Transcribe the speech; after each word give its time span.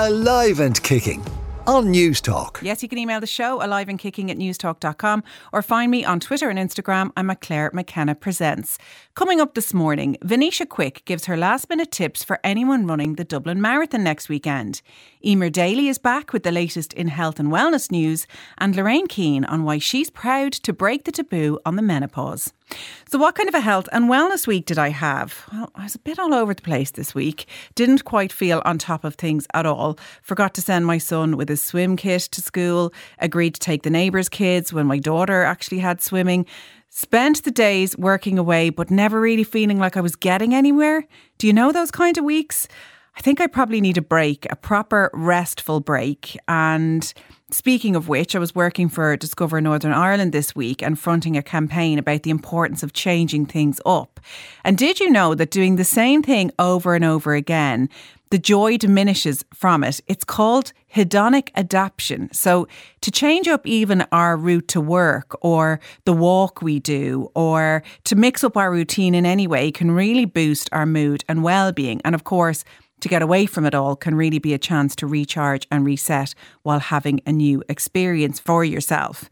alive 0.00 0.60
and 0.60 0.82
kicking 0.82 1.22
on 1.66 1.90
News 1.90 2.22
Talk. 2.22 2.60
Yes, 2.62 2.82
you 2.82 2.88
can 2.88 2.96
email 2.96 3.20
the 3.20 3.26
show 3.26 3.62
alive 3.62 3.86
and 3.86 3.98
kicking 3.98 4.30
at 4.30 4.38
newstalk.com 4.38 5.22
or 5.52 5.60
find 5.60 5.90
me 5.90 6.06
on 6.06 6.20
Twitter 6.20 6.48
and 6.48 6.58
Instagram. 6.58 7.10
I'm 7.18 7.28
at 7.28 7.42
Claire 7.42 7.70
McKenna 7.74 8.14
Presents. 8.14 8.78
Coming 9.14 9.42
up 9.42 9.54
this 9.54 9.74
morning, 9.74 10.16
Venetia 10.22 10.64
Quick 10.64 11.04
gives 11.04 11.26
her 11.26 11.36
last 11.36 11.68
minute 11.68 11.90
tips 11.90 12.24
for 12.24 12.40
anyone 12.42 12.86
running 12.86 13.16
the 13.16 13.24
Dublin 13.24 13.60
Marathon 13.60 14.02
next 14.02 14.30
weekend. 14.30 14.80
Eimer 15.22 15.52
Daly 15.52 15.88
is 15.88 15.98
back 15.98 16.32
with 16.32 16.44
the 16.44 16.50
latest 16.50 16.94
in 16.94 17.08
health 17.08 17.38
and 17.38 17.50
wellness 17.50 17.90
news, 17.90 18.26
and 18.56 18.74
Lorraine 18.74 19.06
Keane 19.06 19.44
on 19.44 19.64
why 19.64 19.76
she's 19.76 20.08
proud 20.08 20.52
to 20.54 20.72
break 20.72 21.04
the 21.04 21.12
taboo 21.12 21.58
on 21.66 21.76
the 21.76 21.82
menopause. 21.82 22.54
So, 23.10 23.18
what 23.18 23.34
kind 23.34 23.48
of 23.48 23.54
a 23.54 23.60
health 23.60 23.88
and 23.92 24.08
wellness 24.08 24.46
week 24.46 24.66
did 24.66 24.78
I 24.78 24.90
have? 24.90 25.44
Well, 25.52 25.70
I 25.74 25.84
was 25.84 25.94
a 25.94 25.98
bit 25.98 26.18
all 26.18 26.32
over 26.32 26.54
the 26.54 26.62
place 26.62 26.92
this 26.92 27.14
week. 27.14 27.46
Didn't 27.74 28.04
quite 28.04 28.32
feel 28.32 28.62
on 28.64 28.78
top 28.78 29.04
of 29.04 29.14
things 29.14 29.46
at 29.54 29.66
all. 29.66 29.98
Forgot 30.22 30.54
to 30.54 30.62
send 30.62 30.86
my 30.86 30.98
son 30.98 31.36
with 31.36 31.48
his 31.48 31.62
swim 31.62 31.96
kit 31.96 32.22
to 32.22 32.40
school. 32.40 32.92
Agreed 33.18 33.54
to 33.54 33.60
take 33.60 33.82
the 33.82 33.90
neighbours' 33.90 34.28
kids 34.28 34.72
when 34.72 34.86
my 34.86 34.98
daughter 34.98 35.42
actually 35.42 35.80
had 35.80 36.00
swimming. 36.00 36.46
Spent 36.88 37.44
the 37.44 37.50
days 37.50 37.96
working 37.96 38.38
away, 38.38 38.70
but 38.70 38.90
never 38.90 39.20
really 39.20 39.44
feeling 39.44 39.78
like 39.78 39.96
I 39.96 40.00
was 40.00 40.16
getting 40.16 40.54
anywhere. 40.54 41.06
Do 41.38 41.46
you 41.46 41.52
know 41.52 41.72
those 41.72 41.90
kind 41.90 42.18
of 42.18 42.24
weeks? 42.24 42.66
I 43.16 43.20
think 43.20 43.40
I 43.40 43.46
probably 43.46 43.80
need 43.80 43.98
a 43.98 44.02
break, 44.02 44.46
a 44.50 44.56
proper 44.56 45.10
restful 45.12 45.80
break. 45.80 46.36
And 46.48 47.12
Speaking 47.52 47.96
of 47.96 48.08
which, 48.08 48.36
I 48.36 48.38
was 48.38 48.54
working 48.54 48.88
for 48.88 49.16
Discover 49.16 49.60
Northern 49.60 49.92
Ireland 49.92 50.32
this 50.32 50.54
week 50.54 50.82
and 50.82 50.98
fronting 50.98 51.36
a 51.36 51.42
campaign 51.42 51.98
about 51.98 52.22
the 52.22 52.30
importance 52.30 52.82
of 52.82 52.92
changing 52.92 53.46
things 53.46 53.80
up. 53.84 54.20
And 54.64 54.78
did 54.78 55.00
you 55.00 55.10
know 55.10 55.34
that 55.34 55.50
doing 55.50 55.76
the 55.76 55.84
same 55.84 56.22
thing 56.22 56.52
over 56.58 56.94
and 56.94 57.04
over 57.04 57.34
again, 57.34 57.88
the 58.30 58.38
joy 58.38 58.76
diminishes 58.76 59.44
from 59.52 59.82
it? 59.82 60.00
It's 60.06 60.22
called 60.22 60.72
hedonic 60.94 61.50
adaptation. 61.56 62.32
So, 62.32 62.68
to 63.00 63.10
change 63.10 63.48
up 63.48 63.66
even 63.66 64.06
our 64.12 64.36
route 64.36 64.68
to 64.68 64.80
work 64.80 65.36
or 65.40 65.80
the 66.04 66.12
walk 66.12 66.62
we 66.62 66.78
do 66.78 67.30
or 67.34 67.82
to 68.04 68.14
mix 68.14 68.44
up 68.44 68.56
our 68.56 68.70
routine 68.70 69.14
in 69.14 69.26
any 69.26 69.48
way 69.48 69.72
can 69.72 69.90
really 69.90 70.24
boost 70.24 70.68
our 70.72 70.86
mood 70.86 71.24
and 71.28 71.42
well 71.42 71.72
being. 71.72 72.00
And 72.04 72.14
of 72.14 72.22
course, 72.22 72.64
to 73.00 73.08
get 73.08 73.22
away 73.22 73.46
from 73.46 73.66
it 73.66 73.74
all 73.74 73.96
can 73.96 74.14
really 74.14 74.38
be 74.38 74.54
a 74.54 74.58
chance 74.58 74.94
to 74.96 75.06
recharge 75.06 75.66
and 75.70 75.84
reset 75.84 76.34
while 76.62 76.80
having 76.80 77.20
a 77.26 77.32
new 77.32 77.62
experience 77.68 78.38
for 78.38 78.64
yourself. 78.64 79.28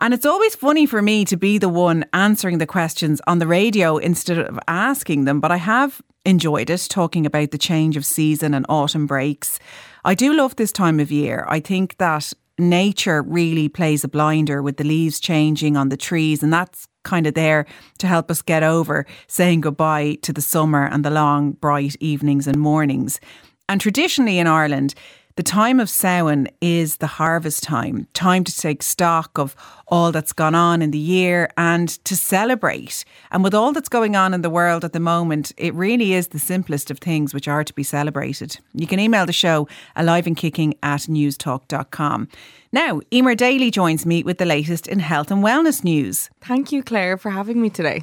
And 0.00 0.14
it's 0.14 0.26
always 0.26 0.54
funny 0.54 0.86
for 0.86 1.02
me 1.02 1.24
to 1.24 1.36
be 1.36 1.58
the 1.58 1.68
one 1.68 2.04
answering 2.12 2.58
the 2.58 2.66
questions 2.66 3.20
on 3.26 3.40
the 3.40 3.48
radio 3.48 3.96
instead 3.96 4.38
of 4.38 4.58
asking 4.68 5.24
them, 5.24 5.40
but 5.40 5.50
I 5.50 5.56
have 5.56 6.00
enjoyed 6.24 6.70
it 6.70 6.86
talking 6.88 7.26
about 7.26 7.50
the 7.50 7.58
change 7.58 7.96
of 7.96 8.06
season 8.06 8.54
and 8.54 8.66
autumn 8.68 9.06
breaks. 9.06 9.58
I 10.04 10.14
do 10.14 10.34
love 10.34 10.56
this 10.56 10.70
time 10.70 11.00
of 11.00 11.10
year. 11.10 11.44
I 11.48 11.58
think 11.58 11.96
that 11.96 12.32
nature 12.58 13.22
really 13.22 13.68
plays 13.68 14.04
a 14.04 14.08
blinder 14.08 14.62
with 14.62 14.76
the 14.76 14.84
leaves 14.84 15.18
changing 15.20 15.76
on 15.76 15.88
the 15.88 15.96
trees, 15.96 16.42
and 16.42 16.52
that's 16.52 16.86
kind 17.04 17.26
of 17.26 17.34
there 17.34 17.66
to 17.98 18.06
help 18.06 18.30
us 18.30 18.42
get 18.42 18.62
over 18.62 19.06
saying 19.26 19.60
goodbye 19.60 20.18
to 20.22 20.32
the 20.32 20.42
summer 20.42 20.86
and 20.86 21.04
the 21.04 21.10
long, 21.10 21.52
bright 21.52 21.96
evenings 22.00 22.46
and 22.46 22.58
mornings. 22.58 23.20
And 23.68 23.80
traditionally 23.80 24.38
in 24.38 24.46
Ireland, 24.46 24.94
the 25.38 25.44
time 25.44 25.78
of 25.78 25.88
Samhain 25.88 26.48
is 26.60 26.96
the 26.96 27.06
harvest 27.06 27.62
time, 27.62 28.08
time 28.12 28.42
to 28.42 28.52
take 28.52 28.82
stock 28.82 29.38
of 29.38 29.54
all 29.86 30.10
that's 30.10 30.32
gone 30.32 30.56
on 30.56 30.82
in 30.82 30.90
the 30.90 30.98
year 30.98 31.48
and 31.56 31.88
to 32.06 32.16
celebrate. 32.16 33.04
And 33.30 33.44
with 33.44 33.54
all 33.54 33.70
that's 33.70 33.88
going 33.88 34.16
on 34.16 34.34
in 34.34 34.42
the 34.42 34.50
world 34.50 34.84
at 34.84 34.92
the 34.92 34.98
moment, 34.98 35.52
it 35.56 35.72
really 35.74 36.12
is 36.12 36.28
the 36.28 36.40
simplest 36.40 36.90
of 36.90 36.98
things 36.98 37.32
which 37.32 37.46
are 37.46 37.62
to 37.62 37.72
be 37.72 37.84
celebrated. 37.84 38.58
You 38.74 38.88
can 38.88 38.98
email 38.98 39.26
the 39.26 39.32
show 39.32 39.68
alive 39.94 40.26
and 40.26 40.36
kicking 40.36 40.74
at 40.82 41.02
newstalk.com. 41.02 42.28
Now, 42.72 42.98
Eimer 43.12 43.36
Daly 43.36 43.70
joins 43.70 44.04
me 44.04 44.24
with 44.24 44.38
the 44.38 44.44
latest 44.44 44.88
in 44.88 44.98
health 44.98 45.30
and 45.30 45.44
wellness 45.44 45.84
news. 45.84 46.30
Thank 46.40 46.72
you, 46.72 46.82
Claire, 46.82 47.16
for 47.16 47.30
having 47.30 47.62
me 47.62 47.70
today. 47.70 48.02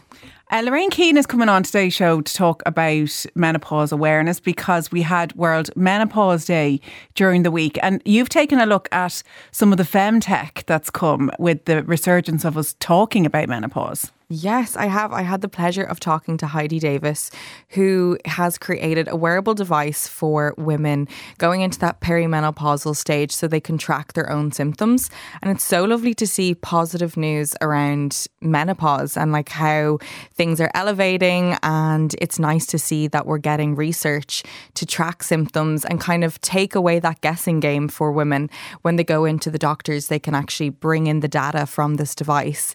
Uh, 0.52 0.62
Lorraine 0.64 0.92
Keane 0.92 1.18
is 1.18 1.26
coming 1.26 1.50
on 1.50 1.64
today's 1.64 1.94
show 1.94 2.22
to 2.22 2.34
talk 2.34 2.62
about 2.68 3.26
menopause 3.34 3.92
awareness 3.92 4.40
because 4.40 4.92
we 4.92 5.02
had 5.02 5.36
World 5.36 5.72
Menopause 5.76 6.46
Day 6.46 6.80
during 7.16 7.42
the 7.42 7.50
week. 7.50 7.80
And 7.82 8.00
you've 8.06 8.30
taken 8.30 8.60
a 8.60 8.68
look 8.68 8.88
at 8.92 9.24
some 9.52 9.72
of 9.72 9.78
the 9.78 9.84
femtech 9.84 10.64
that's 10.68 10.92
come 10.92 11.32
with 11.40 11.66
the 11.66 11.84
resurgence 11.84 12.46
of 12.46 12.60
us 12.60 12.76
talking 12.80 13.26
about 13.26 13.50
menopause. 13.50 14.12
Yes, 14.28 14.76
I 14.76 14.88
have. 14.88 15.14
I 15.14 15.22
had 15.22 15.42
the 15.42 15.48
pleasure 15.48 15.84
of 15.84 16.00
talking 16.00 16.36
to 16.38 16.48
Heidi 16.48 16.80
Davis, 16.80 17.30
who 17.70 18.18
has 18.26 18.58
created 18.58 19.08
a 19.08 19.16
wearable 19.16 19.54
device 19.54 20.08
for 20.08 20.56
women 20.58 21.08
going 21.38 21.62
into 21.62 21.78
that 21.80 22.02
perimenopausal 22.02 22.96
stage 22.96 23.32
so 23.32 23.48
they 23.48 23.60
can 23.60 23.78
track 23.78 24.14
their 24.14 24.32
own 24.32 24.52
symptoms. 24.52 25.12
And 25.44 25.52
it's 25.52 25.64
so 25.64 25.84
lovely 25.84 26.16
to 26.16 26.26
see 26.26 26.56
positive 26.56 27.18
news 27.18 27.56
around 27.62 28.26
menopause 28.42 29.16
and 29.16 29.32
like 29.32 29.50
how 29.50 30.00
things 30.34 30.60
are 30.60 30.72
elevating. 30.74 31.56
And 31.62 32.16
it's 32.20 32.40
nice 32.40 32.66
to 32.68 32.80
see 32.80 33.08
that 33.10 33.28
we're 33.28 33.38
getting 33.38 33.76
research 33.76 34.42
to 34.74 34.88
track 34.88 35.22
symptoms 35.22 35.86
and 35.86 36.02
kind 36.02 36.24
of 36.24 36.42
take 36.42 36.74
away 36.74 36.98
that 36.98 37.22
guessing 37.22 37.60
game 37.60 37.88
for 37.88 38.12
women. 38.12 38.50
When 38.82 38.96
they 38.96 39.04
go 39.04 39.26
into 39.26 39.52
the 39.52 39.60
doctors, 39.60 40.08
they 40.08 40.20
can 40.20 40.34
actually 40.34 40.70
bring 40.70 41.06
in 41.06 41.20
the 41.20 41.28
data 41.28 41.68
from 41.68 41.96
this 41.96 42.16
device 42.16 42.74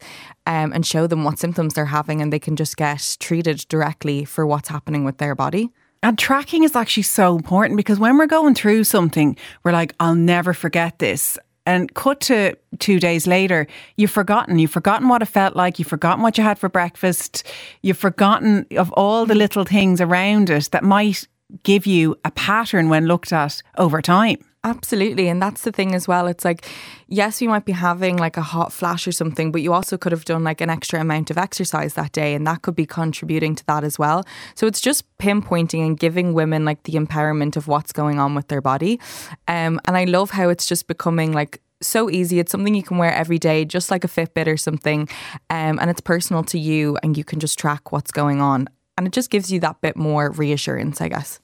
um, 0.51 0.73
and 0.73 0.85
show 0.85 1.07
them 1.07 1.23
what 1.23 1.39
symptoms 1.39 1.75
they're 1.75 1.85
having, 1.85 2.21
and 2.21 2.33
they 2.33 2.41
can 2.41 2.57
just 2.57 2.77
get 2.77 3.17
treated 3.21 3.65
directly 3.69 4.25
for 4.25 4.45
what's 4.45 4.69
happening 4.69 5.05
with 5.05 5.19
their 5.19 5.37
body. 5.37 5.71
And 6.03 6.19
tracking 6.19 6.65
is 6.65 6.75
actually 6.75 7.05
so 7.05 7.37
important 7.37 7.77
because 7.77 8.01
when 8.01 8.19
we're 8.19 8.27
going 8.27 8.57
through 8.57 8.83
something, 8.83 9.37
we're 9.63 9.71
like, 9.71 9.95
I'll 10.01 10.17
never 10.17 10.53
forget 10.53 10.99
this. 10.99 11.39
And 11.67 11.95
cut 11.95 12.19
to 12.23 12.57
two 12.81 12.99
days 12.99 13.29
later, 13.29 13.69
you've 13.97 14.11
forgotten. 14.11 14.59
You've 14.59 14.73
forgotten 14.73 15.09
what 15.09 15.23
it 15.23 15.27
felt 15.27 15.55
like. 15.55 15.79
You've 15.79 15.87
forgotten 15.87 16.21
what 16.21 16.37
you 16.37 16.43
had 16.43 16.59
for 16.59 16.69
breakfast. 16.69 17.47
You've 17.83 17.99
forgotten 17.99 18.67
of 18.77 18.91
all 18.95 19.27
the 19.27 19.37
little 19.37 19.65
things 19.65 20.01
around 20.01 20.51
it 20.51 20.71
that 20.73 20.83
might 20.83 21.29
give 21.63 21.87
you 21.87 22.17
a 22.25 22.33
pattern 22.33 22.89
when 22.89 23.07
looked 23.07 23.33
at 23.33 23.63
over 23.79 24.03
time. 24.03 24.39
Absolutely. 24.63 25.29
And 25.29 25.41
that's 25.41 25.63
the 25.63 25.73
thing 25.73 25.95
as 25.95 26.07
well. 26.07 26.27
It's 26.27 26.45
like, 26.45 26.67
yes, 27.09 27.41
you 27.41 27.49
might 27.49 27.65
be 27.65 27.73
having 27.73 28.19
like 28.19 28.37
a 28.37 28.43
hot 28.43 28.75
flash 28.75 29.09
or 29.09 29.13
something, 29.13 29.51
but 29.53 29.63
you 29.63 29.73
also 29.73 29.97
could 29.97 30.13
have 30.13 30.27
done 30.27 30.45
like 30.45 30.61
an 30.61 30.69
extra 30.69 31.01
amount 31.01 31.31
of 31.31 31.39
exercise 31.39 31.95
that 31.95 32.13
day, 32.13 32.35
and 32.35 32.47
that 32.47 32.61
could 32.61 32.75
be 32.75 32.85
contributing 32.85 33.55
to 33.55 33.65
that 33.67 33.85
as 33.85 33.99
well. 33.99 34.23
So 34.55 34.67
it's 34.67 34.83
just 34.83 35.05
pinpointing 35.17 35.87
and 35.87 35.99
giving 35.99 36.35
women 36.35 36.67
like 36.67 36.83
the 36.83 36.93
empowerment 36.93 37.57
of 37.57 37.69
what's 37.69 37.91
going 37.91 38.19
on 38.19 38.35
with 38.35 38.49
their 38.49 38.61
body. 38.61 39.01
Um, 39.49 39.81
and 39.87 39.97
I 39.97 40.05
love 40.05 40.31
how 40.33 40.51
it's 40.51 40.67
just 40.67 40.87
becoming 40.87 41.33
like 41.33 41.63
so 41.81 42.11
easy. 42.11 42.39
It's 42.39 42.53
something 42.53 42.75
you 42.75 42.83
can 42.83 42.99
wear 42.99 43.15
every 43.15 43.39
day, 43.39 43.65
just 43.65 43.91
like 43.91 44.05
a 44.05 44.09
Fitbit 44.09 44.47
or 44.47 44.59
something. 44.59 45.09
Um, 45.49 45.79
and 45.79 45.89
it's 45.89 46.03
personal 46.03 46.45
to 46.45 46.59
you, 46.59 46.99
and 47.03 47.17
you 47.17 47.25
can 47.25 47.41
just 47.41 47.59
track 47.59 47.93
what's 47.93 48.13
going 48.13 48.43
on. 48.43 48.69
And 48.99 49.07
it 49.07 49.15
just 49.15 49.31
gives 49.31 49.51
you 49.51 49.59
that 49.61 49.81
bit 49.81 49.97
more 49.97 50.33
reassurance, 50.33 51.01
I 51.01 51.09
guess. 51.09 51.41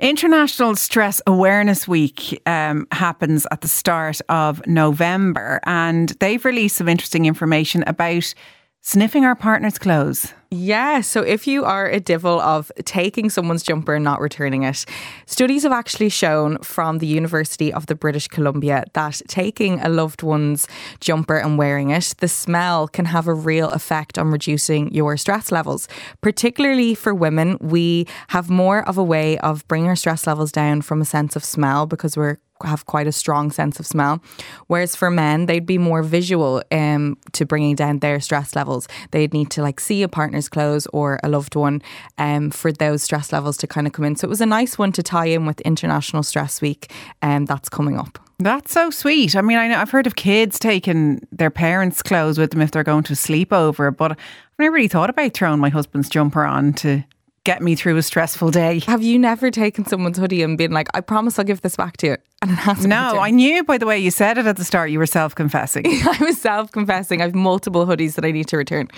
International 0.00 0.76
Stress 0.76 1.20
Awareness 1.26 1.88
Week 1.88 2.40
um, 2.46 2.86
happens 2.92 3.48
at 3.50 3.62
the 3.62 3.68
start 3.68 4.20
of 4.28 4.64
November, 4.64 5.58
and 5.64 6.10
they've 6.20 6.44
released 6.44 6.76
some 6.76 6.88
interesting 6.88 7.26
information 7.26 7.82
about 7.84 8.32
sniffing 8.80 9.24
our 9.24 9.34
partner's 9.34 9.76
clothes. 9.76 10.34
Yeah, 10.50 11.02
so 11.02 11.20
if 11.20 11.46
you 11.46 11.66
are 11.66 11.86
a 11.86 12.00
devil 12.00 12.40
of 12.40 12.72
taking 12.86 13.28
someone's 13.28 13.62
jumper 13.62 13.96
and 13.96 14.04
not 14.04 14.18
returning 14.18 14.62
it, 14.62 14.86
studies 15.26 15.64
have 15.64 15.72
actually 15.72 16.08
shown 16.08 16.56
from 16.60 16.98
the 16.98 17.06
University 17.06 17.70
of 17.70 17.84
the 17.84 17.94
British 17.94 18.28
Columbia 18.28 18.84
that 18.94 19.20
taking 19.28 19.78
a 19.80 19.90
loved 19.90 20.22
one's 20.22 20.66
jumper 21.00 21.36
and 21.36 21.58
wearing 21.58 21.90
it, 21.90 22.14
the 22.20 22.28
smell 22.28 22.88
can 22.88 23.04
have 23.04 23.26
a 23.26 23.34
real 23.34 23.68
effect 23.72 24.16
on 24.16 24.30
reducing 24.30 24.90
your 24.90 25.18
stress 25.18 25.52
levels. 25.52 25.86
Particularly 26.22 26.94
for 26.94 27.14
women, 27.14 27.58
we 27.60 28.06
have 28.28 28.48
more 28.48 28.88
of 28.88 28.96
a 28.96 29.04
way 29.04 29.36
of 29.40 29.68
bringing 29.68 29.88
our 29.88 29.96
stress 29.96 30.26
levels 30.26 30.50
down 30.50 30.80
from 30.80 31.02
a 31.02 31.04
sense 31.04 31.36
of 31.36 31.44
smell 31.44 31.84
because 31.84 32.16
we're 32.16 32.38
have 32.64 32.86
quite 32.86 33.06
a 33.06 33.12
strong 33.12 33.50
sense 33.50 33.78
of 33.78 33.86
smell. 33.86 34.22
Whereas 34.66 34.96
for 34.96 35.10
men, 35.10 35.46
they'd 35.46 35.66
be 35.66 35.78
more 35.78 36.02
visual 36.02 36.62
um, 36.72 37.16
to 37.32 37.44
bringing 37.44 37.74
down 37.74 37.98
their 37.98 38.20
stress 38.20 38.56
levels. 38.56 38.88
They'd 39.10 39.32
need 39.32 39.50
to 39.52 39.62
like 39.62 39.80
see 39.80 40.02
a 40.02 40.08
partner's 40.08 40.48
clothes 40.48 40.86
or 40.92 41.18
a 41.22 41.28
loved 41.28 41.54
one 41.54 41.82
um, 42.18 42.50
for 42.50 42.72
those 42.72 43.02
stress 43.02 43.32
levels 43.32 43.56
to 43.58 43.66
kind 43.66 43.86
of 43.86 43.92
come 43.92 44.04
in. 44.04 44.16
So 44.16 44.26
it 44.26 44.30
was 44.30 44.40
a 44.40 44.46
nice 44.46 44.78
one 44.78 44.92
to 44.92 45.02
tie 45.02 45.26
in 45.26 45.46
with 45.46 45.60
International 45.62 46.22
Stress 46.22 46.60
Week 46.60 46.92
um, 47.22 47.44
that's 47.44 47.68
coming 47.68 47.98
up. 47.98 48.18
That's 48.40 48.72
so 48.72 48.90
sweet. 48.90 49.34
I 49.34 49.40
mean, 49.40 49.58
I 49.58 49.66
know 49.66 49.78
I've 49.78 49.90
heard 49.90 50.06
of 50.06 50.14
kids 50.14 50.60
taking 50.60 51.26
their 51.32 51.50
parents' 51.50 52.02
clothes 52.02 52.38
with 52.38 52.52
them 52.52 52.60
if 52.60 52.70
they're 52.70 52.84
going 52.84 53.02
to 53.04 53.14
a 53.14 53.16
sleepover, 53.16 53.96
but 53.96 54.12
I've 54.12 54.18
never 54.60 54.74
really 54.74 54.86
thought 54.86 55.10
about 55.10 55.34
throwing 55.34 55.58
my 55.58 55.70
husband's 55.70 56.08
jumper 56.08 56.44
on 56.44 56.72
to 56.74 57.02
get 57.42 57.62
me 57.62 57.74
through 57.74 57.96
a 57.96 58.02
stressful 58.02 58.50
day. 58.52 58.78
Have 58.80 59.02
you 59.02 59.18
never 59.18 59.50
taken 59.50 59.86
someone's 59.86 60.18
hoodie 60.18 60.42
and 60.42 60.56
been 60.56 60.70
like, 60.70 60.86
I 60.94 61.00
promise 61.00 61.38
I'll 61.38 61.44
give 61.44 61.62
this 61.62 61.74
back 61.74 61.96
to 61.96 62.06
you? 62.06 62.16
And 62.40 62.52
it 62.52 62.58
has 62.58 62.86
No, 62.86 63.18
I 63.18 63.30
knew 63.30 63.64
by 63.64 63.78
the 63.78 63.86
way 63.86 63.98
you 63.98 64.12
said 64.12 64.38
it 64.38 64.46
at 64.46 64.56
the 64.56 64.64
start, 64.64 64.90
you 64.90 64.98
were 64.98 65.06
self 65.06 65.34
confessing. 65.34 65.84
I 65.88 66.18
was 66.20 66.40
self 66.40 66.70
confessing. 66.70 67.20
I 67.20 67.24
have 67.24 67.34
multiple 67.34 67.84
hoodies 67.84 68.14
that 68.14 68.24
I 68.24 68.30
need 68.30 68.46
to 68.48 68.56
return. 68.56 68.88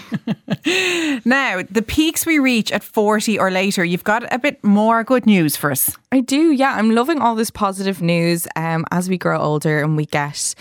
now, 1.25 1.63
the 1.71 1.85
peaks 1.87 2.27
we 2.27 2.39
reach 2.39 2.71
at 2.71 2.83
40 2.83 3.39
or 3.39 3.51
later, 3.51 3.83
you've 3.83 4.05
got 4.05 4.31
a 4.33 4.39
bit 4.39 4.63
more 4.63 5.05
good 5.05 5.25
news 5.25 5.57
for 5.57 5.71
us. 5.71 5.97
I 6.13 6.21
do, 6.21 6.53
yeah. 6.53 6.75
I'm 6.75 6.91
loving 6.91 7.21
all 7.21 7.35
this 7.35 7.51
positive 7.51 8.03
news 8.03 8.47
um, 8.57 8.85
as 8.91 9.09
we 9.09 9.17
grow 9.17 9.41
older 9.41 9.83
and 9.83 9.97
we 9.97 10.05
get 10.05 10.55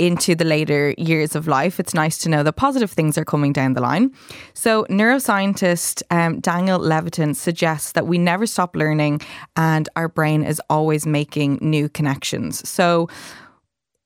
into 0.00 0.34
the 0.34 0.46
later 0.46 0.94
years 0.96 1.36
of 1.36 1.46
life, 1.46 1.78
it's 1.78 1.92
nice 1.92 2.16
to 2.18 2.30
know 2.30 2.42
that 2.42 2.54
positive 2.54 2.90
things 2.90 3.18
are 3.18 3.24
coming 3.24 3.52
down 3.52 3.74
the 3.74 3.82
line. 3.82 4.14
So, 4.54 4.84
neuroscientist 4.84 6.02
um, 6.10 6.40
Daniel 6.40 6.80
Levitin 6.80 7.36
suggests 7.36 7.92
that 7.92 8.06
we 8.06 8.16
never 8.16 8.46
stop 8.46 8.74
learning 8.74 9.20
and 9.56 9.90
our 9.96 10.08
brain 10.08 10.42
is 10.42 10.60
always 10.70 11.06
making 11.06 11.58
new 11.60 11.90
connections. 11.90 12.66
So, 12.66 13.08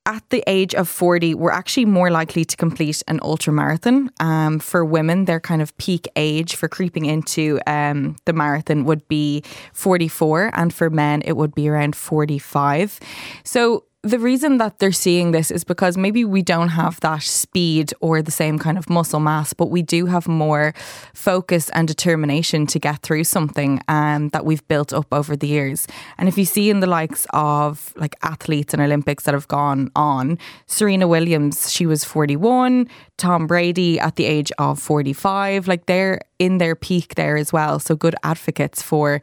at 0.07 0.29
the 0.31 0.43
age 0.47 0.75
of 0.75 0.89
40, 0.89 1.35
we're 1.35 1.51
actually 1.51 1.87
more 1.87 2.11
likely 2.11 2.45
to 2.45 2.57
complete 2.57 3.03
an 3.09 3.21
ultra 3.23 3.53
marathon. 3.53 4.11
Um, 4.21 4.59
for 4.59 4.85
women, 4.85 5.25
their 5.27 5.41
kind 5.41 5.63
of 5.63 5.75
peak 5.79 6.09
age 6.17 6.57
for 6.57 6.69
creeping 6.69 7.07
into 7.07 7.59
um, 7.67 8.17
the 8.27 8.33
marathon 8.33 8.85
would 8.85 9.07
be 9.09 9.43
44, 9.73 10.51
and 10.55 10.75
for 10.75 10.91
men, 10.91 11.23
it 11.25 11.37
would 11.37 11.55
be 11.55 11.69
around 11.69 11.97
45. 11.97 13.01
So, 13.45 13.85
the 14.05 14.19
reason 14.19 14.59
that 14.59 14.79
they're 14.81 14.93
seeing 14.93 15.33
this 15.33 15.51
is 15.51 15.65
because 15.65 15.97
maybe 15.97 16.27
we 16.27 16.43
don't 16.43 16.69
have 16.69 17.01
that 17.01 17.23
speed 17.23 17.95
or 18.01 18.21
the 18.21 18.31
same 18.31 18.59
kind 18.59 18.77
of 18.77 18.91
muscle 18.91 19.19
mass, 19.19 19.55
but 19.55 19.71
we 19.71 19.81
do 19.81 20.05
have 20.05 20.29
more 20.29 20.75
focus 21.15 21.71
and 21.71 21.89
determination 21.89 22.67
to 22.67 22.79
get 22.79 23.01
through 23.01 23.25
something 23.25 23.81
um, 23.89 24.29
that 24.29 24.45
we've 24.45 24.67
built 24.69 24.93
up 24.93 25.07
over 25.11 25.35
the 25.35 25.47
years. 25.47 25.87
And 26.19 26.29
if 26.29 26.37
you 26.37 26.45
see 26.45 26.69
in 26.69 26.81
the 26.81 26.87
likes 26.87 27.27
of 27.33 27.95
like 27.97 28.15
athletes 28.23 28.75
and 28.75 28.83
Olympics 28.83 29.25
that 29.25 29.33
have 29.33 29.49
gone 29.49 29.91
on, 29.97 30.39
Serena 30.67 31.09
Williams, 31.09 31.73
she 31.73 31.87
was 31.87 32.05
41, 32.05 32.87
Tom 33.17 33.47
Brady 33.47 33.99
at 33.99 34.17
the 34.17 34.27
age 34.27 34.53
of 34.59 34.79
45, 34.79 35.67
like 35.67 35.87
they're 35.87 36.21
in 36.39 36.59
their 36.59 36.77
peak 36.77 37.15
there 37.15 37.39
as 37.39 37.55
well. 37.55 37.79
So 37.79 37.97
good 37.97 38.17
advocates 38.23 38.83
for, 38.83 39.23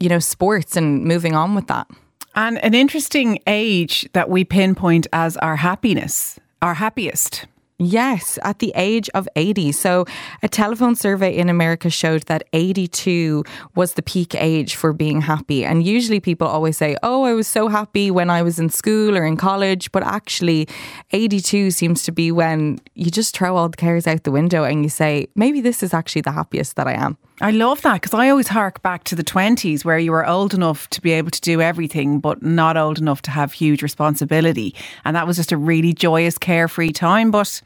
you 0.00 0.08
know, 0.08 0.18
sports 0.18 0.76
and 0.76 1.04
moving 1.04 1.36
on 1.36 1.54
with 1.54 1.68
that. 1.68 1.86
And 2.34 2.58
an 2.64 2.74
interesting 2.74 3.40
age 3.46 4.08
that 4.12 4.30
we 4.30 4.44
pinpoint 4.44 5.06
as 5.12 5.36
our 5.38 5.56
happiness, 5.56 6.38
our 6.62 6.74
happiest. 6.74 7.46
Yes, 7.82 8.38
at 8.42 8.58
the 8.58 8.74
age 8.76 9.08
of 9.14 9.26
80. 9.36 9.72
So, 9.72 10.04
a 10.42 10.48
telephone 10.48 10.94
survey 10.94 11.34
in 11.34 11.48
America 11.48 11.88
showed 11.88 12.24
that 12.24 12.42
82 12.52 13.42
was 13.74 13.94
the 13.94 14.02
peak 14.02 14.34
age 14.34 14.74
for 14.74 14.92
being 14.92 15.22
happy. 15.22 15.64
And 15.64 15.82
usually 15.82 16.20
people 16.20 16.46
always 16.46 16.76
say, 16.76 16.94
Oh, 17.02 17.22
I 17.22 17.32
was 17.32 17.48
so 17.48 17.68
happy 17.68 18.10
when 18.10 18.28
I 18.28 18.42
was 18.42 18.58
in 18.58 18.68
school 18.68 19.16
or 19.16 19.24
in 19.24 19.38
college. 19.38 19.90
But 19.92 20.02
actually, 20.02 20.68
82 21.12 21.70
seems 21.70 22.02
to 22.02 22.12
be 22.12 22.30
when 22.30 22.80
you 22.94 23.10
just 23.10 23.34
throw 23.34 23.56
all 23.56 23.70
the 23.70 23.78
cares 23.78 24.06
out 24.06 24.24
the 24.24 24.30
window 24.30 24.64
and 24.64 24.82
you 24.82 24.90
say, 24.90 25.28
Maybe 25.34 25.62
this 25.62 25.82
is 25.82 25.94
actually 25.94 26.22
the 26.22 26.32
happiest 26.32 26.76
that 26.76 26.86
I 26.86 26.92
am. 26.92 27.16
I 27.40 27.50
love 27.50 27.80
that 27.82 27.94
because 27.94 28.12
I 28.12 28.28
always 28.28 28.48
hark 28.48 28.82
back 28.82 29.04
to 29.04 29.14
the 29.14 29.24
20s 29.24 29.84
where 29.84 29.98
you 29.98 30.12
were 30.12 30.26
old 30.26 30.52
enough 30.52 30.88
to 30.90 31.00
be 31.00 31.12
able 31.12 31.30
to 31.30 31.40
do 31.40 31.62
everything, 31.62 32.20
but 32.20 32.42
not 32.42 32.76
old 32.76 32.98
enough 32.98 33.22
to 33.22 33.30
have 33.30 33.52
huge 33.52 33.82
responsibility. 33.82 34.74
And 35.04 35.16
that 35.16 35.26
was 35.26 35.36
just 35.36 35.52
a 35.52 35.56
really 35.56 35.94
joyous, 35.94 36.36
carefree 36.36 36.92
time. 36.92 37.30
But 37.30 37.62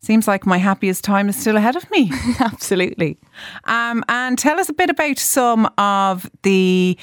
seems 0.00 0.28
like 0.28 0.44
my 0.44 0.58
happiest 0.58 1.02
time 1.02 1.28
is 1.28 1.36
still 1.36 1.56
ahead 1.56 1.76
of 1.76 1.90
me. 1.90 2.12
Absolutely. 2.40 3.18
Um, 3.64 4.04
and 4.08 4.38
tell 4.38 4.60
us 4.60 4.68
a 4.68 4.74
bit 4.74 4.90
about 4.90 5.18
some 5.18 5.70
of 5.78 6.30
the 6.42 6.98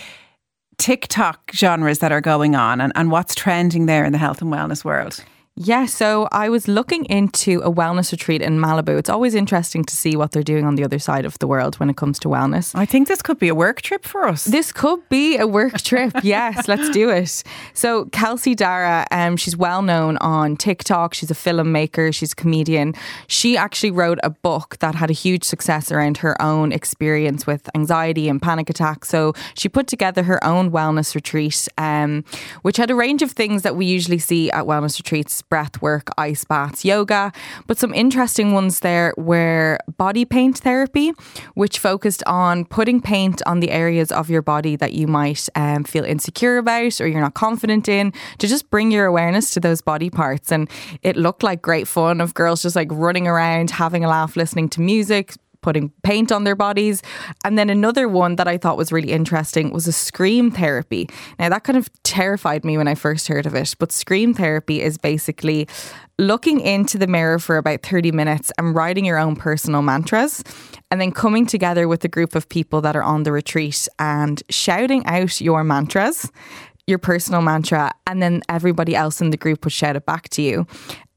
TikTok 0.77 1.51
genres 1.53 1.99
that 1.99 2.11
are 2.11 2.21
going 2.21 2.55
on 2.55 2.81
and, 2.81 2.93
and 2.95 3.11
what's 3.11 3.35
trending 3.35 3.87
there 3.87 4.05
in 4.05 4.11
the 4.11 4.17
health 4.17 4.41
and 4.41 4.51
wellness 4.51 4.85
world. 4.85 5.23
Yeah, 5.57 5.85
so 5.85 6.29
I 6.31 6.47
was 6.47 6.69
looking 6.69 7.03
into 7.05 7.59
a 7.59 7.69
wellness 7.69 8.13
retreat 8.13 8.41
in 8.41 8.57
Malibu. 8.57 8.97
It's 8.97 9.09
always 9.09 9.35
interesting 9.35 9.83
to 9.83 9.95
see 9.95 10.15
what 10.15 10.31
they're 10.31 10.43
doing 10.43 10.63
on 10.63 10.75
the 10.75 10.83
other 10.85 10.97
side 10.97 11.25
of 11.25 11.37
the 11.39 11.45
world 11.45 11.75
when 11.75 11.89
it 11.89 11.97
comes 11.97 12.19
to 12.19 12.29
wellness. 12.29 12.73
I 12.73 12.85
think 12.85 13.09
this 13.09 13.21
could 13.21 13.37
be 13.37 13.49
a 13.49 13.53
work 13.53 13.81
trip 13.81 14.05
for 14.05 14.25
us. 14.29 14.45
This 14.45 14.71
could 14.71 15.07
be 15.09 15.37
a 15.37 15.45
work 15.45 15.79
trip. 15.81 16.13
yes, 16.23 16.69
let's 16.69 16.89
do 16.91 17.09
it. 17.09 17.43
So 17.73 18.05
Kelsey 18.05 18.55
Darragh, 18.55 19.05
um, 19.11 19.35
she's 19.35 19.57
well 19.57 19.81
known 19.81 20.15
on 20.17 20.55
TikTok. 20.55 21.13
She's 21.13 21.29
a 21.29 21.35
filmmaker. 21.35 22.13
She's 22.13 22.31
a 22.31 22.35
comedian. 22.35 22.95
She 23.27 23.57
actually 23.57 23.91
wrote 23.91 24.19
a 24.23 24.29
book 24.29 24.77
that 24.79 24.95
had 24.95 25.09
a 25.09 25.13
huge 25.13 25.43
success 25.43 25.91
around 25.91 26.17
her 26.17 26.41
own 26.41 26.71
experience 26.71 27.45
with 27.45 27.69
anxiety 27.75 28.29
and 28.29 28.41
panic 28.41 28.69
attacks. 28.69 29.09
So 29.09 29.33
she 29.55 29.67
put 29.67 29.87
together 29.87 30.23
her 30.23 30.41
own 30.45 30.71
wellness 30.71 31.13
retreat, 31.13 31.67
um, 31.77 32.23
which 32.61 32.77
had 32.77 32.89
a 32.89 32.95
range 32.95 33.21
of 33.21 33.31
things 33.31 33.63
that 33.63 33.75
we 33.75 33.85
usually 33.85 34.17
see 34.17 34.49
at 34.49 34.63
wellness 34.63 34.97
retreats 34.97 35.40
breath 35.41 35.81
work, 35.81 36.09
ice 36.17 36.43
baths, 36.43 36.85
yoga. 36.85 37.31
But 37.67 37.77
some 37.77 37.93
interesting 37.93 38.53
ones 38.53 38.79
there 38.81 39.13
were 39.17 39.79
body 39.97 40.25
paint 40.25 40.59
therapy, 40.59 41.13
which 41.53 41.79
focused 41.79 42.23
on 42.25 42.65
putting 42.65 43.01
paint 43.01 43.41
on 43.45 43.59
the 43.59 43.71
areas 43.71 44.11
of 44.11 44.29
your 44.29 44.41
body 44.41 44.75
that 44.75 44.93
you 44.93 45.07
might 45.07 45.47
um, 45.55 45.83
feel 45.83 46.03
insecure 46.03 46.57
about 46.57 46.99
or 47.01 47.07
you're 47.07 47.21
not 47.21 47.33
confident 47.33 47.87
in 47.87 48.13
to 48.39 48.47
just 48.47 48.69
bring 48.69 48.91
your 48.91 49.05
awareness 49.05 49.51
to 49.51 49.59
those 49.59 49.81
body 49.81 50.09
parts. 50.09 50.51
And 50.51 50.69
it 51.01 51.15
looked 51.15 51.43
like 51.43 51.61
great 51.61 51.87
fun 51.87 52.21
of 52.21 52.33
girls 52.33 52.61
just 52.61 52.75
like 52.75 52.89
running 52.91 53.27
around, 53.27 53.71
having 53.71 54.03
a 54.03 54.09
laugh, 54.09 54.35
listening 54.35 54.69
to 54.69 54.81
music, 54.81 55.35
putting 55.61 55.89
paint 56.03 56.31
on 56.31 56.43
their 56.43 56.55
bodies. 56.55 57.01
And 57.43 57.57
then 57.57 57.69
another 57.69 58.07
one 58.07 58.35
that 58.35 58.47
I 58.47 58.57
thought 58.57 58.77
was 58.77 58.91
really 58.91 59.11
interesting 59.11 59.71
was 59.71 59.87
a 59.87 59.91
scream 59.91 60.51
therapy. 60.51 61.09
Now, 61.39 61.49
that 61.49 61.63
kind 61.63 61.77
of 61.77 61.89
terrified 62.03 62.65
me 62.65 62.77
when 62.77 62.87
I 62.87 62.95
first 62.95 63.27
heard 63.27 63.45
of 63.45 63.55
it, 63.55 63.75
but 63.79 63.91
scream 63.91 64.33
therapy 64.33 64.81
is 64.81 64.97
basically 64.97 65.67
looking 66.17 66.59
into 66.59 66.97
the 66.97 67.07
mirror 67.07 67.39
for 67.39 67.57
about 67.57 67.81
30 67.81 68.11
minutes 68.11 68.51
and 68.57 68.75
writing 68.75 69.05
your 69.05 69.17
own 69.17 69.35
personal 69.35 69.81
mantras 69.81 70.43
and 70.91 71.01
then 71.01 71.11
coming 71.11 71.45
together 71.47 71.87
with 71.87 72.03
a 72.03 72.07
group 72.07 72.35
of 72.35 72.47
people 72.47 72.81
that 72.81 72.95
are 72.95 73.01
on 73.01 73.23
the 73.23 73.31
retreat 73.31 73.87
and 73.97 74.43
shouting 74.49 75.03
out 75.05 75.41
your 75.41 75.63
mantras 75.63 76.31
your 76.91 76.99
personal 76.99 77.41
mantra, 77.41 77.91
and 78.05 78.21
then 78.21 78.43
everybody 78.47 78.95
else 78.95 79.21
in 79.21 79.31
the 79.31 79.37
group 79.37 79.63
would 79.63 79.73
shout 79.73 79.95
it 79.95 80.05
back 80.05 80.29
to 80.29 80.43
you. 80.43 80.67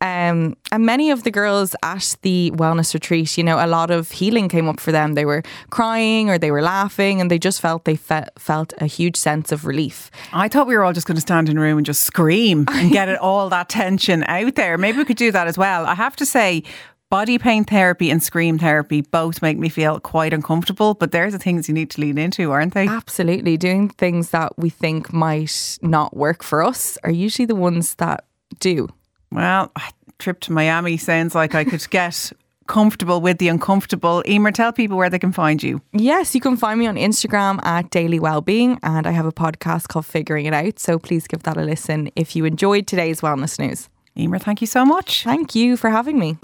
Um, 0.00 0.54
and 0.70 0.84
many 0.84 1.10
of 1.10 1.22
the 1.22 1.30
girls 1.30 1.74
at 1.82 2.16
the 2.22 2.52
wellness 2.54 2.92
retreat, 2.92 3.38
you 3.38 3.44
know, 3.44 3.64
a 3.64 3.66
lot 3.66 3.90
of 3.90 4.10
healing 4.10 4.50
came 4.50 4.68
up 4.68 4.78
for 4.78 4.92
them. 4.92 5.14
They 5.14 5.24
were 5.24 5.42
crying 5.70 6.28
or 6.28 6.36
they 6.38 6.50
were 6.50 6.60
laughing, 6.62 7.20
and 7.20 7.30
they 7.30 7.38
just 7.38 7.60
felt 7.60 7.84
they 7.84 7.96
fe- 7.96 8.28
felt 8.38 8.74
a 8.78 8.86
huge 8.86 9.16
sense 9.16 9.50
of 9.50 9.64
relief. 9.64 10.10
I 10.32 10.48
thought 10.48 10.66
we 10.66 10.76
were 10.76 10.84
all 10.84 10.92
just 10.92 11.06
going 11.06 11.16
to 11.16 11.22
stand 11.22 11.48
in 11.48 11.56
a 11.56 11.60
room 11.60 11.78
and 11.78 11.86
just 11.86 12.02
scream 12.02 12.66
and 12.70 12.92
get 12.92 13.08
it, 13.08 13.18
all 13.18 13.48
that 13.48 13.68
tension 13.68 14.24
out 14.24 14.54
there. 14.56 14.76
Maybe 14.78 14.98
we 14.98 15.04
could 15.04 15.16
do 15.16 15.32
that 15.32 15.46
as 15.46 15.56
well. 15.56 15.86
I 15.86 15.94
have 15.94 16.16
to 16.16 16.26
say, 16.26 16.62
body 17.14 17.38
pain 17.38 17.62
therapy 17.62 18.10
and 18.10 18.20
scream 18.20 18.58
therapy 18.58 19.00
both 19.00 19.40
make 19.40 19.56
me 19.56 19.68
feel 19.68 20.00
quite 20.00 20.32
uncomfortable, 20.32 20.94
but 20.94 21.12
they're 21.12 21.30
the 21.30 21.38
things 21.38 21.68
you 21.68 21.72
need 21.72 21.88
to 21.88 22.00
lean 22.00 22.18
into, 22.18 22.50
aren't 22.50 22.74
they? 22.74 22.88
Absolutely. 22.88 23.56
Doing 23.56 23.88
things 23.88 24.30
that 24.30 24.58
we 24.58 24.68
think 24.68 25.12
might 25.12 25.78
not 25.80 26.16
work 26.16 26.42
for 26.42 26.60
us 26.60 26.98
are 27.04 27.12
usually 27.12 27.46
the 27.46 27.54
ones 27.54 27.94
that 28.02 28.24
do. 28.58 28.88
Well, 29.30 29.70
a 29.76 29.82
trip 30.18 30.40
to 30.40 30.52
Miami 30.52 30.96
sounds 30.96 31.36
like 31.36 31.54
I 31.54 31.62
could 31.62 31.88
get 31.88 32.32
comfortable 32.66 33.20
with 33.20 33.38
the 33.38 33.46
uncomfortable. 33.46 34.24
Eimer, 34.26 34.52
tell 34.52 34.72
people 34.72 34.96
where 34.96 35.08
they 35.08 35.20
can 35.20 35.30
find 35.30 35.62
you. 35.62 35.80
Yes, 35.92 36.34
you 36.34 36.40
can 36.40 36.56
find 36.56 36.80
me 36.80 36.88
on 36.88 36.96
Instagram 36.96 37.64
at 37.64 37.90
Daily 37.90 38.18
Wellbeing, 38.18 38.80
and 38.82 39.06
I 39.06 39.12
have 39.12 39.26
a 39.26 39.32
podcast 39.32 39.86
called 39.86 40.06
Figuring 40.06 40.46
It 40.46 40.52
Out. 40.52 40.80
So 40.80 40.98
please 40.98 41.28
give 41.28 41.44
that 41.44 41.56
a 41.56 41.62
listen 41.62 42.10
if 42.16 42.34
you 42.34 42.44
enjoyed 42.44 42.88
today's 42.88 43.20
wellness 43.20 43.56
news. 43.60 43.88
Eimer, 44.18 44.42
thank 44.42 44.60
you 44.60 44.66
so 44.66 44.84
much. 44.84 45.22
Thank 45.22 45.54
you 45.54 45.76
for 45.76 45.90
having 45.90 46.18
me. 46.18 46.38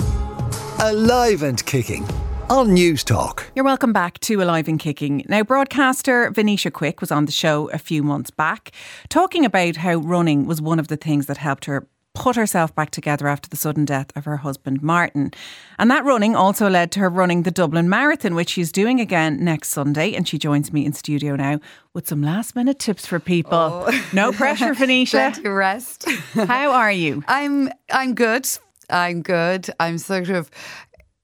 Alive 0.80 1.42
and 1.42 1.64
kicking 1.66 2.07
on 2.49 2.75
News 2.75 3.04
Talk. 3.04 3.50
You're 3.54 3.64
welcome 3.64 3.92
back 3.92 4.19
to 4.21 4.42
Alive 4.42 4.66
and 4.66 4.78
Kicking. 4.78 5.25
Now, 5.28 5.42
broadcaster 5.45 6.30
Venetia 6.30 6.71
Quick 6.71 7.00
was 7.00 7.12
on 7.12 7.26
the 7.26 7.33
show 7.33 7.71
a 7.71 7.78
few 7.78 8.02
months 8.02 8.30
back 8.30 8.73
talking 9.09 9.45
about 9.45 9.76
how 9.76 9.97
running 9.97 10.47
was 10.47 10.61
one 10.61 10.78
of 10.78 10.88
the 10.88 10.97
things 10.97 11.26
that 11.26 11.37
helped 11.37 11.66
her 11.66 11.87
put 12.12 12.35
herself 12.35 12.75
back 12.75 12.90
together 12.90 13.28
after 13.28 13.49
the 13.49 13.57
sudden 13.57 13.85
death 13.85 14.11
of 14.16 14.25
her 14.25 14.38
husband 14.38 14.83
Martin. 14.83 15.30
And 15.78 15.90
that 15.92 16.04
running 16.04 16.35
also 16.35 16.69
led 16.69 16.90
to 16.92 17.00
her 17.00 17.09
running 17.09 17.45
the 17.45 17.52
Dublin 17.52 17.88
Marathon, 17.88 18.35
which 18.35 18.50
she's 18.50 18.73
doing 18.73 19.00
again 19.00 19.45
next 19.45 19.69
Sunday. 19.69 20.14
And 20.14 20.26
she 20.26 20.37
joins 20.37 20.73
me 20.73 20.85
in 20.85 20.92
studio 20.92 21.37
now 21.37 21.61
with 21.95 22.09
some 22.09 22.21
last 22.21 22.57
minute 22.57 22.80
tips 22.80 23.07
for 23.07 23.21
people. 23.21 23.85
Oh. 23.87 24.09
No 24.12 24.33
pressure, 24.33 24.75
Venetia. 24.75 25.30
Plenty 25.33 25.49
rest. 25.49 26.11
How 26.35 26.73
are 26.73 26.90
you? 26.92 27.23
I'm 27.28 27.71
I'm 27.92 28.14
good. 28.14 28.49
I'm 28.90 29.23
good. 29.23 29.70
I'm 29.78 29.99
sort 29.99 30.28
of, 30.28 30.50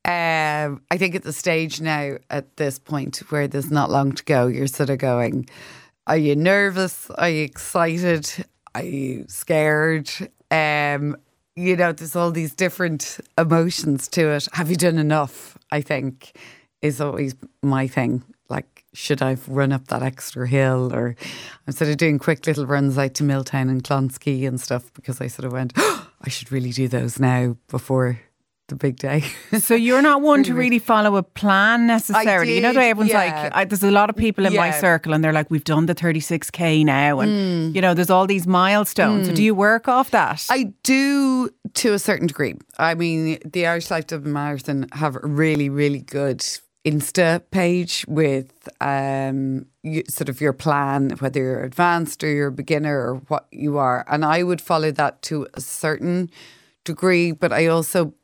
um, 0.04 0.82
I 0.90 0.96
think 0.96 1.14
at 1.14 1.22
the 1.22 1.32
stage 1.32 1.80
now, 1.80 2.16
at 2.30 2.56
this 2.56 2.78
point 2.78 3.18
where 3.30 3.48
there's 3.48 3.70
not 3.70 3.90
long 3.90 4.12
to 4.12 4.24
go, 4.24 4.46
you're 4.46 4.66
sort 4.66 4.90
of 4.90 4.98
going, 4.98 5.48
are 6.06 6.16
you 6.16 6.36
nervous? 6.36 7.10
Are 7.10 7.28
you 7.28 7.44
excited? 7.44 8.30
Are 8.74 8.84
you 8.84 9.24
scared? 9.28 10.10
Um, 10.50 11.16
you 11.56 11.76
know, 11.76 11.92
there's 11.92 12.14
all 12.14 12.30
these 12.30 12.54
different 12.54 13.18
emotions 13.38 14.08
to 14.08 14.28
it. 14.30 14.46
Have 14.52 14.70
you 14.70 14.76
done 14.76 14.98
enough? 14.98 15.58
I 15.72 15.80
think 15.80 16.38
is 16.82 17.00
always 17.00 17.34
my 17.62 17.86
thing. 17.86 18.22
Should 18.96 19.20
I 19.20 19.36
run 19.46 19.72
up 19.72 19.88
that 19.88 20.02
extra 20.02 20.48
hill? 20.48 20.90
Or 20.92 21.14
I'm 21.66 21.72
sort 21.74 21.90
of 21.90 21.98
doing 21.98 22.18
quick 22.18 22.46
little 22.46 22.64
runs 22.66 22.96
out 22.96 23.12
to 23.14 23.24
Milltown 23.24 23.68
and 23.68 23.84
Clonskeagh 23.84 24.48
and 24.48 24.58
stuff 24.58 24.90
because 24.94 25.20
I 25.20 25.26
sort 25.26 25.44
of 25.44 25.52
went, 25.52 25.74
oh, 25.76 26.08
I 26.22 26.30
should 26.30 26.50
really 26.50 26.70
do 26.70 26.88
those 26.88 27.20
now 27.20 27.56
before 27.68 28.18
the 28.68 28.74
big 28.74 28.96
day. 28.96 29.22
so 29.60 29.74
you're 29.74 30.02
not 30.02 30.22
one 30.22 30.42
to 30.44 30.54
really 30.54 30.78
follow 30.78 31.16
a 31.16 31.22
plan 31.22 31.86
necessarily. 31.86 32.56
you 32.56 32.60
know, 32.60 32.72
the 32.72 32.78
way 32.78 32.90
everyone's 32.90 33.12
yeah. 33.12 33.42
like, 33.42 33.54
I, 33.54 33.64
there's 33.64 33.82
a 33.82 33.90
lot 33.90 34.10
of 34.10 34.16
people 34.16 34.46
in 34.46 34.56
my 34.56 34.70
circle 34.70 35.12
and 35.12 35.22
they're 35.22 35.32
like, 35.32 35.50
we've 35.50 35.62
done 35.62 35.86
the 35.86 35.94
36K 35.94 36.84
now. 36.84 37.20
And, 37.20 37.70
Hmm. 37.70 37.76
you 37.76 37.82
know, 37.82 37.94
there's 37.94 38.10
all 38.10 38.26
these 38.26 38.46
milestones. 38.46 39.28
So 39.28 39.34
do 39.34 39.42
you 39.42 39.54
work 39.54 39.88
off 39.88 40.10
that? 40.10 40.44
I 40.50 40.72
do 40.82 41.50
to 41.74 41.92
a 41.92 41.98
certain 41.98 42.26
degree. 42.26 42.54
I 42.78 42.94
mean, 42.94 43.38
the 43.44 43.66
Irish 43.66 43.90
Life 43.90 44.06
Dublin 44.06 44.32
Marathon 44.32 44.86
have 44.92 45.16
really, 45.22 45.68
really 45.68 46.00
good 46.00 46.44
Insta 46.86 47.42
page 47.50 48.04
with 48.06 48.68
um, 48.80 49.66
you, 49.82 50.04
sort 50.08 50.28
of 50.28 50.40
your 50.40 50.52
plan, 50.52 51.10
whether 51.18 51.40
you're 51.40 51.64
advanced 51.64 52.22
or 52.22 52.28
you're 52.28 52.46
a 52.48 52.52
beginner 52.52 52.96
or 52.98 53.14
what 53.26 53.46
you 53.50 53.76
are. 53.76 54.04
And 54.08 54.24
I 54.24 54.44
would 54.44 54.60
follow 54.60 54.92
that 54.92 55.20
to 55.22 55.48
a 55.54 55.60
certain 55.60 56.30
degree, 56.84 57.32
but 57.32 57.52
I 57.52 57.66
also 57.66 58.14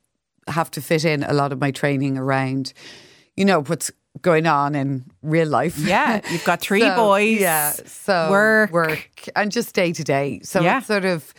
have 0.47 0.71
to 0.73 0.81
fit 0.81 1.05
in 1.05 1.25
a 1.25 1.33
lot 1.33 1.53
of 1.53 1.61
my 1.61 1.73
training 1.73 2.17
around, 2.17 2.73
you 3.37 3.45
know, 3.45 3.63
what's 3.63 3.91
going 4.21 4.47
on 4.47 4.75
in 4.77 5.07
real 5.23 5.49
life. 5.49 5.77
yeah, 5.79 6.21
you've 6.31 6.45
got 6.45 6.61
three 6.61 6.83
So, 6.83 6.95
boys. 6.95 7.41
Yeah. 7.41 7.73
So 7.73 8.31
work. 8.31 8.71
work, 8.71 9.09
and 9.35 9.51
just 9.51 9.75
day 9.75 9.93
to 9.93 10.05
day. 10.05 10.39
So 10.45 10.61
Yeah. 10.61 10.79
it's 10.79 10.87
sort 10.87 11.05
of 11.05 11.35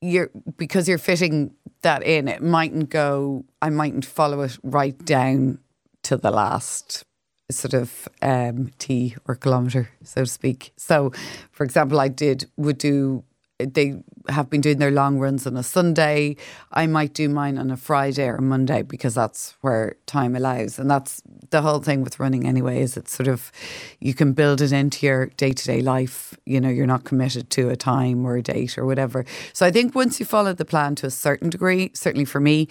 you're 0.00 0.30
because 0.56 0.88
you're 0.88 0.98
fitting 0.98 1.52
that 1.82 2.02
in. 2.02 2.28
It 2.28 2.42
mightn't 2.42 2.88
go. 2.88 3.44
I 3.60 3.68
mightn't 3.68 4.06
follow 4.06 4.40
it 4.40 4.56
right 4.62 4.96
down 5.04 5.58
to 6.02 6.16
the 6.16 6.30
last 6.30 7.04
sort 7.50 7.74
of 7.74 8.08
um, 8.22 8.70
T 8.78 9.16
or 9.26 9.34
kilometer, 9.34 9.90
so 10.02 10.22
to 10.22 10.30
speak. 10.30 10.72
So, 10.76 11.12
for 11.50 11.64
example, 11.64 12.00
I 12.00 12.08
did 12.08 12.46
would 12.56 12.78
do. 12.78 13.24
They 13.58 14.02
have 14.28 14.50
been 14.50 14.60
doing 14.60 14.78
their 14.78 14.90
long 14.90 15.20
runs 15.20 15.46
on 15.46 15.56
a 15.56 15.62
Sunday. 15.62 16.36
I 16.72 16.88
might 16.88 17.14
do 17.14 17.28
mine 17.28 17.58
on 17.58 17.70
a 17.70 17.76
Friday 17.76 18.26
or 18.26 18.36
a 18.36 18.42
Monday 18.42 18.82
because 18.82 19.14
that's 19.14 19.54
where 19.60 19.94
time 20.06 20.34
allows. 20.34 20.80
And 20.80 20.90
that's 20.90 21.22
the 21.50 21.62
whole 21.62 21.78
thing 21.78 22.02
with 22.02 22.18
running 22.18 22.44
anyway, 22.44 22.80
is 22.80 22.96
it's 22.96 23.12
sort 23.12 23.28
of 23.28 23.52
you 24.00 24.14
can 24.14 24.32
build 24.32 24.60
it 24.62 24.72
into 24.72 25.06
your 25.06 25.26
day 25.26 25.52
to 25.52 25.64
day 25.64 25.80
life. 25.80 26.34
You 26.44 26.60
know, 26.60 26.70
you're 26.70 26.86
not 26.86 27.04
committed 27.04 27.50
to 27.50 27.68
a 27.68 27.76
time 27.76 28.26
or 28.26 28.36
a 28.36 28.42
date 28.42 28.76
or 28.76 28.84
whatever. 28.84 29.24
So 29.52 29.64
I 29.64 29.70
think 29.70 29.94
once 29.94 30.18
you 30.18 30.26
follow 30.26 30.54
the 30.54 30.64
plan 30.64 30.96
to 30.96 31.06
a 31.06 31.10
certain 31.10 31.48
degree, 31.50 31.92
certainly 31.94 32.24
for 32.24 32.40
me, 32.40 32.66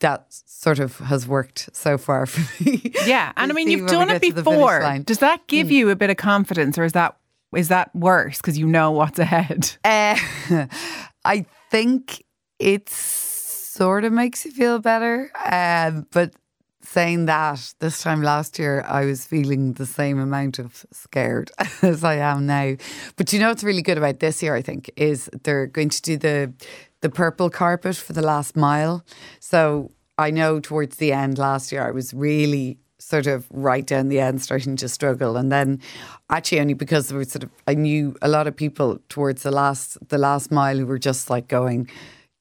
that 0.00 0.26
sort 0.28 0.78
of 0.78 0.98
has 0.98 1.26
worked 1.26 1.70
so 1.72 1.96
far 1.96 2.26
for 2.26 2.62
me. 2.62 2.92
Yeah, 3.06 3.32
and 3.36 3.50
I 3.50 3.54
mean 3.54 3.70
you've 3.70 3.88
done 3.88 4.10
it 4.10 4.20
get 4.20 4.28
to 4.28 4.34
the 4.34 4.44
finish 4.44 4.58
before. 4.58 4.98
Does 5.04 5.18
that 5.18 5.46
give 5.46 5.70
you 5.70 5.90
a 5.90 5.96
bit 5.96 6.10
of 6.10 6.16
confidence, 6.16 6.78
or 6.78 6.84
is 6.84 6.92
that 6.92 7.16
is 7.54 7.68
that 7.68 7.94
worse 7.94 8.38
because 8.38 8.58
you 8.58 8.66
know 8.66 8.90
what's 8.90 9.18
ahead? 9.18 9.76
Uh, 9.84 10.16
I 11.24 11.46
think 11.70 12.24
it 12.58 12.88
sort 12.90 14.04
of 14.04 14.12
makes 14.12 14.44
you 14.44 14.50
feel 14.52 14.78
better. 14.78 15.30
Um, 15.50 16.06
but 16.12 16.34
saying 16.82 17.26
that, 17.26 17.74
this 17.78 18.02
time 18.02 18.22
last 18.22 18.58
year, 18.58 18.82
I 18.86 19.04
was 19.04 19.24
feeling 19.24 19.74
the 19.74 19.86
same 19.86 20.18
amount 20.18 20.58
of 20.58 20.84
scared 20.92 21.50
as 21.82 22.04
I 22.04 22.16
am 22.16 22.46
now. 22.46 22.74
But 23.16 23.32
you 23.32 23.38
know 23.38 23.48
what's 23.48 23.64
really 23.64 23.82
good 23.82 23.98
about 23.98 24.20
this 24.20 24.42
year, 24.42 24.54
I 24.54 24.62
think, 24.62 24.90
is 24.96 25.30
they're 25.44 25.66
going 25.66 25.90
to 25.90 26.02
do 26.02 26.16
the 26.16 26.52
the 27.00 27.10
purple 27.10 27.50
carpet 27.50 27.96
for 27.96 28.12
the 28.12 28.22
last 28.22 28.56
mile. 28.56 29.04
So 29.38 29.92
I 30.18 30.30
know 30.30 30.60
towards 30.60 30.96
the 30.96 31.12
end 31.12 31.38
last 31.38 31.72
year, 31.72 31.86
I 31.86 31.90
was 31.90 32.12
really 32.12 32.78
sort 32.98 33.26
of 33.26 33.46
right 33.50 33.86
down 33.86 34.08
the 34.08 34.20
end 34.20 34.42
starting 34.42 34.76
to 34.76 34.88
struggle 34.88 35.36
and 35.36 35.50
then 35.50 35.80
actually 36.28 36.60
only 36.60 36.74
because 36.74 37.08
there 37.08 37.18
was 37.18 37.30
sort 37.30 37.42
of 37.42 37.50
I 37.66 37.74
knew 37.74 38.14
a 38.20 38.28
lot 38.28 38.46
of 38.46 38.54
people 38.54 38.98
towards 39.08 39.42
the 39.42 39.50
last 39.50 39.96
the 40.08 40.18
last 40.18 40.50
mile 40.50 40.76
who 40.76 40.86
were 40.86 40.98
just 40.98 41.30
like 41.30 41.48
going 41.48 41.88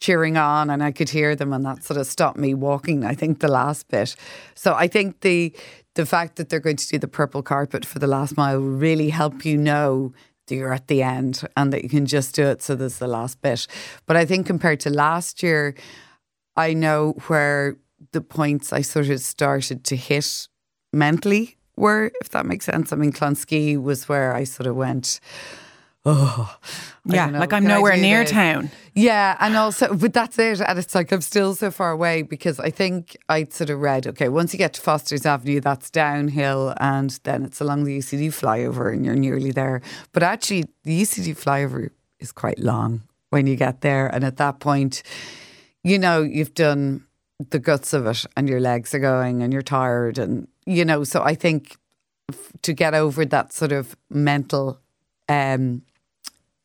cheering 0.02 0.38
on 0.38 0.70
and 0.70 0.84
I 0.84 0.92
could 0.92 1.10
hear 1.10 1.36
them 1.36 1.54
and 1.54 1.66
that 1.66 1.84
sort 1.84 1.98
of 1.98 2.08
stopped 2.08 2.38
me 2.38 2.54
walking 2.54 3.06
I 3.06 3.16
think 3.16 3.40
the 3.40 3.48
last 3.48 3.88
bit 3.88 4.16
so 4.54 4.74
I 4.76 4.88
think 4.88 5.22
the 5.22 5.56
the 5.96 6.06
fact 6.06 6.36
that 6.36 6.50
they're 6.50 6.60
going 6.60 6.78
to 6.78 6.88
do 6.88 7.00
the 7.00 7.08
purple 7.08 7.42
carpet 7.42 7.86
for 7.86 8.00
the 8.00 8.08
last 8.08 8.36
mile 8.36 8.60
will 8.60 8.68
really 8.70 9.10
help 9.10 9.46
you 9.46 9.58
know 9.58 10.14
you're 10.56 10.74
at 10.74 10.88
the 10.88 11.02
end 11.02 11.42
and 11.56 11.72
that 11.74 11.84
you 11.84 11.90
can 11.90 12.06
just 12.06 12.36
do 12.36 12.46
it 12.46 12.62
so 12.62 12.76
there's 12.76 13.00
the 13.00 13.08
last 13.08 13.42
bit 13.42 13.68
but 14.06 14.16
I 14.16 14.26
think 14.26 14.48
compared 14.48 14.80
to 14.82 14.90
last 14.90 15.44
year 15.44 15.76
I 16.56 16.74
know 16.74 17.14
where 17.28 17.78
the 18.12 18.22
points 18.22 18.74
I 18.74 18.82
sort 18.82 19.10
of 19.10 19.20
started 19.22 19.84
to 19.86 19.96
hit 19.96 20.48
mentally 20.92 21.58
were, 21.76 22.12
if 22.22 22.30
that 22.30 22.46
makes 22.46 22.66
sense. 22.66 22.92
I 22.92 22.96
mean, 22.96 23.12
Clonskeagh 23.12 23.82
was 23.82 24.10
where 24.10 24.34
I 24.34 24.44
sort 24.44 24.68
of 24.68 24.76
went, 24.76 25.20
oh, 26.06 26.58
yeah, 27.06 27.28
like 27.28 27.54
I'm 27.54 27.64
can 27.64 27.70
nowhere 27.70 27.98
near 27.98 28.24
this? 28.24 28.32
town. 28.32 28.70
Yeah, 28.94 29.38
and 29.40 29.56
also, 29.56 29.94
but 29.94 30.14
that's 30.14 30.38
it. 30.40 30.62
And 30.62 30.80
it's 30.80 30.96
like 30.96 31.12
I'm 31.12 31.22
still 31.22 31.56
so 31.56 31.72
far 31.72 31.92
away 31.92 32.22
because 32.22 32.60
I 32.60 32.70
think 32.70 33.18
I'd 33.28 33.54
sort 33.54 33.70
of 33.70 33.80
read, 33.80 34.08
okay, 34.08 34.30
once 34.30 34.54
you 34.54 34.58
get 34.58 34.74
to 34.74 34.82
Foster's 34.82 35.26
Avenue, 35.26 35.60
that's 35.60 35.90
downhill, 35.90 36.74
and 36.80 37.12
then 37.24 37.44
it's 37.44 37.62
along 37.62 37.84
the 37.84 37.98
UCD 37.98 38.28
flyover, 38.28 38.94
and 38.94 39.06
you're 39.06 39.16
nearly 39.16 39.52
there. 39.52 39.82
But 40.12 40.24
actually, 40.24 40.66
the 40.84 41.02
UCD 41.02 41.38
flyover 41.38 41.90
is 42.20 42.32
quite 42.32 42.60
long 42.60 43.04
when 43.30 43.48
you 43.48 43.56
get 43.56 43.82
there, 43.82 44.08
and 44.08 44.24
at 44.24 44.38
that 44.38 44.60
point, 44.60 45.04
you 45.84 45.98
know, 45.98 46.22
you've 46.22 46.54
done 46.54 47.06
the 47.50 47.60
guts 47.60 47.94
of 47.94 48.06
it, 48.06 48.26
and 48.38 48.50
your 48.50 48.60
legs 48.60 48.94
are 48.94 49.00
going, 49.00 49.44
and 49.44 49.54
you're 49.54 49.62
tired, 49.62 50.18
and 50.18 50.48
you 50.66 50.86
know. 50.86 51.04
So 51.04 51.24
I 51.24 51.36
think 51.36 51.78
f- 52.30 52.52
to 52.64 52.74
get 52.74 52.94
over 52.94 53.26
that 53.26 53.54
sort 53.54 53.72
of 53.72 53.96
mental 54.10 54.80
um, 55.30 55.84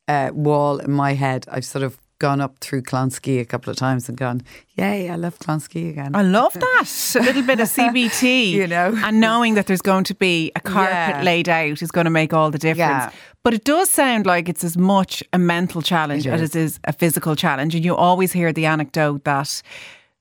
uh, 0.09 0.31
wall 0.33 0.79
in 0.79 0.91
my 0.91 1.15
head, 1.15 1.47
I've 1.51 1.65
sort 1.65 1.83
of 1.83 1.99
gone 2.21 2.41
up 2.41 2.59
through 2.61 2.81
Clonskeagh 2.81 3.41
a 3.41 3.45
couple 3.45 3.71
of 3.71 3.77
times 3.77 4.09
and 4.09 4.17
gone, 4.17 4.41
yay, 4.77 5.11
I 5.11 5.17
love 5.17 5.39
Clonskeagh 5.41 5.91
again. 5.91 6.15
I 6.15 6.23
love 6.23 6.55
that. 6.55 7.17
A 7.21 7.23
little 7.23 7.43
bit 7.43 7.61
of 7.61 7.69
CBT. 7.69 8.51
You 8.53 8.67
know? 8.67 8.95
And 9.05 9.21
knowing 9.21 9.55
that 9.55 9.67
there's 9.67 9.83
going 9.83 10.05
to 10.05 10.15
be 10.15 10.53
a 10.57 10.61
carpet 10.61 10.93
Yeah. 11.17 11.23
laid 11.23 11.49
out 11.49 11.83
is 11.83 11.91
going 11.91 12.05
to 12.05 12.11
make 12.11 12.33
all 12.33 12.51
the 12.51 12.59
difference. 12.59 12.79
Yeah. 13.05 13.11
But 13.43 13.53
it 13.53 13.65
does 13.65 13.91
sound 13.91 14.27
like 14.27 14.49
it's 14.49 14.65
as 14.65 14.77
much 14.79 15.23
a 15.33 15.39
mental 15.39 15.83
challenge 15.83 16.27
as 16.27 16.41
it 16.41 16.57
is 16.57 16.79
a 16.85 16.93
physical 16.93 17.37
challenge. 17.37 17.75
And 17.75 17.85
you 17.85 17.95
always 17.95 18.33
hear 18.33 18.53
the 18.53 18.65
anecdote 18.67 19.25
that 19.25 19.61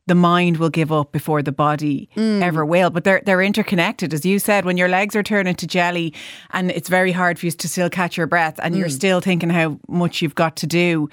the 0.07 0.15
mind 0.15 0.57
will 0.57 0.69
give 0.69 0.91
up 0.91 1.11
before 1.11 1.41
the 1.41 1.51
body 1.51 2.09
Mm. 2.15 2.41
ever 2.41 2.65
will. 2.65 2.89
But 2.89 3.03
they're 3.03 3.21
they're 3.25 3.41
interconnected. 3.41 4.13
As 4.13 4.25
you 4.25 4.39
said, 4.39 4.65
when 4.65 4.77
your 4.77 4.89
legs 4.89 5.15
are 5.15 5.23
turning 5.23 5.55
to 5.55 5.67
jelly 5.67 6.13
and 6.51 6.71
it's 6.71 6.89
very 6.89 7.11
hard 7.11 7.39
for 7.39 7.45
you 7.45 7.51
to 7.51 7.67
still 7.67 7.89
catch 7.89 8.17
your 8.17 8.27
breath 8.27 8.59
and 8.61 8.75
Mm. 8.75 8.79
you're 8.79 8.89
still 8.89 9.21
thinking 9.21 9.49
how 9.49 9.79
much 9.87 10.21
you've 10.21 10.35
got 10.35 10.55
to 10.57 10.67
do. 10.67 11.09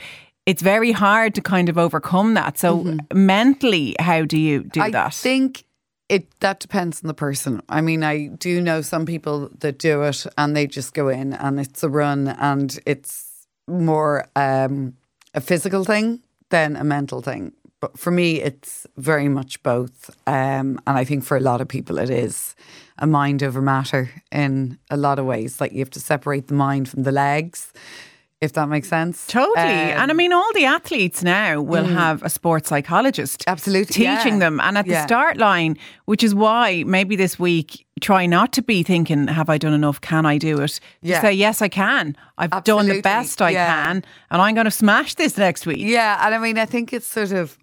It's 0.47 0.63
very 0.63 0.93
hard 0.93 1.35
to 1.35 1.41
kind 1.41 1.69
of 1.69 1.79
overcome 1.79 2.35
that. 2.35 2.59
So 2.59 2.97
mentally, 3.15 3.95
how 4.01 4.25
do 4.25 4.37
you 4.39 4.65
do 4.65 4.81
Mm-hmm. 4.81 4.97
I 4.97 5.11
think 5.11 5.65
it 6.09 6.27
that 6.41 6.59
depends 6.59 7.03
on 7.05 7.09
the 7.09 7.15
person. 7.15 7.61
I 7.69 7.81
mean, 7.81 8.03
I 8.03 8.27
do 8.39 8.61
know 8.61 8.83
some 8.83 9.07
people 9.07 9.49
that 9.61 9.79
do 9.79 10.03
it 10.03 10.27
and 10.37 10.57
they 10.57 10.67
just 10.67 10.93
go 10.95 11.09
in 11.09 11.35
and 11.35 11.61
it's 11.61 11.85
a 11.85 11.89
run 11.89 12.27
and 12.27 12.77
it's 12.87 13.47
more 13.69 14.27
um, 14.35 14.95
a 15.35 15.41
physical 15.41 15.85
thing 15.85 16.21
than 16.49 16.75
a 16.77 16.83
mental 16.85 17.23
thing. 17.23 17.53
But 17.81 17.99
for 17.99 18.11
me, 18.11 18.41
it's 18.43 18.87
very 18.97 19.29
much 19.29 19.63
both. 19.63 20.11
Um, 20.27 20.79
and 20.87 20.99
I 20.99 21.05
think 21.05 21.25
for 21.25 21.37
a 21.37 21.41
lot 21.41 21.61
of 21.61 21.69
people, 21.69 21.99
it 21.99 22.11
is 22.11 22.55
a 22.99 23.07
mind 23.07 23.43
over 23.43 23.63
matter 23.63 24.11
in 24.31 24.79
a 24.91 24.97
lot 24.97 25.19
of 25.19 25.25
ways. 25.25 25.61
Like 25.61 25.73
you 25.73 25.79
have 25.79 25.91
to 25.91 26.01
separate 26.01 26.49
the 26.49 26.55
mind 26.55 26.91
from 26.91 27.05
the 27.05 27.13
legs, 27.13 27.73
if 28.43 28.53
that 28.53 28.69
makes 28.69 28.89
sense. 28.89 29.27
Totally. 29.27 29.57
Um, 29.57 30.01
and 30.01 30.11
I 30.11 30.15
mean, 30.15 30.33
all 30.33 30.53
the 30.53 30.67
athletes 30.67 31.23
now 31.23 31.63
will 31.63 31.87
have 31.87 32.23
a 32.23 32.29
sports 32.29 32.69
psychologist 32.69 33.45
Absolutely, 33.47 33.95
teaching 33.95 34.35
yeah. 34.35 34.39
them. 34.41 34.61
And 34.61 34.77
at 34.77 34.87
the 34.87 35.03
start 35.03 35.39
line, 35.39 35.79
which 36.05 36.23
is 36.23 36.35
why 36.35 36.85
maybe 36.87 37.17
this 37.17 37.39
week, 37.39 37.87
try 38.03 38.27
not 38.27 38.53
to 38.55 38.63
be 38.63 38.83
thinking, 38.83 39.27
have 39.29 39.49
I 39.49 39.57
done 39.57 39.73
enough? 39.73 40.01
Can 40.03 40.27
I 40.27 40.37
do 40.37 40.61
it? 40.61 40.81
Yeah. 41.03 41.23
say, 41.23 41.33
yes, 41.33 41.63
I 41.63 41.69
can. 41.69 42.17
I've 42.37 42.65
done 42.65 42.89
the 42.89 43.01
best 43.01 43.41
I 43.41 43.51
yeah. 43.51 43.85
can. 43.85 44.05
And 44.31 44.43
I'm 44.43 44.55
going 44.55 44.67
to 44.67 44.71
smash 44.71 45.15
this 45.15 45.39
next 45.39 45.65
week. 45.67 45.79
Yeah, 45.81 46.19
and 46.27 46.35
I 46.35 46.39
mean, 46.39 46.59
I 46.59 46.67
think 46.67 46.93
it's 46.93 47.07
sort 47.07 47.33
of, 47.33 47.59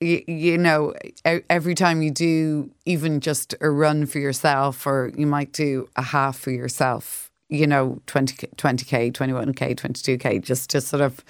you, 0.00 0.22
you 0.26 0.58
know, 0.58 0.94
every 1.24 1.74
time 1.74 2.02
you 2.02 2.10
do 2.10 2.70
even 2.84 3.20
just 3.20 3.54
a 3.60 3.70
run 3.70 4.06
for 4.06 4.18
yourself, 4.18 4.86
or 4.86 5.12
you 5.16 5.26
might 5.26 5.52
do 5.52 5.88
a 5.96 6.02
half 6.02 6.38
for 6.38 6.50
yourself, 6.50 7.30
you 7.48 7.66
know, 7.66 8.00
20, 8.06 8.48
20K, 8.48 9.12
21K, 9.12 9.74
22K, 9.74 10.42
just 10.42 10.70
to 10.70 10.80
sort 10.80 11.02
of 11.02 11.24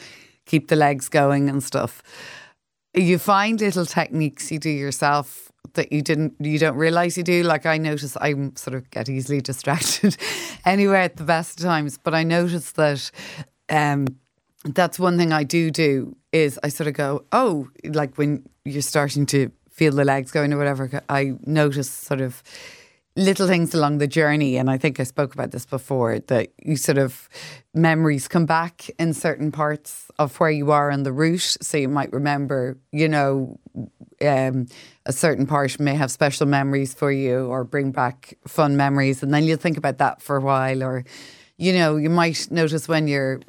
keep 0.46 0.68
the 0.68 0.76
legs 0.76 1.08
going 1.08 1.49
and 1.49 1.62
stuff. 1.62 2.02
You 2.94 3.18
find 3.18 3.61
little 3.61 3.87
techniques 3.87 4.50
you 4.50 4.58
do 4.58 4.70
yourself 4.70 5.52
that 5.75 5.92
you 5.92 6.00
didn't 6.00 6.35
you 6.40 6.58
don't 6.58 6.76
realize 6.76 7.18
you 7.18 7.25
do 7.25 7.42
like 7.42 7.66
i 7.66 7.76
notice 7.76 8.16
i'm 8.20 8.54
sort 8.54 8.75
of 8.75 8.88
get 8.92 9.08
easily 9.08 9.40
distracted 9.42 10.16
anyway 10.64 11.00
at 11.00 11.16
the 11.16 11.25
best 11.25 11.58
times 11.58 11.99
but 11.99 12.14
i 12.14 12.23
notice 12.23 12.73
that 12.73 13.11
um 13.68 14.06
that's 14.75 14.99
one 14.99 15.16
thing 15.18 15.32
I 15.32 15.44
do 15.44 15.70
do 15.70 16.16
is 16.32 16.58
I 16.62 16.68
sort 16.68 16.88
of 16.88 16.94
go, 16.94 17.25
oh, 17.32 17.68
like 17.85 18.16
when 18.16 18.44
you're 18.66 18.82
starting 18.82 19.26
to 19.26 19.50
feel 19.70 19.92
the 19.92 20.04
legs 20.04 20.30
going 20.30 20.52
or 20.52 20.58
whatever, 20.58 21.02
I 21.08 21.35
notice 21.44 21.90
sort 21.90 22.20
of 22.20 22.42
little 23.16 23.46
things 23.46 23.75
along 23.75 23.99
the 23.99 24.06
journey. 24.06 24.56
And 24.56 24.70
I 24.70 24.76
think 24.76 25.00
I 25.00 25.04
spoke 25.04 25.35
about 25.35 25.50
this 25.50 25.64
before 25.66 26.18
that 26.18 26.50
you 26.62 26.76
sort 26.76 26.99
of 26.99 27.28
memories 27.75 28.28
come 28.28 28.46
back 28.46 28.90
in 28.99 29.14
certain 29.14 29.50
parts 29.50 30.11
of 30.18 30.38
where 30.38 30.50
you 30.50 30.70
are 30.70 30.90
on 30.90 31.02
the 31.02 31.12
route. 31.12 31.56
So 31.61 31.78
you 31.78 31.88
might 31.88 32.12
remember, 32.12 32.76
you 32.92 33.08
know, 33.08 33.58
um, 34.20 34.66
a 35.06 35.12
certain 35.12 35.46
part 35.46 35.78
may 35.80 35.94
have 35.94 36.11
special 36.11 36.46
memories 36.46 36.94
for 36.94 37.11
you 37.11 37.46
or 37.46 37.64
bring 37.64 37.90
back 37.90 38.37
fun 38.46 38.76
memories. 38.76 39.23
And 39.23 39.32
then 39.32 39.44
you'll 39.44 39.58
think 39.58 39.78
about 39.78 39.99
that 39.99 40.20
for 40.20 40.37
a 40.37 40.40
while. 40.40 40.82
Or, 40.82 41.04
you 41.56 41.73
know, 41.73 41.96
you 41.96 42.11
might 42.11 42.50
notice 42.50 42.87
when 42.87 43.08
you're 43.08 43.40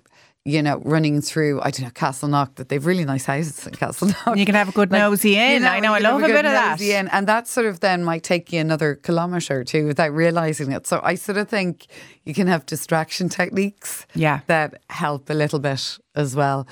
you 0.48 0.64
know, 0.64 0.82
running 0.86 1.20
through, 1.20 1.60
I 1.62 1.72
don't 1.72 1.82
know, 1.82 1.90
Castleknock, 1.90 2.56
that 2.56 2.70
they've 2.70 2.86
really 2.86 3.04
nice 3.04 3.26
houses 3.26 3.68
in 3.68 3.74
Castleknock. 3.74 4.38
You 4.38 4.46
can 4.46 4.56
have 4.56 4.70
a 4.70 4.72
good 4.72 4.90
Like, 4.90 5.02
nosy 5.02 5.36
in. 5.38 5.52
you 5.56 5.60
know, 5.60 5.68
I 5.68 5.80
know, 5.82 5.94
I 5.94 6.00
love 6.00 6.22
have 6.22 6.30
a 6.30 6.34
bit 6.34 6.46
of 6.46 6.52
that. 6.54 6.80
in. 6.80 7.10
And 7.10 7.28
that 7.28 7.50
sort 7.50 7.66
of 7.66 7.82
then 7.82 8.04
might 8.06 8.24
take 8.24 8.54
you 8.54 8.62
another 8.62 8.96
kilometre 8.96 9.60
or 9.60 9.64
two 9.66 9.86
without 9.88 10.14
realising 10.14 10.72
it. 10.72 10.88
So 10.88 11.02
I 11.04 11.16
sort 11.16 11.38
of 11.38 11.50
think 11.50 11.88
you 12.24 12.34
can 12.34 12.48
have 12.48 12.66
distraction 12.66 13.28
techniques 13.28 14.06
Yeah. 14.16 14.40
that 14.48 14.82
help 14.90 15.30
a 15.30 15.34
little 15.34 15.60
bit 15.60 16.00
as 16.16 16.34
well. 16.36 16.66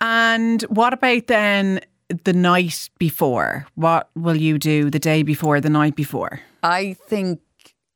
And 0.00 0.62
what 0.62 0.92
about 0.92 1.28
then 1.28 1.80
the 2.24 2.32
night 2.32 2.90
before? 2.98 3.66
What 3.76 4.10
will 4.16 4.36
you 4.36 4.58
do 4.58 4.90
the 4.90 4.98
day 4.98 5.22
before, 5.22 5.60
the 5.60 5.70
night 5.70 5.94
before? 5.94 6.40
I 6.64 6.94
think 7.06 7.40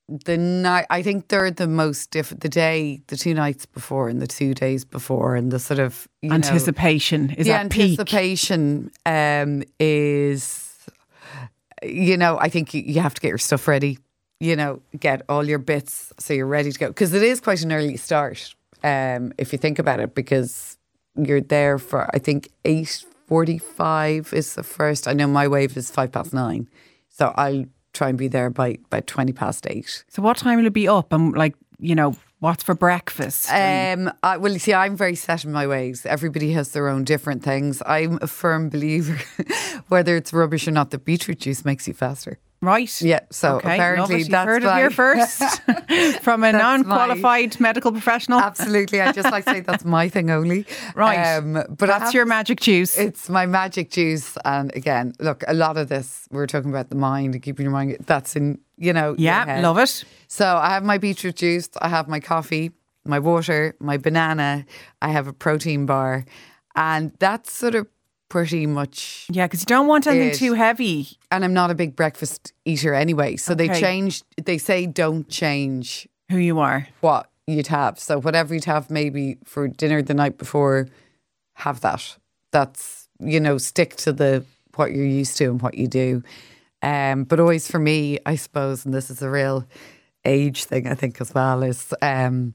the 0.08 0.38
night, 0.38 0.86
I 0.88 1.02
think 1.02 1.28
they're 1.28 1.50
the 1.50 1.66
most 1.66 2.10
different, 2.10 2.40
the 2.42 2.48
day, 2.48 3.02
the 3.08 3.16
two 3.16 3.34
nights 3.34 3.66
before 3.66 4.08
and 4.08 4.22
the 4.22 4.26
two 4.26 4.54
days 4.54 4.84
before 4.84 5.36
and 5.36 5.50
the 5.50 5.58
sort 5.58 5.80
of, 5.80 6.08
you 6.22 6.30
know, 6.30 6.34
Anticipation 6.34 7.30
is 7.30 7.46
the 7.46 7.52
at 7.52 7.70
peak. 7.70 7.98
anticipation 7.98 8.90
um, 9.04 9.62
is, 9.78 10.74
you 11.82 12.16
know, 12.16 12.38
I 12.40 12.48
think 12.48 12.72
you, 12.72 12.82
you 12.82 13.00
have 13.00 13.14
to 13.14 13.20
get 13.20 13.28
your 13.28 13.38
stuff 13.38 13.68
ready. 13.68 13.98
You 14.40 14.54
know, 14.54 14.80
get 14.98 15.22
all 15.28 15.44
your 15.44 15.58
bits 15.58 16.12
so 16.18 16.32
you're 16.32 16.46
ready 16.46 16.70
to 16.70 16.78
go 16.78 16.86
because 16.88 17.12
it 17.12 17.24
is 17.24 17.40
quite 17.40 17.60
an 17.62 17.72
early 17.72 17.96
start. 17.96 18.54
Um, 18.84 19.32
if 19.36 19.52
you 19.52 19.58
think 19.58 19.80
about 19.80 19.98
it, 19.98 20.14
because 20.14 20.78
you're 21.16 21.40
there 21.40 21.76
for 21.76 22.08
I 22.14 22.20
think 22.20 22.48
eight 22.64 23.04
forty-five 23.26 24.32
is 24.32 24.54
the 24.54 24.62
first. 24.62 25.08
I 25.08 25.12
know 25.12 25.26
my 25.26 25.48
wave 25.48 25.76
is 25.76 25.90
five 25.90 26.12
past 26.12 26.32
nine, 26.32 26.68
so 27.08 27.34
I'll 27.34 27.64
try 27.98 28.08
and 28.08 28.18
be 28.18 28.28
there 28.28 28.50
by 28.50 28.78
by 28.90 29.00
twenty 29.00 29.32
past 29.32 29.66
eight. 29.68 30.04
So 30.08 30.22
what 30.22 30.36
time 30.36 30.58
will 30.58 30.66
it 30.66 30.72
be 30.72 30.88
up? 30.88 31.12
And 31.12 31.34
like, 31.36 31.54
you 31.78 31.94
know, 31.94 32.14
what's 32.40 32.62
for 32.62 32.74
breakfast? 32.74 33.50
Um, 33.52 34.10
I, 34.22 34.36
well, 34.36 34.52
you 34.52 34.58
see, 34.58 34.74
I'm 34.74 34.96
very 34.96 35.16
set 35.16 35.44
in 35.44 35.52
my 35.52 35.66
ways. 35.66 36.06
Everybody 36.06 36.52
has 36.52 36.72
their 36.72 36.88
own 36.88 37.04
different 37.04 37.42
things. 37.42 37.82
I'm 37.84 38.18
a 38.22 38.26
firm 38.26 38.68
believer, 38.70 39.18
whether 39.88 40.16
it's 40.16 40.32
rubbish 40.32 40.68
or 40.68 40.72
not, 40.72 40.90
the 40.90 40.98
beetroot 40.98 41.40
juice 41.40 41.64
makes 41.64 41.88
you 41.88 41.94
faster. 41.94 42.38
Right. 42.60 43.02
Yeah, 43.02 43.20
so 43.30 43.56
okay, 43.56 43.74
apparently 43.74 44.24
love 44.24 44.30
that's 44.30 44.46
heard 44.46 44.64
it 44.64 44.74
here 44.74 44.90
first 44.90 45.62
from 46.22 46.44
a 46.44 46.52
non-qualified 46.52 47.60
medical 47.60 47.92
professional. 47.92 48.40
Absolutely, 48.40 49.00
I 49.00 49.12
just 49.12 49.30
like 49.30 49.44
to 49.44 49.52
say 49.52 49.60
that's 49.60 49.84
my 49.84 50.08
thing 50.08 50.30
only. 50.30 50.66
Right. 50.94 51.36
um, 51.36 51.54
but 51.54 51.86
That's 51.86 52.04
have 52.04 52.14
your 52.14 52.26
magic 52.26 52.60
juice. 52.60 52.96
It's 52.98 53.28
my 53.28 53.46
magic 53.46 53.90
juice, 53.90 54.36
and 54.44 54.74
again, 54.74 55.14
look, 55.20 55.44
a 55.46 55.54
lot 55.54 55.76
of 55.76 55.88
this 55.88 56.26
we're 56.30 56.46
talking 56.46 56.70
about 56.70 56.90
the 56.90 56.96
mind 56.96 57.34
and 57.34 57.42
keeping 57.42 57.64
your 57.64 57.72
mind. 57.72 57.96
That's 58.06 58.36
in 58.36 58.58
you 58.76 58.92
know. 58.92 59.14
yeah, 59.18 59.60
love 59.62 59.78
it. 59.78 60.04
So 60.28 60.56
I 60.56 60.70
have 60.70 60.84
my 60.84 60.98
beetroot 60.98 61.36
juice, 61.36 61.68
I 61.80 61.88
have 61.88 62.08
my 62.08 62.20
coffee, 62.20 62.72
my 63.04 63.18
water, 63.18 63.74
my 63.80 63.96
banana, 63.96 64.66
I 65.02 65.08
have 65.08 65.26
a 65.26 65.32
protein 65.32 65.86
bar, 65.86 66.24
and 66.76 67.12
that's 67.18 67.52
sort 67.52 67.74
of 67.74 67.86
pretty 68.28 68.66
much. 68.66 69.26
Yeah, 69.30 69.46
because 69.46 69.60
you 69.60 69.66
don't 69.66 69.86
want 69.86 70.06
anything 70.06 70.28
It- 70.30 70.34
too 70.34 70.54
heavy. 70.54 71.16
And 71.30 71.44
I'm 71.44 71.54
not 71.54 71.70
a 71.70 71.74
big 71.74 71.96
breakfast 71.96 72.52
eater 72.64 72.94
anyway, 72.94 73.36
so 73.36 73.54
they 73.54 73.70
Okay. 73.70 73.80
change. 73.80 74.22
They 74.42 74.58
say 74.58 74.86
don't 74.86 75.28
change 75.28 76.06
Who 76.30 76.36
you 76.38 76.58
are. 76.58 76.88
what 77.00 77.30
you'd 77.46 77.68
have. 77.68 77.98
So 77.98 78.20
whatever 78.20 78.54
you'd 78.54 78.64
have 78.66 78.90
maybe 78.90 79.38
for 79.44 79.68
dinner 79.68 80.02
the 80.02 80.14
night 80.14 80.36
before, 80.38 80.88
have 81.54 81.80
that. 81.80 82.16
That's 82.52 83.08
you 83.20 83.40
know 83.40 83.58
stick 83.58 83.96
to 83.96 84.12
the 84.12 84.44
what 84.76 84.92
you're 84.92 85.04
used 85.04 85.36
to 85.38 85.46
and 85.46 85.60
what 85.62 85.74
you 85.74 85.88
do. 85.88 86.22
Um, 86.82 87.24
but 87.24 87.40
always 87.40 87.68
for 87.68 87.78
me, 87.80 88.18
I 88.24 88.36
suppose, 88.36 88.84
and 88.84 88.94
this 88.94 89.10
is 89.10 89.20
a 89.22 89.28
real 89.30 89.66
age 90.24 90.64
thing 90.64 90.86
I 90.86 90.94
think 90.94 91.20
as 91.20 91.34
well 91.34 91.62
is 91.64 91.92
um, 92.02 92.54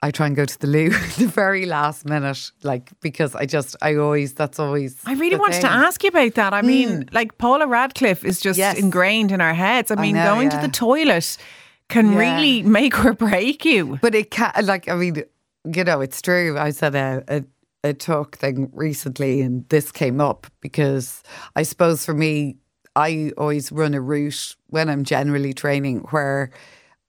I 0.00 0.12
try 0.12 0.26
and 0.26 0.36
go 0.36 0.44
to 0.44 0.58
the 0.60 0.66
loo 0.66 0.90
the 1.18 1.26
very 1.26 1.66
last 1.66 2.04
minute, 2.04 2.52
like 2.62 2.90
because 3.00 3.34
I 3.34 3.46
just 3.46 3.76
I 3.82 3.96
always 3.96 4.32
that's 4.32 4.58
always 4.58 4.96
I 5.06 5.14
really 5.14 5.36
wanted 5.36 5.60
to 5.62 5.70
ask 5.70 6.02
you 6.04 6.08
about 6.08 6.34
that. 6.34 6.54
I 6.54 6.62
mm. 6.62 6.66
mean, 6.66 7.08
like 7.12 7.38
Paula 7.38 7.66
Radcliffe 7.66 8.24
is 8.24 8.40
just 8.40 8.58
Yes. 8.58 8.78
ingrained 8.78 9.32
in 9.32 9.40
our 9.40 9.54
heads. 9.54 9.90
I 9.90 9.96
mean, 9.96 10.14
know, 10.14 10.24
going 10.24 10.50
yeah. 10.50 10.60
to 10.60 10.66
the 10.66 10.72
toilet 10.72 11.36
can 11.88 12.12
Yeah. 12.12 12.18
really 12.18 12.62
make 12.62 13.04
or 13.04 13.12
break 13.12 13.64
you. 13.64 13.98
But 14.00 14.14
it 14.14 14.30
can 14.30 14.52
like 14.62 14.88
I 14.88 14.94
mean, 14.94 15.24
you 15.64 15.84
know, 15.84 16.00
it's 16.00 16.22
true. 16.22 16.56
I 16.58 16.70
said 16.70 16.94
a, 16.94 17.24
a 17.28 17.44
a 17.84 17.94
talk 17.94 18.36
thing 18.36 18.70
recently, 18.72 19.40
and 19.40 19.68
this 19.68 19.90
came 19.90 20.20
up 20.20 20.46
because 20.60 21.22
I 21.56 21.62
suppose 21.64 22.04
for 22.04 22.14
me, 22.14 22.56
I 22.94 23.32
always 23.36 23.70
run 23.72 23.94
a 23.94 24.00
route 24.00 24.56
when 24.68 24.88
I'm 24.88 25.04
generally 25.04 25.52
training 25.52 26.00
where 26.10 26.50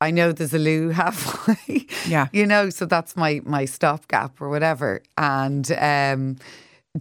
I 0.01 0.12
know 0.12 0.31
there's 0.31 0.53
a 0.53 0.59
loo 0.59 0.89
halfway. 0.89 1.85
Yeah. 2.07 2.27
you 2.33 2.45
know, 2.45 2.69
so 2.69 2.85
that's 2.85 3.15
my 3.15 3.41
my 3.45 3.65
stopgap 3.65 4.39
or 4.41 4.49
whatever, 4.49 5.01
and 5.17 5.69
um. 5.79 6.38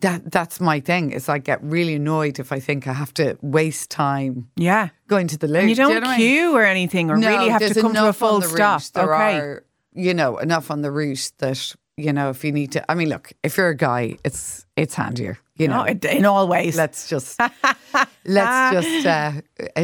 That 0.01 0.31
that's 0.31 0.61
my 0.61 0.81
thing. 0.81 1.13
Is 1.13 1.31
I 1.31 1.39
get 1.39 1.63
really 1.65 1.95
annoyed 1.95 2.39
if 2.39 2.53
I 2.53 2.61
think 2.61 2.87
I 2.87 2.93
have 2.93 3.13
to 3.15 3.39
waste 3.41 3.91
time 3.91 4.49
Yeah. 4.55 4.91
going 5.09 5.29
to 5.29 5.39
the 5.39 5.49
loo. 5.49 5.61
And 5.61 5.71
you 5.71 5.75
Do 5.77 5.83
don't 5.83 5.95
know 5.95 6.01
what 6.01 6.09
I 6.09 6.19
mean? 6.19 6.27
queue 6.29 6.55
or 6.55 6.63
anything 6.63 7.11
or 7.11 7.17
really 7.17 7.49
have 7.49 7.67
to 7.73 7.81
come 7.81 7.95
to 7.95 8.09
a 8.09 8.13
full 8.13 8.41
the 8.41 8.49
stop. 8.49 8.59
route. 8.83 8.91
There 8.93 9.15
okay. 9.15 9.39
are, 9.39 9.65
you 9.95 10.13
know, 10.13 10.37
enough 10.37 10.71
on 10.71 10.83
the 10.83 10.91
route 10.91 11.33
that 11.39 11.75
you 11.97 12.13
know 12.13 12.29
if 12.29 12.45
you 12.45 12.53
need 12.53 12.71
to. 12.73 12.85
I 12.91 12.95
mean, 12.95 13.09
look, 13.09 13.33
if 13.43 13.57
you're 13.57 13.71
a 13.71 13.75
guy, 13.77 14.19
it's 14.25 14.67
it's 14.77 14.95
handier. 14.95 15.39
You 15.57 15.69
know, 15.69 15.85
No, 15.85 15.85
in 15.87 16.01
in 16.07 16.25
all 16.27 16.47
ways. 16.49 16.77
let's 16.77 17.09
just 17.09 17.41
let's 18.27 18.73
just 18.77 19.07
uh, 19.07 19.33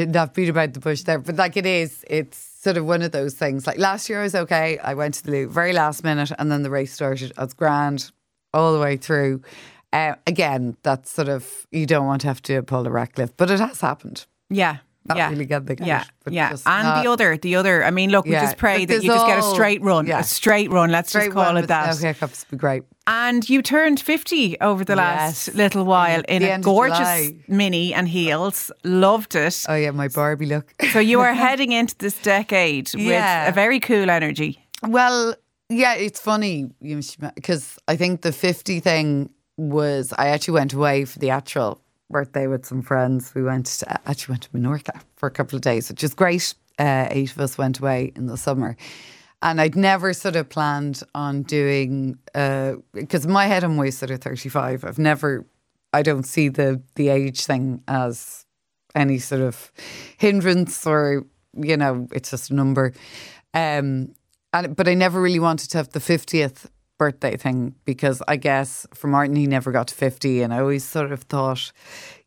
not 0.05 0.35
beat 0.35 0.50
about 0.50 0.74
the 0.74 0.81
bush 0.81 1.03
there. 1.03 1.18
But 1.18 1.37
like 1.37 1.57
it 1.57 1.64
is, 1.66 2.05
it's 2.11 2.54
sort 2.64 2.79
of 2.79 2.87
one 2.87 3.03
of 3.03 3.12
those 3.12 3.35
things. 3.35 3.66
Like 3.66 3.79
last 3.79 4.09
year, 4.09 4.20
I 4.20 4.22
was 4.24 4.35
okay. 4.35 4.79
I 4.79 4.94
went 4.94 5.14
to 5.14 5.22
the 5.22 5.31
loo 5.31 5.48
very 5.48 5.72
last 5.74 6.03
minute, 6.03 6.33
and 6.38 6.50
then 6.50 6.62
the 6.62 6.70
race 6.70 6.92
started. 6.92 7.33
I 7.37 7.44
was 7.44 7.53
grand 7.53 8.11
all 8.55 8.72
the 8.72 8.81
way 8.81 8.96
through. 8.96 9.42
Uh, 9.92 10.14
again, 10.27 10.77
that's 10.83 11.11
sort 11.11 11.29
of 11.29 11.66
you 11.70 11.87
don't 11.87 12.07
want 12.07 12.22
to 12.22 12.27
have 12.27 12.42
to 12.42 12.62
pull 12.62 12.87
a 12.87 12.90
Radcliffe, 12.90 13.37
but 13.37 13.50
it 13.50 13.61
has 13.61 13.81
happened. 13.81 14.27
yeah. 14.50 14.79
Not 15.07 15.19
yeah. 15.19 15.29
really 15.29 15.45
get 15.45 15.67
the 15.67 15.77
yeah, 15.81 15.99
cash, 15.99 16.09
yeah, 16.31 16.51
just 16.51 16.67
and 16.67 16.85
not- 16.88 17.03
the 17.05 17.11
other, 17.11 17.37
the 17.37 17.57
other. 17.57 17.85
I 17.85 17.90
mean, 17.90 18.09
look, 18.11 18.25
we 18.25 18.33
just 18.33 18.57
pray 18.57 18.87
that 18.87 19.03
you 19.03 19.11
there's 19.11 19.21
just 19.21 19.27
get 19.27 19.38
a 19.38 19.43
straight 19.43 19.83
run, 19.83 20.07
yeah. 20.07 20.21
a 20.21 20.23
straight 20.25 20.71
run. 20.71 20.90
Let's 20.90 21.11
Straight 21.11 21.27
just 21.27 21.35
call 21.35 21.57
it 21.59 21.67
that. 21.69 22.01
No 22.01 22.09
hiccups 22.09 22.45
be 22.45 22.57
great. 22.57 22.85
And 23.07 23.47
you 23.51 23.61
turned 23.61 24.01
50 24.01 24.59
over 24.62 24.83
the 24.83 24.97
last 24.97 25.49
Yes. 25.49 25.57
little 25.57 25.85
while 25.85 26.23
in 26.27 26.40
The 26.40 26.55
a 26.55 26.59
gorgeous 26.59 27.33
mini 27.49 27.93
and 27.93 28.09
heels. 28.09 28.73
Loved 28.83 29.35
it. 29.35 29.67
Oh 29.69 29.75
yeah, 29.75 29.90
my 29.90 30.09
Barbie 30.09 30.47
look. 30.47 30.73
So 30.93 31.01
you 31.01 31.21
are 31.21 31.35
heading 31.47 31.73
into 31.73 31.95
this 31.99 32.17
decade 32.23 32.95
Yeah. 32.95 33.45
with 33.45 33.53
a 33.53 33.55
very 33.55 33.81
cool 33.81 34.09
energy. 34.09 34.59
well, 34.88 35.35
yeah, 35.69 35.95
it's 35.95 36.21
funny 36.21 36.71
because 37.35 37.79
I 37.88 37.97
think 37.97 38.23
the 38.23 38.33
fifty 38.33 38.81
thing 38.81 39.29
was 39.59 40.12
I 40.17 40.29
actually 40.29 40.55
went 40.55 40.73
away 40.73 41.05
for 41.05 41.19
the 41.19 41.31
actual 41.31 41.81
birthday 42.11 42.47
with 42.47 42.64
some 42.67 42.83
friends. 42.83 43.35
We 43.35 43.43
went 43.43 43.67
to, 43.67 44.09
actually 44.09 44.33
went 44.33 44.43
to 44.45 44.51
Menorca 44.51 45.01
for 45.17 45.27
a 45.27 45.31
couple 45.31 45.57
of 45.57 45.62
days, 45.62 45.88
which 45.88 46.05
is 46.05 46.14
great. 46.14 46.55
Uh, 46.79 47.07
eight 47.11 47.31
of 47.31 47.38
us 47.40 47.57
went 47.57 47.79
away 47.79 48.12
in 48.17 48.27
the 48.27 48.37
summer. 48.37 48.77
And 49.43 49.61
I'd 49.61 49.77
never 49.77 50.12
sort 50.12 50.37
of 50.37 50.49
planned 50.49 51.03
on 51.14 51.43
doing 51.43 52.19
because 52.33 53.25
in 53.25 53.31
my 53.31 53.47
head 53.47 53.62
I'm 53.62 53.73
always 53.73 53.99
sort 53.99 54.11
of 54.11 54.21
thirty 54.21 54.49
five. 54.49 54.85
I've 54.85 54.99
never 54.99 55.45
I 55.93 56.03
don't 56.03 56.25
see 56.25 56.49
the 56.49 56.83
the 56.95 57.09
age 57.09 57.45
thing 57.45 57.83
as 57.87 58.47
any 58.95 59.19
sort 59.19 59.43
of 59.43 59.71
hindrance 60.17 60.87
or 60.87 61.25
you 61.57 61.77
know 61.77 62.09
it's 62.12 62.31
just 62.31 62.51
a 62.51 62.55
number 62.55 62.93
um 63.53 64.14
and 64.53 64.77
but 64.77 64.88
i 64.88 64.95
never 64.95 65.21
really 65.21 65.40
wanted 65.40 65.71
to 65.71 65.79
have 65.79 65.90
the 65.90 65.99
50th 65.99 66.67
birthday 66.98 67.37
thing 67.37 67.74
because 67.85 68.22
i 68.28 68.37
guess 68.37 68.87
for 68.94 69.09
martin 69.09 69.35
he 69.37 69.46
never 69.46 69.72
got 69.72 69.88
to 69.88 69.94
50 69.94 70.42
and 70.42 70.54
i 70.54 70.61
always 70.61 70.85
sort 70.85 71.11
of 71.12 71.22
thought 71.24 71.72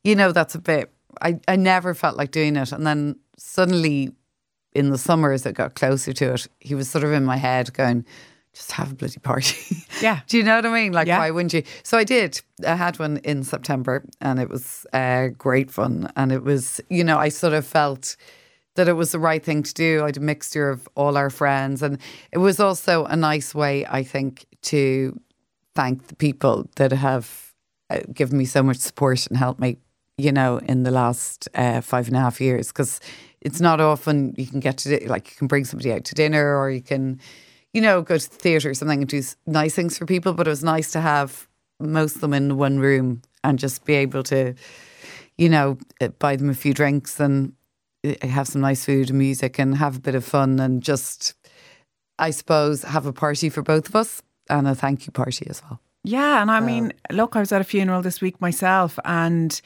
you 0.04 0.16
know 0.16 0.32
that's 0.32 0.56
a 0.56 0.60
bit 0.60 0.92
i, 1.22 1.40
I 1.48 1.56
never 1.56 1.94
felt 1.94 2.18
like 2.18 2.32
doing 2.32 2.56
it 2.58 2.72
and 2.72 2.86
then 2.86 3.16
suddenly 3.38 4.12
in 4.74 4.90
the 4.90 4.98
summer 4.98 5.32
as 5.32 5.46
it 5.46 5.54
got 5.56 5.76
closer 5.76 6.12
to 6.14 6.34
it 6.34 6.48
he 6.60 6.76
was 6.76 6.90
sort 6.90 7.04
of 7.04 7.12
in 7.14 7.24
my 7.24 7.38
head 7.38 7.74
going 7.74 8.06
just 8.54 8.72
have 8.74 8.92
a 8.92 8.96
bloody 8.96 9.20
party 9.20 9.56
Yeah. 10.02 10.20
do 10.28 10.38
you 10.38 10.44
know 10.44 10.56
what 10.58 10.66
I 10.66 10.74
mean? 10.74 10.92
Like, 10.92 11.08
Yeah. 11.08 11.18
why 11.20 11.32
wouldn't 11.32 11.54
you? 11.54 11.64
So 11.84 11.98
I 11.98 12.04
did. 12.04 12.40
I 12.66 12.76
had 12.76 13.00
one 13.00 13.18
in 13.24 13.44
September 13.44 14.04
and 14.22 14.40
it 14.40 14.48
was 14.50 14.86
uh, 14.94 15.30
great 15.30 15.72
fun. 15.72 16.12
And 16.16 16.32
it 16.32 16.44
was, 16.44 16.80
you 16.90 17.04
know, 17.04 17.18
I 17.18 17.30
sort 17.30 17.54
of 17.54 17.66
felt 17.66 18.16
that 18.76 18.88
it 18.88 18.94
was 18.94 19.12
the 19.12 19.18
right 19.20 19.44
thing 19.44 19.64
to 19.64 19.74
do. 19.74 20.04
I 20.04 20.08
had 20.08 20.18
a 20.18 20.22
mixture 20.22 20.70
of 20.70 20.88
all 20.96 21.18
our 21.18 21.32
friends. 21.32 21.82
And 21.82 21.98
it 22.32 22.38
was 22.38 22.60
also 22.60 23.06
a 23.06 23.16
nice 23.16 23.56
way, 23.56 23.86
I 23.88 24.04
think, 24.04 24.46
to 24.68 25.20
thank 25.76 26.08
the 26.08 26.16
people 26.16 26.68
that 26.78 26.92
have 26.92 27.54
uh, 27.90 28.00
given 28.14 28.38
me 28.38 28.46
so 28.46 28.64
much 28.64 28.78
support 28.78 29.28
and 29.28 29.38
helped 29.38 29.60
me, 29.60 29.78
you 30.18 30.32
know, 30.32 30.58
in 30.58 30.84
the 30.84 30.92
last 30.92 31.48
uh, 31.54 31.82
five 31.82 32.08
and 32.08 32.18
a 32.18 32.20
half 32.20 32.42
years 32.42 32.70
because 32.70 33.00
it's 33.42 33.62
not 33.62 33.80
often 33.80 34.34
you 34.38 34.48
can 34.48 34.60
get 34.60 34.78
to 34.80 35.08
like 35.08 35.30
you 35.30 35.38
can 35.38 35.48
bring 35.48 35.66
somebody 35.66 35.92
out 35.94 36.04
to 36.06 36.16
dinner 36.16 36.58
or 36.58 36.72
you 36.72 36.82
can, 36.82 37.20
you 37.74 37.82
know, 37.82 38.02
go 38.02 38.18
to 38.18 38.30
the 38.30 38.36
theatre 38.36 38.72
or 38.72 38.74
something 38.74 39.02
and 39.02 39.10
do 39.10 39.22
nice 39.46 39.76
things 39.76 39.98
for 39.98 40.06
people. 40.06 40.34
But 40.34 40.48
it 40.48 40.50
was 40.50 40.64
nice 40.64 40.92
to 40.94 41.02
have 41.02 41.48
most 41.80 42.16
of 42.16 42.22
them 42.22 42.34
in 42.34 42.58
one 42.58 42.80
room 42.80 43.22
and 43.44 43.60
just 43.60 43.86
be 43.86 43.94
able 43.94 44.24
to, 44.24 44.56
you 45.38 45.48
know, 45.48 45.78
uh, 46.02 46.08
buy 46.20 46.36
them 46.36 46.50
a 46.50 46.56
few 46.56 46.74
drinks 46.74 47.20
and 47.20 47.54
uh, 48.04 48.28
have 48.28 48.48
some 48.48 48.62
nice 48.62 48.84
food 48.84 49.10
and 49.10 49.20
music 49.20 49.60
and 49.60 49.78
have 49.78 49.98
a 49.98 50.02
bit 50.02 50.16
of 50.16 50.26
fun 50.26 50.60
and 50.60 50.82
just, 50.82 51.36
I 52.18 52.32
suppose, 52.32 52.82
have 52.84 53.06
a 53.06 53.14
party 53.14 53.50
for 53.50 53.62
both 53.62 53.88
of 53.88 53.96
us 53.96 54.24
and 54.50 54.68
a 54.68 54.76
thank 54.76 55.06
you 55.06 55.12
party 55.12 55.48
as 55.50 55.62
well. 55.64 55.80
Yeah, 56.04 56.42
and 56.42 56.50
I 56.52 56.60
mean, 56.62 56.94
look, 57.12 57.36
I 57.36 57.40
was 57.40 57.52
at 57.52 57.60
a 57.60 57.66
funeral 57.66 58.02
this 58.02 58.22
week 58.22 58.40
myself, 58.40 58.98
and 59.04 59.60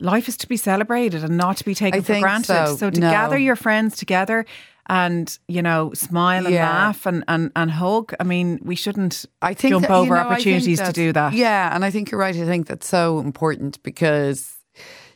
life 0.00 0.28
is 0.28 0.36
to 0.38 0.46
be 0.48 0.56
celebrated 0.56 1.24
and 1.24 1.36
not 1.36 1.56
to 1.58 1.64
be 1.64 1.74
taken 1.74 2.00
I 2.00 2.02
for 2.02 2.20
granted. 2.20 2.76
so. 2.78 2.90
to 2.90 3.00
No. 3.00 3.10
gather 3.10 3.38
your 3.38 3.56
friends 3.56 3.96
together 3.96 4.44
and 4.90 5.38
you 5.48 5.60
know 5.62 5.92
smile 5.94 6.44
and 6.46 6.54
Yeah. 6.54 6.68
laugh 6.70 7.04
and, 7.06 7.24
and 7.26 7.50
and 7.56 7.70
hug. 7.70 8.12
I 8.20 8.24
mean, 8.24 8.58
we 8.62 8.74
shouldn't 8.76 9.24
I 9.42 9.54
think 9.54 9.72
jump 9.72 9.86
that, 9.88 9.92
over 9.92 10.14
know, 10.14 10.20
opportunities 10.20 10.80
to 10.80 10.92
do 10.92 11.12
that. 11.12 11.32
Yeah, 11.32 11.74
and 11.74 11.84
I 11.84 11.90
think 11.90 12.10
you're 12.10 12.20
right. 12.20 12.34
I 12.36 12.44
think 12.44 12.66
that's 12.68 12.86
so 12.88 13.18
important 13.20 13.82
because 13.82 14.56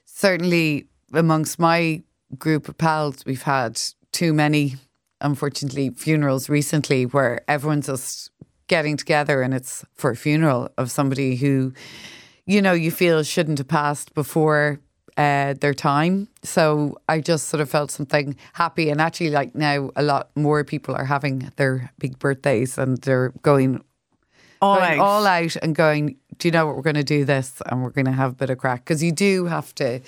certainly 0.04 0.86
amongst 1.12 1.58
my 1.58 2.02
group 2.38 2.68
of 2.68 2.76
pals, 2.78 3.24
we've 3.26 3.42
had 3.42 3.80
too 4.10 4.32
many, 4.32 4.76
unfortunately, 5.20 5.90
funerals 5.90 6.48
recently 6.48 7.04
where 7.06 7.42
everyone's 7.46 7.86
just 7.86 8.30
getting 8.72 8.96
together 8.96 9.42
and 9.42 9.52
it's 9.52 9.84
for 9.92 10.12
a 10.12 10.16
funeral 10.16 10.70
of 10.78 10.90
somebody 10.90 11.36
who, 11.36 11.74
you 12.46 12.62
know, 12.62 12.72
you 12.72 12.90
feel 12.90 13.22
shouldn't 13.22 13.58
have 13.58 13.68
passed 13.68 14.14
before 14.14 14.80
uh, 15.18 15.52
their 15.60 15.74
time. 15.74 16.26
So 16.42 16.96
I 17.06 17.20
just 17.20 17.48
sort 17.48 17.60
of 17.60 17.68
felt 17.68 17.90
something 17.90 18.34
happy. 18.54 18.88
And 18.88 18.98
actually, 18.98 19.28
like 19.28 19.54
now, 19.54 19.90
a 19.94 20.02
lot 20.02 20.30
more 20.34 20.64
people 20.64 20.94
are 20.94 21.04
having 21.04 21.52
their 21.56 21.92
big 21.98 22.18
birthdays 22.18 22.78
and 22.78 22.96
they're 23.02 23.34
going 23.42 23.84
all 24.62 24.78
going 24.78 24.98
out. 24.98 25.04
all 25.04 25.26
out 25.26 25.54
and 25.56 25.74
going, 25.74 26.16
do 26.38 26.48
you 26.48 26.52
know 26.52 26.64
what, 26.64 26.74
we're 26.74 26.88
going 26.90 26.94
to 26.94 27.04
do 27.04 27.26
this 27.26 27.60
and 27.66 27.82
we're 27.82 27.90
going 27.90 28.06
to 28.06 28.12
have 28.12 28.32
a 28.32 28.36
bit 28.36 28.48
of 28.48 28.56
crack. 28.56 28.86
Because 28.86 29.02
you 29.02 29.12
do 29.12 29.44
have 29.44 29.74
to 29.74 30.00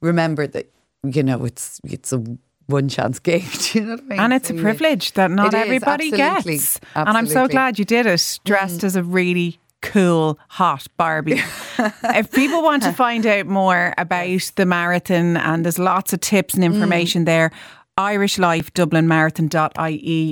remember 0.00 0.48
that, 0.48 0.72
you 1.04 1.22
know, 1.22 1.44
it's 1.44 1.80
it's 1.84 2.12
a 2.12 2.24
one 2.70 2.88
chance 2.88 3.18
gig. 3.18 3.44
Do 3.72 3.78
you 3.78 3.84
know 3.84 3.92
what 3.92 4.00
I 4.00 4.06
mean? 4.08 4.20
And 4.20 4.32
it's 4.32 4.48
So 4.48 4.56
a 4.58 4.60
privilege 4.60 5.12
that 5.12 5.30
not 5.30 5.52
It 5.52 5.58
is, 5.58 5.64
everybody 5.64 6.12
absolutely, 6.12 6.56
gets. 6.56 6.80
And 6.94 7.08
I'm 7.16 7.26
so. 7.26 7.46
Mm. 7.46 7.50
glad 7.50 7.78
you 7.78 7.84
did 7.84 8.06
it 8.06 8.40
dressed 8.44 8.84
as 8.84 8.96
a 8.96 9.02
really 9.02 9.58
cool, 9.82 10.38
hot 10.48 10.86
Barbie. 10.96 11.40
if 11.78 12.30
people 12.32 12.62
want 12.62 12.82
to 12.82 12.92
find 12.92 13.24
out 13.26 13.46
more 13.46 13.94
about 13.98 14.52
the 14.56 14.66
marathon, 14.66 15.36
and 15.36 15.64
there's 15.64 15.78
lots 15.78 16.12
of 16.12 16.20
tips 16.20 16.54
and 16.54 16.62
Mm. 16.64 16.74
information 16.74 17.24
there. 17.24 17.50
Irish 17.96 18.38
Life 18.38 18.72
Dublin 18.72 19.06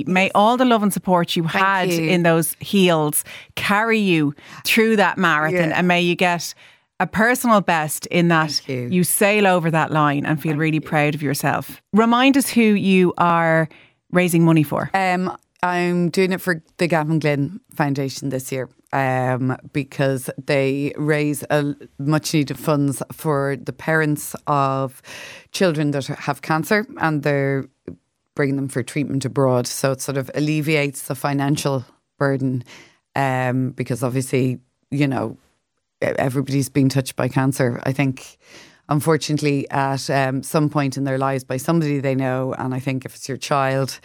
May 0.07 0.31
all 0.33 0.57
the 0.57 0.65
love 0.65 0.81
and 0.81 0.91
support 0.93 1.35
you 1.35 1.43
had 1.43 1.91
you. 1.91 2.07
in 2.09 2.23
those 2.23 2.55
heels 2.59 3.23
carry 3.55 3.99
you 3.99 4.33
through 4.65 4.95
that 4.95 5.17
marathon 5.19 5.69
Yeah. 5.69 5.77
and 5.77 5.87
may 5.87 6.01
you 6.01 6.15
get 6.15 6.55
a 6.99 7.07
personal 7.07 7.61
best 7.61 8.05
in 8.07 8.27
that 8.27 8.51
Thank 8.51 8.91
you. 8.91 9.03
sail 9.03 9.47
over 9.47 9.71
that 9.71 9.91
line 9.91 10.25
and 10.25 10.41
feel 10.41 10.57
really 10.57 10.79
proud 10.79 11.15
of 11.15 11.21
yourself. 11.21 11.81
Remind 11.93 12.37
us 12.37 12.49
who 12.49 12.61
you 12.61 13.13
are 13.17 13.69
raising 14.11 14.43
money 14.43 14.63
for. 14.63 14.89
Um, 14.93 15.35
I'm 15.61 16.09
doing 16.09 16.31
it 16.31 16.41
for 16.41 16.63
the 16.77 16.87
Gavin 16.87 17.19
Glynn 17.19 17.59
Foundation 17.73 18.29
this 18.29 18.51
year 18.51 18.69
um, 18.93 19.57
because 19.73 20.29
they 20.45 20.93
raise 20.97 21.43
a 21.49 21.75
much 21.97 22.33
needed 22.33 22.57
funds 22.57 23.03
for 23.11 23.57
the 23.57 23.73
parents 23.73 24.35
of 24.47 25.01
children 25.51 25.91
that 25.91 26.07
have 26.07 26.41
cancer 26.41 26.85
and 26.97 27.23
they're 27.23 27.65
bringing 28.35 28.55
them 28.55 28.69
for 28.69 28.83
treatment 28.83 29.25
abroad. 29.25 29.67
So 29.67 29.91
it 29.91 30.01
sort 30.01 30.17
of 30.17 30.31
alleviates 30.33 31.07
the 31.07 31.15
financial 31.15 31.85
burden 32.17 32.63
um, 33.15 33.71
because 33.71 34.01
obviously, 34.01 34.59
you 34.91 35.07
know, 35.07 35.37
everybody's 36.01 36.69
been 36.69 36.89
touched 36.89 37.15
by 37.15 37.27
cancer. 37.27 37.81
I 37.83 37.91
think, 37.91 38.37
unfortunately, 38.87 39.69
at 39.69 40.09
um, 40.09 40.43
some 40.43 40.69
point 40.69 40.97
in 40.97 41.03
their 41.03 41.17
lives 41.17 41.43
by 41.43 41.57
somebody 41.57 41.99
they 41.99 42.15
know. 42.15 42.53
And 42.53 42.73
I 42.73 42.79
think 42.79 43.05
if 43.05 43.15
it's 43.15 43.27
your 43.27 43.37
child, 43.37 43.99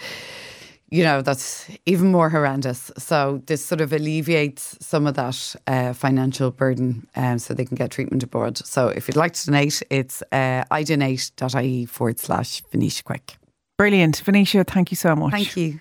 you 0.90 1.02
know, 1.02 1.22
that's 1.22 1.68
even 1.86 2.12
more 2.12 2.30
horrendous. 2.30 2.90
So 2.98 3.42
this 3.46 3.64
sort 3.64 3.80
of 3.80 3.92
alleviates 3.92 4.76
some 4.80 5.06
of 5.06 5.14
that 5.14 5.56
uh, 5.66 5.92
financial 5.92 6.50
burden 6.50 7.06
um, 7.16 7.38
so 7.38 7.54
they 7.54 7.64
can 7.64 7.76
get 7.76 7.90
treatment 7.90 8.22
abroad. 8.22 8.58
So 8.58 8.88
if 8.88 9.08
you'd 9.08 9.16
like 9.16 9.32
to 9.34 9.46
donate, 9.46 9.82
it's 9.90 10.22
uh, 10.32 10.64
idonate.ie 10.70 11.86
forward 11.86 12.20
slash 12.20 12.62
Venetia 12.70 13.02
Quick. 13.02 13.36
Brilliant. 13.76 14.18
Venetia, 14.18 14.64
thank 14.64 14.92
you 14.92 14.96
so 14.96 15.16
much. 15.16 15.32
Thank 15.32 15.56
you. 15.56 15.80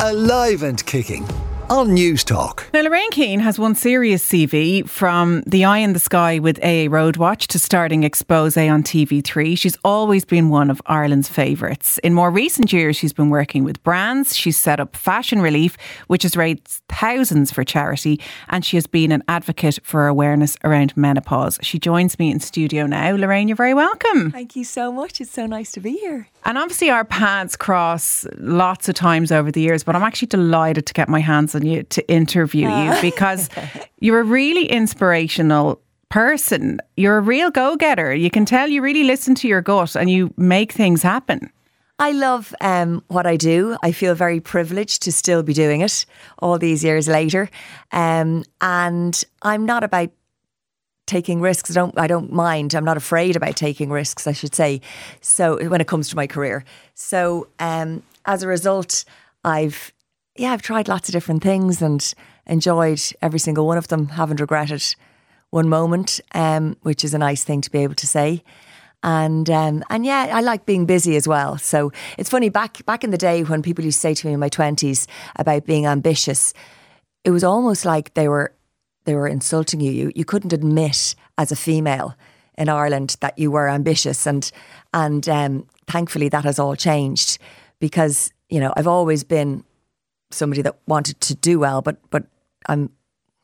Alive 0.00 0.62
and 0.62 0.84
kicking 0.84 1.26
on 1.70 1.94
News 1.94 2.24
Talk. 2.24 2.68
Now, 2.74 2.82
Lorraine 2.82 3.12
Keane 3.12 3.38
has 3.38 3.56
one 3.56 3.76
serious 3.76 4.26
CV 4.26 4.88
from 4.88 5.42
The 5.46 5.64
Eye 5.64 5.78
in 5.78 5.92
the 5.92 6.00
Sky 6.00 6.40
with 6.40 6.58
AA 6.64 6.86
Roadwatch 6.90 7.46
to 7.46 7.60
starting 7.60 8.02
Expose 8.02 8.56
on 8.56 8.82
TV3. 8.82 9.56
She's 9.56 9.78
always 9.84 10.24
been 10.24 10.48
one 10.48 10.68
of 10.68 10.82
Ireland's 10.86 11.28
favourites. 11.28 11.98
In 11.98 12.12
more 12.12 12.32
recent 12.32 12.72
years, 12.72 12.96
she's 12.96 13.12
been 13.12 13.30
working 13.30 13.62
with 13.62 13.80
brands. 13.84 14.36
She's 14.36 14.58
set 14.58 14.80
up 14.80 14.96
Fashion 14.96 15.40
Relief, 15.40 15.76
which 16.08 16.24
has 16.24 16.36
raised 16.36 16.82
thousands 16.88 17.52
for 17.52 17.62
charity, 17.62 18.20
and 18.48 18.64
she 18.64 18.76
has 18.76 18.88
been 18.88 19.12
an 19.12 19.22
advocate 19.28 19.78
for 19.84 20.08
awareness 20.08 20.56
around 20.64 20.96
menopause. 20.96 21.56
She 21.62 21.78
joins 21.78 22.18
me 22.18 22.32
in 22.32 22.40
studio 22.40 22.86
now. 22.86 23.14
Lorraine, 23.14 23.46
you're 23.46 23.56
very 23.56 23.74
welcome. 23.74 24.32
Thank 24.32 24.56
you 24.56 24.64
so 24.64 24.90
much. 24.90 25.20
It's 25.20 25.30
so 25.30 25.46
nice 25.46 25.70
to 25.72 25.80
be 25.80 25.92
here. 25.98 26.26
And 26.44 26.58
obviously, 26.58 26.90
our 26.90 27.04
paths 27.04 27.54
cross 27.54 28.26
lots 28.38 28.88
of 28.88 28.94
times 28.96 29.30
over 29.30 29.52
the 29.52 29.60
years, 29.60 29.84
but 29.84 29.94
I'm 29.94 30.02
actually 30.02 30.28
delighted 30.28 30.86
to 30.86 30.92
get 30.94 31.08
my 31.08 31.20
hands 31.20 31.54
on 31.60 31.66
you 31.66 31.82
to 31.84 32.08
interview 32.08 32.68
you 32.68 32.94
because 33.00 33.48
you're 34.00 34.20
a 34.20 34.24
really 34.24 34.66
inspirational 34.66 35.80
person. 36.08 36.80
You're 36.96 37.18
a 37.18 37.22
real 37.22 37.50
go 37.50 37.76
getter. 37.76 38.14
You 38.14 38.30
can 38.30 38.44
tell 38.44 38.68
you 38.68 38.82
really 38.82 39.04
listen 39.04 39.34
to 39.36 39.48
your 39.48 39.62
gut 39.62 39.96
and 39.96 40.10
you 40.10 40.32
make 40.36 40.72
things 40.72 41.02
happen. 41.02 41.50
I 41.98 42.12
love 42.12 42.54
um, 42.62 43.04
what 43.08 43.26
I 43.26 43.36
do. 43.36 43.76
I 43.82 43.92
feel 43.92 44.14
very 44.14 44.40
privileged 44.40 45.02
to 45.02 45.12
still 45.12 45.42
be 45.42 45.52
doing 45.52 45.82
it 45.82 46.06
all 46.38 46.58
these 46.58 46.82
years 46.82 47.06
later. 47.06 47.50
Um, 47.92 48.44
and 48.60 49.22
I'm 49.42 49.66
not 49.66 49.84
about 49.84 50.10
taking 51.06 51.40
risks. 51.40 51.70
I 51.70 51.74
don't 51.74 51.98
I 51.98 52.06
don't 52.06 52.32
mind. 52.32 52.74
I'm 52.74 52.84
not 52.84 52.96
afraid 52.96 53.36
about 53.36 53.56
taking 53.56 53.90
risks, 53.90 54.26
I 54.26 54.32
should 54.32 54.54
say. 54.54 54.80
So 55.20 55.68
when 55.68 55.80
it 55.80 55.88
comes 55.88 56.08
to 56.08 56.16
my 56.16 56.26
career. 56.26 56.64
So 56.94 57.48
um, 57.58 58.02
as 58.24 58.42
a 58.42 58.48
result, 58.48 59.04
I've 59.44 59.92
yeah, 60.36 60.52
I've 60.52 60.62
tried 60.62 60.88
lots 60.88 61.08
of 61.08 61.12
different 61.12 61.42
things 61.42 61.82
and 61.82 62.14
enjoyed 62.46 63.00
every 63.20 63.38
single 63.38 63.66
one 63.66 63.78
of 63.78 63.88
them. 63.88 64.08
Haven't 64.08 64.40
regretted 64.40 64.82
one 65.50 65.68
moment, 65.68 66.20
um, 66.34 66.76
which 66.82 67.04
is 67.04 67.14
a 67.14 67.18
nice 67.18 67.44
thing 67.44 67.60
to 67.60 67.70
be 67.70 67.80
able 67.80 67.96
to 67.96 68.06
say. 68.06 68.42
And 69.02 69.48
um, 69.48 69.82
and 69.88 70.04
yeah, 70.04 70.30
I 70.32 70.40
like 70.42 70.66
being 70.66 70.86
busy 70.86 71.16
as 71.16 71.26
well. 71.26 71.56
So 71.58 71.90
it's 72.18 72.28
funny 72.28 72.50
back 72.50 72.84
back 72.84 73.02
in 73.02 73.10
the 73.10 73.18
day 73.18 73.42
when 73.42 73.62
people 73.62 73.84
used 73.84 73.96
to 73.96 74.00
say 74.00 74.14
to 74.14 74.26
me 74.26 74.34
in 74.34 74.40
my 74.40 74.50
twenties 74.50 75.06
about 75.36 75.64
being 75.64 75.86
ambitious, 75.86 76.52
it 77.24 77.30
was 77.30 77.42
almost 77.42 77.84
like 77.84 78.12
they 78.14 78.28
were 78.28 78.52
they 79.04 79.14
were 79.14 79.26
insulting 79.26 79.80
you. 79.80 79.90
You 79.90 80.12
you 80.14 80.24
couldn't 80.24 80.52
admit 80.52 81.14
as 81.38 81.50
a 81.50 81.56
female 81.56 82.14
in 82.58 82.68
Ireland 82.68 83.16
that 83.20 83.38
you 83.38 83.50
were 83.50 83.70
ambitious, 83.70 84.26
and 84.26 84.50
and 84.92 85.26
um, 85.30 85.66
thankfully 85.86 86.28
that 86.28 86.44
has 86.44 86.58
all 86.58 86.76
changed 86.76 87.38
because 87.78 88.30
you 88.50 88.60
know 88.60 88.74
I've 88.76 88.86
always 88.86 89.24
been 89.24 89.64
somebody 90.30 90.62
that 90.62 90.76
wanted 90.86 91.20
to 91.20 91.34
do 91.34 91.58
well, 91.58 91.82
but 91.82 91.96
but 92.10 92.24
I'm 92.66 92.90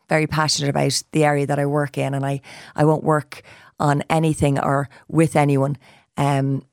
very 0.09 0.27
passionate 0.27 0.70
about 0.70 1.03
the 1.12 1.25
area 1.25 1.46
that 1.46 1.59
I 1.59 1.66
work 1.66 1.99
in, 1.99 2.14
and 2.14 2.25
I 2.25 2.40
I 2.75 2.85
won't 2.85 3.05
work 3.05 3.42
on 3.79 4.03
anything 4.09 4.59
or 4.59 4.88
with 5.09 5.37
anyone 5.37 5.77
um, 6.16 6.64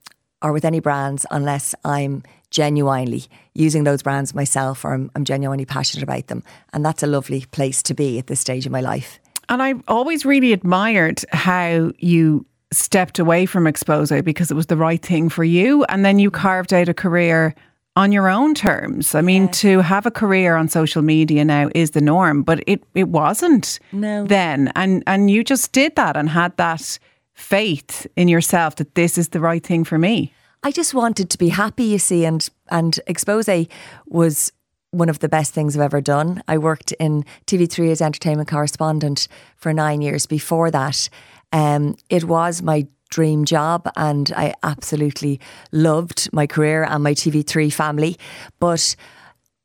or 0.41 0.53
with 0.53 0.65
any 0.65 0.79
brands 0.79 1.25
unless 1.31 1.75
I'm 1.83 2.23
genuinely 2.49 3.25
using 3.53 3.83
those 3.83 4.01
brands 4.03 4.33
myself 4.33 4.85
or 4.85 4.93
I'm, 4.93 5.11
I'm 5.15 5.25
genuinely 5.25 5.65
passionate 5.65 6.03
about 6.03 6.27
them, 6.27 6.43
and 6.71 6.85
that's 6.85 7.03
a 7.03 7.07
lovely 7.07 7.45
place 7.51 7.83
to 7.83 7.93
be 7.93 8.19
at 8.19 8.27
this 8.27 8.39
stage 8.39 8.65
of 8.65 8.71
my 8.71 8.81
life. 8.81 9.19
And 9.49 9.61
I've 9.61 9.83
always 9.87 10.25
really 10.25 10.53
admired 10.53 11.23
how 11.31 11.91
you 11.99 12.45
stepped 12.71 13.19
away 13.19 13.45
from 13.45 13.67
Expose 13.67 14.11
because 14.23 14.51
it 14.51 14.55
was 14.55 14.67
the 14.67 14.77
right 14.77 15.01
thing 15.01 15.29
for 15.29 15.43
you. 15.43 15.83
And 15.85 16.03
then 16.03 16.19
you 16.19 16.31
carved 16.31 16.73
out 16.73 16.89
a 16.89 16.93
career 16.93 17.55
on 17.95 18.11
your 18.11 18.27
own 18.29 18.53
terms. 18.55 19.13
I 19.13 19.21
mean, 19.21 19.49
to 19.49 19.81
have 19.81 20.05
a 20.05 20.11
career 20.11 20.55
on 20.55 20.67
social 20.67 21.01
media 21.01 21.45
now 21.45 21.69
is 21.75 21.91
the 21.91 22.01
norm, 22.01 22.41
but 22.43 22.63
it, 22.65 22.83
it 22.95 23.07
wasn't 23.09 23.79
No. 23.91 24.25
then. 24.25 24.71
And 24.75 25.03
and 25.05 25.29
you 25.29 25.43
just 25.43 25.71
did 25.71 25.95
that 25.95 26.17
and 26.17 26.29
had 26.29 26.57
that 26.57 26.97
faith 27.33 28.07
in 28.15 28.27
yourself 28.27 28.75
that 28.75 28.95
this 28.95 29.17
is 29.17 29.29
the 29.29 29.39
right 29.39 29.63
thing 29.65 29.83
for 29.83 29.97
me. 29.97 30.33
I 30.63 30.71
just 30.71 30.93
wanted 30.93 31.29
to 31.29 31.37
be 31.37 31.49
happy, 31.49 31.83
you 31.83 31.99
see, 31.99 32.25
and 32.25 32.49
and 32.69 32.99
expose 33.07 33.47
was 34.07 34.51
one 34.91 35.09
of 35.09 35.19
the 35.19 35.29
best 35.29 35.53
things 35.53 35.75
I've 35.75 35.81
ever 35.83 36.01
done. 36.01 36.41
I 36.47 36.57
worked 36.57 36.91
in 36.93 37.25
TV3 37.47 37.91
as 37.91 38.01
entertainment 38.01 38.49
correspondent 38.49 39.27
for 39.55 39.73
nine 39.73 40.01
years 40.01 40.25
before 40.27 40.71
that. 40.71 41.09
Um, 41.51 41.95
it 42.09 42.23
was 42.23 42.61
my 42.61 42.87
dream 43.13 43.45
job 43.45 43.87
and 43.95 44.31
I 44.35 44.55
absolutely 44.63 45.39
loved 45.71 46.29
my 46.33 46.47
career 46.47 46.83
and 46.83 47.03
my 47.03 47.13
TV3 47.13 47.71
family. 47.71 48.17
But 48.59 48.95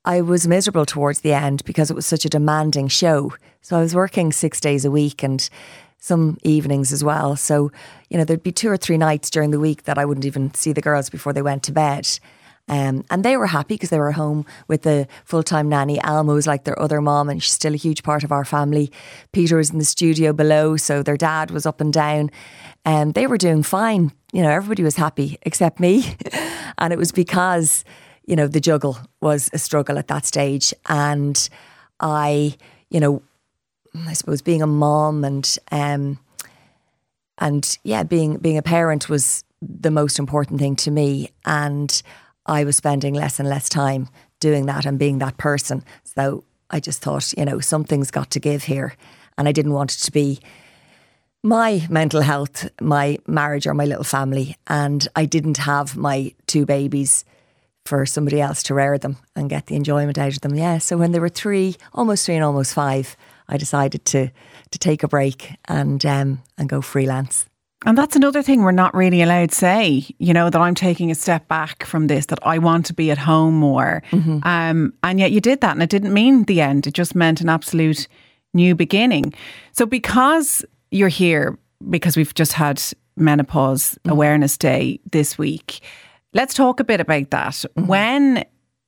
I 0.04 0.20
was 0.20 0.46
miserable 0.46 0.86
towards 0.86 1.20
the 1.20 1.32
end 1.32 1.64
because 1.64 1.90
it 1.90 1.94
was 1.94 2.06
such 2.06 2.24
a 2.24 2.28
demanding 2.28 2.88
show. 2.88 3.32
So 3.62 3.76
I 3.78 3.80
was 3.80 3.94
working 3.94 4.32
six 4.32 4.60
days 4.60 4.84
a 4.84 4.90
week 4.90 5.22
and 5.22 5.48
some 5.98 6.36
evenings 6.42 6.92
as 6.92 7.02
well. 7.02 7.36
So, 7.36 7.72
you 8.08 8.18
know, 8.18 8.24
there'd 8.24 8.42
be 8.42 8.52
two 8.52 8.70
or 8.70 8.76
three 8.76 8.98
nights 8.98 9.30
during 9.30 9.50
the 9.50 9.60
week 9.60 9.84
that 9.84 9.98
I 9.98 10.04
wouldn't 10.04 10.26
even 10.26 10.54
see 10.54 10.72
the 10.72 10.80
girls 10.80 11.10
before 11.10 11.32
they 11.32 11.42
went 11.42 11.62
to 11.64 11.72
bed. 11.72 12.06
Um, 12.68 13.04
and 13.10 13.24
they 13.24 13.36
were 13.36 13.46
happy 13.46 13.74
because 13.74 13.90
they 13.90 13.98
were 13.98 14.12
home 14.12 14.44
with 14.66 14.82
the 14.82 15.08
full 15.24 15.42
time 15.42 15.68
nanny. 15.68 16.00
Alma 16.02 16.34
was 16.34 16.46
like 16.46 16.64
their 16.64 16.80
other 16.80 17.00
mom, 17.00 17.28
and 17.28 17.42
she's 17.42 17.52
still 17.52 17.74
a 17.74 17.78
huge 17.78 18.02
part 18.02 18.24
of 18.24 18.32
our 18.32 18.44
family. 18.44 18.90
Peter 19.32 19.56
was 19.56 19.70
in 19.70 19.78
the 19.78 19.84
studio 19.84 20.32
below, 20.32 20.76
so 20.76 21.02
their 21.02 21.16
dad 21.16 21.50
was 21.50 21.66
up 21.66 21.80
and 21.80 21.92
down. 21.92 22.30
And 22.84 23.08
um, 23.08 23.12
they 23.12 23.26
were 23.26 23.38
doing 23.38 23.62
fine. 23.62 24.12
You 24.32 24.42
know, 24.42 24.50
everybody 24.50 24.82
was 24.82 24.96
happy 24.96 25.38
except 25.42 25.80
me. 25.80 26.16
and 26.78 26.92
it 26.92 26.98
was 26.98 27.12
because, 27.12 27.84
you 28.24 28.36
know, 28.36 28.46
the 28.46 28.60
juggle 28.60 28.98
was 29.20 29.50
a 29.52 29.58
struggle 29.58 29.98
at 29.98 30.08
that 30.08 30.24
stage. 30.24 30.72
And 30.88 31.48
I, 32.00 32.56
you 32.90 33.00
know, 33.00 33.22
I 34.06 34.12
suppose 34.12 34.42
being 34.42 34.62
a 34.62 34.66
mom 34.66 35.24
and, 35.24 35.58
um, 35.70 36.18
and 37.38 37.78
yeah, 37.84 38.02
being 38.02 38.36
being 38.38 38.58
a 38.58 38.62
parent 38.62 39.08
was 39.08 39.44
the 39.60 39.90
most 39.90 40.18
important 40.18 40.60
thing 40.60 40.76
to 40.76 40.90
me. 40.90 41.30
And 41.44 42.02
I 42.48 42.64
was 42.64 42.76
spending 42.76 43.14
less 43.14 43.38
and 43.38 43.48
less 43.48 43.68
time 43.68 44.08
doing 44.40 44.66
that 44.66 44.86
and 44.86 44.98
being 44.98 45.18
that 45.18 45.36
person. 45.36 45.84
So 46.02 46.44
I 46.70 46.80
just 46.80 47.00
thought, 47.00 47.32
you 47.36 47.44
know, 47.44 47.60
something's 47.60 48.10
got 48.10 48.30
to 48.30 48.40
give 48.40 48.64
here. 48.64 48.94
And 49.36 49.46
I 49.46 49.52
didn't 49.52 49.72
want 49.72 49.94
it 49.94 49.98
to 49.98 50.12
be 50.12 50.40
my 51.42 51.86
mental 51.88 52.22
health, 52.22 52.68
my 52.80 53.18
marriage, 53.26 53.66
or 53.66 53.74
my 53.74 53.84
little 53.84 54.04
family. 54.04 54.56
And 54.66 55.06
I 55.14 55.26
didn't 55.26 55.58
have 55.58 55.96
my 55.96 56.34
two 56.46 56.66
babies 56.66 57.24
for 57.86 58.04
somebody 58.04 58.40
else 58.40 58.62
to 58.64 58.74
rear 58.74 58.98
them 58.98 59.16
and 59.36 59.48
get 59.48 59.66
the 59.66 59.76
enjoyment 59.76 60.18
out 60.18 60.34
of 60.34 60.40
them. 60.40 60.54
Yeah. 60.54 60.78
So 60.78 60.96
when 60.96 61.12
they 61.12 61.20
were 61.20 61.28
three, 61.28 61.76
almost 61.94 62.26
three 62.26 62.34
and 62.34 62.44
almost 62.44 62.74
five, 62.74 63.16
I 63.48 63.56
decided 63.56 64.04
to 64.06 64.30
to 64.70 64.78
take 64.78 65.02
a 65.02 65.08
break 65.08 65.54
and 65.66 66.04
um, 66.04 66.42
and 66.58 66.68
go 66.68 66.82
freelance. 66.82 67.46
And 67.86 67.96
that's 67.96 68.16
another 68.16 68.42
thing 68.42 68.62
we're 68.62 68.72
not 68.72 68.94
really 68.94 69.22
allowed 69.22 69.50
to 69.50 69.54
say, 69.54 70.04
you 70.18 70.34
know, 70.34 70.50
that 70.50 70.60
I'm 70.60 70.74
taking 70.74 71.10
a 71.10 71.14
step 71.14 71.46
back 71.46 71.84
from 71.84 72.08
this, 72.08 72.26
that 72.26 72.40
I 72.42 72.58
want 72.58 72.86
to 72.86 72.92
be 72.92 73.10
at 73.10 73.18
home 73.18 73.54
more. 73.54 74.02
Mm-hmm. 74.10 74.40
Um, 74.42 74.94
and 75.04 75.20
yet 75.20 75.30
you 75.30 75.40
did 75.40 75.60
that, 75.60 75.72
and 75.72 75.82
it 75.82 75.90
didn't 75.90 76.12
mean 76.12 76.44
the 76.44 76.60
end. 76.60 76.86
It 76.88 76.94
just 76.94 77.14
meant 77.14 77.40
an 77.40 77.48
absolute 77.48 78.08
new 78.52 78.74
beginning. 78.74 79.32
So, 79.72 79.86
because 79.86 80.64
you're 80.90 81.08
here, 81.08 81.56
because 81.88 82.16
we've 82.16 82.34
just 82.34 82.52
had 82.52 82.82
Menopause 83.16 83.92
mm-hmm. 83.92 84.10
Awareness 84.10 84.58
Day 84.58 84.98
this 85.12 85.38
week, 85.38 85.80
let's 86.34 86.54
talk 86.54 86.80
a 86.80 86.84
bit 86.84 87.00
about 87.00 87.30
that. 87.30 87.52
Mm-hmm. 87.52 87.86
When 87.86 88.44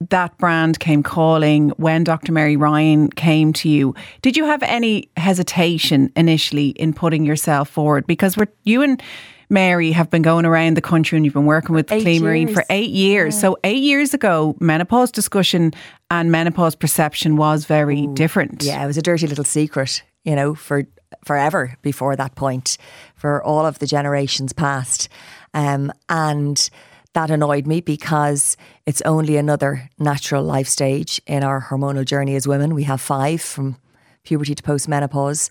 that 0.08 0.36
brand 0.38 0.80
came 0.80 1.02
calling 1.02 1.70
when 1.70 2.04
Dr. 2.04 2.32
Mary 2.32 2.56
Ryan 2.56 3.10
came 3.10 3.52
to 3.54 3.68
you, 3.68 3.94
did 4.22 4.36
you 4.36 4.46
have 4.46 4.62
any 4.62 5.10
hesitation 5.16 6.10
initially 6.16 6.68
in 6.70 6.94
putting 6.94 7.24
yourself 7.24 7.68
forward? 7.68 8.06
Because 8.06 8.36
we're, 8.36 8.48
you 8.64 8.80
and 8.80 9.02
Mary 9.50 9.90
have 9.92 10.08
been 10.08 10.22
going 10.22 10.46
around 10.46 10.76
the 10.76 10.80
country 10.80 11.16
and 11.16 11.24
you've 11.24 11.34
been 11.34 11.44
working 11.44 11.74
with 11.74 11.90
eight 11.92 12.02
Clean 12.02 12.22
Marine 12.22 12.48
for 12.48 12.64
eight 12.70 12.90
years. 12.90 13.34
Yeah. 13.34 13.40
So, 13.40 13.58
eight 13.64 13.82
years 13.82 14.14
ago, 14.14 14.56
menopause 14.60 15.10
discussion 15.10 15.72
and 16.10 16.30
menopause 16.30 16.76
perception 16.76 17.36
was 17.36 17.64
very 17.66 18.04
Ooh, 18.04 18.14
different. 18.14 18.62
Yeah, 18.62 18.82
it 18.82 18.86
was 18.86 18.96
a 18.96 19.02
dirty 19.02 19.26
little 19.26 19.44
secret, 19.44 20.02
you 20.24 20.36
know, 20.36 20.54
for 20.54 20.84
forever 21.24 21.76
before 21.82 22.14
that 22.16 22.36
point, 22.36 22.78
for 23.16 23.42
all 23.42 23.66
of 23.66 23.80
the 23.80 23.86
generations 23.86 24.52
past. 24.52 25.08
Um, 25.52 25.92
and 26.08 26.70
that 27.14 27.30
annoyed 27.30 27.66
me 27.66 27.80
because 27.80 28.56
it's 28.86 29.02
only 29.02 29.36
another 29.36 29.90
natural 29.98 30.44
life 30.44 30.68
stage 30.68 31.20
in 31.26 31.42
our 31.42 31.60
hormonal 31.60 32.04
journey 32.04 32.36
as 32.36 32.46
women. 32.46 32.74
We 32.74 32.84
have 32.84 33.00
five 33.00 33.40
from 33.40 33.76
puberty 34.24 34.54
to 34.54 34.62
postmenopause. 34.62 35.50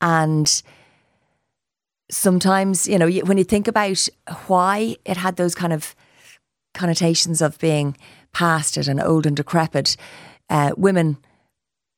And 0.00 0.62
sometimes, 2.10 2.86
you 2.86 2.98
know, 2.98 3.08
when 3.08 3.38
you 3.38 3.44
think 3.44 3.66
about 3.68 4.08
why 4.46 4.96
it 5.04 5.16
had 5.16 5.36
those 5.36 5.54
kind 5.54 5.72
of 5.72 5.94
connotations 6.74 7.42
of 7.42 7.58
being 7.58 7.96
past 8.32 8.76
it 8.76 8.86
and 8.86 9.00
old 9.00 9.26
and 9.26 9.36
decrepit, 9.36 9.96
uh, 10.48 10.72
women 10.76 11.18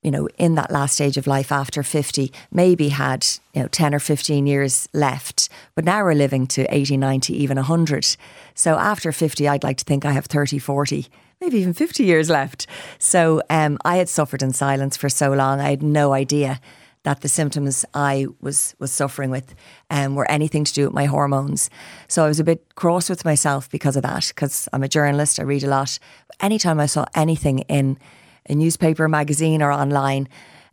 you 0.02 0.10
know, 0.10 0.28
in 0.36 0.56
that 0.56 0.70
last 0.70 0.94
stage 0.94 1.16
of 1.16 1.26
life 1.26 1.52
after 1.52 1.82
50, 1.82 2.32
maybe 2.50 2.88
had, 2.88 3.26
you 3.54 3.62
know, 3.62 3.68
10 3.68 3.94
or 3.94 4.00
15 4.00 4.46
years 4.46 4.88
left. 4.92 5.48
But 5.74 5.84
now 5.84 6.02
we're 6.02 6.14
living 6.14 6.46
to 6.48 6.66
80, 6.74 6.96
90, 6.96 7.34
even 7.34 7.56
100. 7.56 8.16
So 8.54 8.74
after 8.76 9.12
50, 9.12 9.48
I'd 9.48 9.62
like 9.62 9.78
to 9.78 9.84
think 9.84 10.04
I 10.04 10.12
have 10.12 10.26
30, 10.26 10.58
40, 10.58 11.06
maybe 11.40 11.58
even 11.58 11.72
50 11.72 12.04
years 12.04 12.28
left. 12.28 12.66
So 12.98 13.42
um, 13.48 13.78
I 13.84 13.96
had 13.96 14.08
suffered 14.08 14.42
in 14.42 14.52
silence 14.52 14.96
for 14.96 15.08
so 15.08 15.32
long. 15.32 15.60
I 15.60 15.70
had 15.70 15.82
no 15.82 16.12
idea 16.12 16.60
that 17.04 17.20
the 17.20 17.28
symptoms 17.28 17.84
I 17.94 18.26
was 18.40 18.76
was 18.78 18.92
suffering 18.92 19.30
with 19.30 19.54
um, 19.90 20.14
were 20.14 20.30
anything 20.30 20.62
to 20.64 20.72
do 20.72 20.84
with 20.84 20.94
my 20.94 21.06
hormones. 21.06 21.68
So 22.06 22.24
I 22.24 22.28
was 22.28 22.38
a 22.38 22.44
bit 22.44 22.74
cross 22.76 23.10
with 23.10 23.24
myself 23.24 23.68
because 23.70 23.96
of 23.96 24.02
that, 24.02 24.28
because 24.28 24.68
I'm 24.72 24.84
a 24.84 24.88
journalist, 24.88 25.40
I 25.40 25.42
read 25.42 25.64
a 25.64 25.68
lot. 25.68 25.98
Anytime 26.40 26.78
I 26.78 26.86
saw 26.86 27.04
anything 27.14 27.60
in 27.60 27.98
a 28.48 28.54
newspaper, 28.54 29.08
magazine, 29.08 29.62
or 29.62 29.70
online 29.70 30.28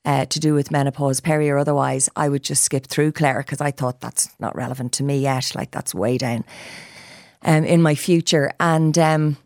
uh, 0.06 0.26
to 0.26 0.40
do 0.40 0.54
with 0.54 0.72
menopause, 0.72 1.20
peri 1.20 1.50
or 1.50 1.58
otherwise, 1.58 2.10
I 2.16 2.30
would 2.30 2.44
just 2.44 2.64
skip 2.64 2.88
through 2.88 3.12
Claire 3.12 3.40
because 3.40 3.62
I 3.62 3.72
thought 3.72 4.02
that's 4.02 4.30
not 4.40 4.56
relevant 4.56 4.94
to 4.94 5.04
me 5.04 5.20
yet. 5.20 5.54
Like 5.56 5.72
that's 5.72 5.94
way 5.94 6.18
down 6.18 6.46
um, 7.44 7.64
in 7.66 7.82
my 7.82 7.96
future. 7.96 8.52
And 8.60 8.98
um, 8.98 9.38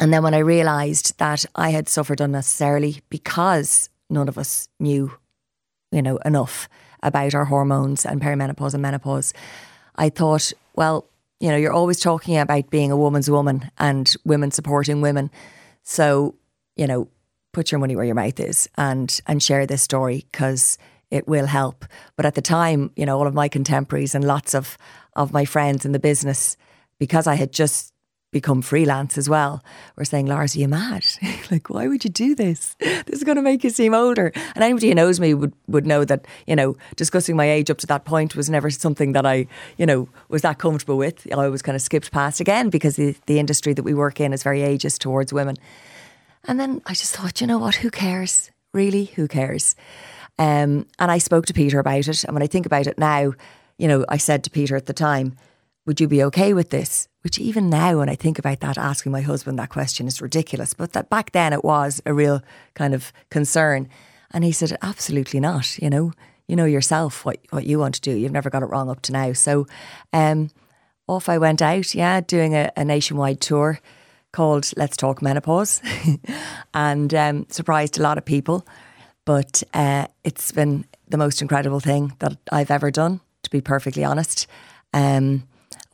and 0.00 0.12
then 0.12 0.22
when 0.22 0.34
I 0.34 0.38
realised 0.38 1.18
that 1.18 1.44
I 1.54 1.70
had 1.70 1.88
suffered 1.88 2.20
unnecessarily 2.20 3.02
because 3.10 3.88
none 4.08 4.28
of 4.28 4.38
us 4.38 4.68
knew, 4.78 5.12
you 5.92 6.02
know, 6.02 6.16
enough 6.18 6.68
about 7.02 7.34
our 7.34 7.46
hormones 7.46 8.04
and 8.06 8.20
perimenopause 8.20 8.74
and 8.74 8.82
menopause, 8.82 9.32
I 9.96 10.10
thought, 10.10 10.52
well, 10.74 11.06
you 11.40 11.48
know, 11.48 11.56
you're 11.56 11.72
always 11.72 12.00
talking 12.00 12.38
about 12.38 12.70
being 12.70 12.90
a 12.90 12.96
woman's 12.96 13.30
woman 13.30 13.70
and 13.78 14.14
women 14.24 14.50
supporting 14.50 15.00
women. 15.00 15.30
So, 15.82 16.34
you 16.76 16.86
know, 16.86 17.08
put 17.52 17.72
your 17.72 17.78
money 17.78 17.96
where 17.96 18.04
your 18.04 18.14
mouth 18.14 18.40
is 18.40 18.68
and 18.76 19.20
and 19.26 19.42
share 19.42 19.66
this 19.66 19.82
story 19.82 20.26
because 20.30 20.78
it 21.10 21.26
will 21.26 21.46
help. 21.46 21.84
But 22.16 22.26
at 22.26 22.34
the 22.34 22.42
time, 22.42 22.90
you 22.96 23.04
know, 23.04 23.18
all 23.18 23.26
of 23.26 23.34
my 23.34 23.48
contemporaries 23.48 24.14
and 24.14 24.24
lots 24.24 24.54
of 24.54 24.78
of 25.16 25.32
my 25.32 25.44
friends 25.44 25.84
in 25.84 25.92
the 25.92 25.98
business, 25.98 26.56
because 26.98 27.26
I 27.26 27.34
had 27.34 27.52
just 27.52 27.92
become 28.32 28.62
freelance 28.62 29.18
as 29.18 29.28
well, 29.28 29.62
were 29.96 30.04
saying, 30.04 30.26
Lars, 30.26 30.54
are 30.54 30.60
you 30.60 30.68
mad? 30.68 31.04
like, 31.50 31.68
why 31.68 31.88
would 31.88 32.04
you 32.04 32.10
do 32.10 32.34
this? 32.34 32.76
This 32.78 33.18
is 33.18 33.24
going 33.24 33.36
to 33.36 33.42
make 33.42 33.64
you 33.64 33.70
seem 33.70 33.92
older. 33.92 34.30
And 34.54 34.62
anybody 34.62 34.88
who 34.88 34.94
knows 34.94 35.18
me 35.18 35.34
would, 35.34 35.52
would 35.66 35.86
know 35.86 36.04
that, 36.04 36.26
you 36.46 36.54
know, 36.54 36.76
discussing 36.94 37.36
my 37.36 37.50
age 37.50 37.70
up 37.70 37.78
to 37.78 37.86
that 37.88 38.04
point 38.04 38.36
was 38.36 38.48
never 38.48 38.70
something 38.70 39.12
that 39.12 39.26
I, 39.26 39.46
you 39.78 39.86
know, 39.86 40.08
was 40.28 40.42
that 40.42 40.58
comfortable 40.58 40.96
with. 40.96 41.26
I 41.32 41.44
always 41.44 41.62
kind 41.62 41.74
of 41.74 41.82
skipped 41.82 42.12
past 42.12 42.40
again 42.40 42.70
because 42.70 42.96
the, 42.96 43.16
the 43.26 43.40
industry 43.40 43.72
that 43.72 43.82
we 43.82 43.94
work 43.94 44.20
in 44.20 44.32
is 44.32 44.44
very 44.44 44.60
ageist 44.60 44.98
towards 44.98 45.32
women. 45.32 45.56
And 46.44 46.58
then 46.58 46.80
I 46.86 46.94
just 46.94 47.14
thought, 47.14 47.40
you 47.40 47.46
know 47.46 47.58
what? 47.58 47.76
Who 47.76 47.90
cares? 47.90 48.50
Really, 48.72 49.06
who 49.06 49.28
cares? 49.28 49.76
Um, 50.38 50.86
and 50.98 51.10
I 51.10 51.18
spoke 51.18 51.46
to 51.46 51.54
Peter 51.54 51.78
about 51.78 52.08
it. 52.08 52.24
And 52.24 52.32
when 52.32 52.42
I 52.42 52.46
think 52.46 52.66
about 52.66 52.86
it 52.86 52.98
now, 52.98 53.32
you 53.78 53.88
know, 53.88 54.04
I 54.08 54.16
said 54.16 54.42
to 54.44 54.50
Peter 54.50 54.76
at 54.76 54.86
the 54.86 54.92
time, 54.92 55.36
would 55.86 56.00
you 56.00 56.08
be 56.08 56.22
okay 56.24 56.54
with 56.54 56.70
this? 56.70 57.08
Which 57.22 57.38
even 57.38 57.68
now, 57.68 57.98
when 57.98 58.08
I 58.08 58.14
think 58.14 58.38
about 58.38 58.60
that, 58.60 58.78
asking 58.78 59.12
my 59.12 59.20
husband 59.20 59.58
that 59.58 59.68
question 59.68 60.06
is 60.06 60.22
ridiculous. 60.22 60.72
But 60.72 60.92
that 60.92 61.10
back 61.10 61.32
then 61.32 61.52
it 61.52 61.64
was 61.64 62.00
a 62.06 62.14
real 62.14 62.42
kind 62.74 62.94
of 62.94 63.12
concern. 63.30 63.88
And 64.30 64.44
he 64.44 64.52
said, 64.52 64.76
absolutely 64.80 65.40
not. 65.40 65.78
You 65.78 65.90
know, 65.90 66.12
you 66.46 66.56
know 66.56 66.64
yourself 66.64 67.24
what, 67.24 67.38
what 67.50 67.66
you 67.66 67.78
want 67.78 67.96
to 67.96 68.00
do. 68.00 68.12
You've 68.12 68.32
never 68.32 68.50
got 68.50 68.62
it 68.62 68.66
wrong 68.66 68.88
up 68.88 69.02
to 69.02 69.12
now. 69.12 69.32
So 69.34 69.66
um, 70.12 70.50
off 71.06 71.28
I 71.28 71.38
went 71.38 71.60
out, 71.60 71.94
yeah, 71.94 72.20
doing 72.20 72.54
a, 72.54 72.70
a 72.76 72.84
nationwide 72.84 73.40
tour 73.40 73.80
called 74.32 74.70
Let's 74.76 74.96
Talk 74.96 75.22
Menopause 75.22 75.82
and 76.74 77.12
um, 77.14 77.46
surprised 77.48 77.98
a 77.98 78.02
lot 78.02 78.18
of 78.18 78.24
people. 78.24 78.66
But 79.24 79.62
uh, 79.74 80.06
it's 80.24 80.52
been 80.52 80.84
the 81.08 81.18
most 81.18 81.42
incredible 81.42 81.80
thing 81.80 82.14
that 82.20 82.36
I've 82.50 82.70
ever 82.70 82.90
done, 82.90 83.20
to 83.42 83.50
be 83.50 83.60
perfectly 83.60 84.04
honest. 84.04 84.46
Um, 84.92 85.44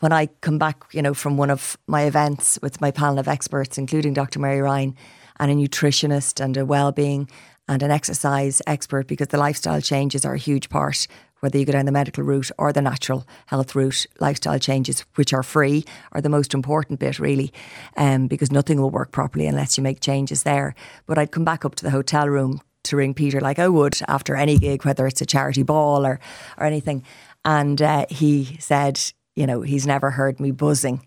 when 0.01 0.13
I 0.13 0.27
come 0.41 0.59
back, 0.59 0.85
you 0.93 1.03
know, 1.03 1.15
from 1.15 1.37
one 1.37 1.51
of 1.51 1.77
my 1.87 2.03
events 2.03 2.59
with 2.63 2.81
my 2.81 2.91
panel 2.91 3.19
of 3.19 3.29
experts, 3.29 3.79
including 3.79 4.15
Dr. 4.15 4.39
Mary 4.39 4.61
Ryan 4.61 4.95
and 5.41 5.51
a 5.51 5.55
nutritionist 5.55 6.43
and 6.43 6.57
a 6.57 6.65
well-being 6.65 7.29
and 7.69 7.83
an 7.83 7.91
exercise 7.91 8.63
expert, 8.67 9.07
because 9.07 9.29
the 9.29 9.39
lifestyle 9.39 9.81
changes 9.81 10.25
are 10.25 10.35
a 10.35 10.39
huge 10.39 10.69
part 10.69 11.07
whether 11.47 11.59
you 11.59 11.65
go 11.65 11.71
down 11.71 11.87
the 11.87 11.93
medical 11.93 12.25
route 12.25 12.51
or 12.59 12.73
the 12.73 12.83
natural 12.83 13.25
health 13.47 13.77
route, 13.77 14.05
lifestyle 14.19 14.59
changes, 14.59 15.05
which 15.15 15.33
are 15.33 15.45
free, 15.45 15.85
are 16.11 16.21
the 16.21 16.29
most 16.29 16.55
important 16.55 16.99
bit, 16.99 17.21
really, 17.21 17.53
um, 17.97 18.27
because 18.27 18.51
nothing 18.51 18.81
will 18.81 18.91
work 18.91 19.13
properly 19.13 19.47
unless 19.47 19.79
you 19.79 19.83
make 19.85 20.01
changes 20.01 20.43
there. 20.43 20.75
But 21.07 21.19
I'd 21.19 21.31
come 21.31 21.45
back 21.45 21.65
up 21.65 21.77
to 21.77 21.85
the 21.85 21.93
hotel 21.93 22.29
room 22.29 22.61
to 22.83 22.97
ring 22.97 23.15
Peter 23.15 23.41
like 23.41 23.61
I 23.61 23.69
would 23.69 23.97
after 24.09 24.35
any 24.35 24.59
gig, 24.59 24.85
whether 24.85 25.07
it's 25.07 25.21
a 25.21 25.25
charity 25.25 25.63
ball 25.63 26.05
or, 26.05 26.19
or 26.59 26.67
anything. 26.67 27.05
And 27.45 27.81
uh, 27.81 28.07
he 28.09 28.57
said, 28.59 29.01
you 29.37 29.47
know, 29.47 29.61
he's 29.61 29.87
never 29.87 30.11
heard 30.11 30.41
me 30.41 30.51
buzzing 30.51 31.07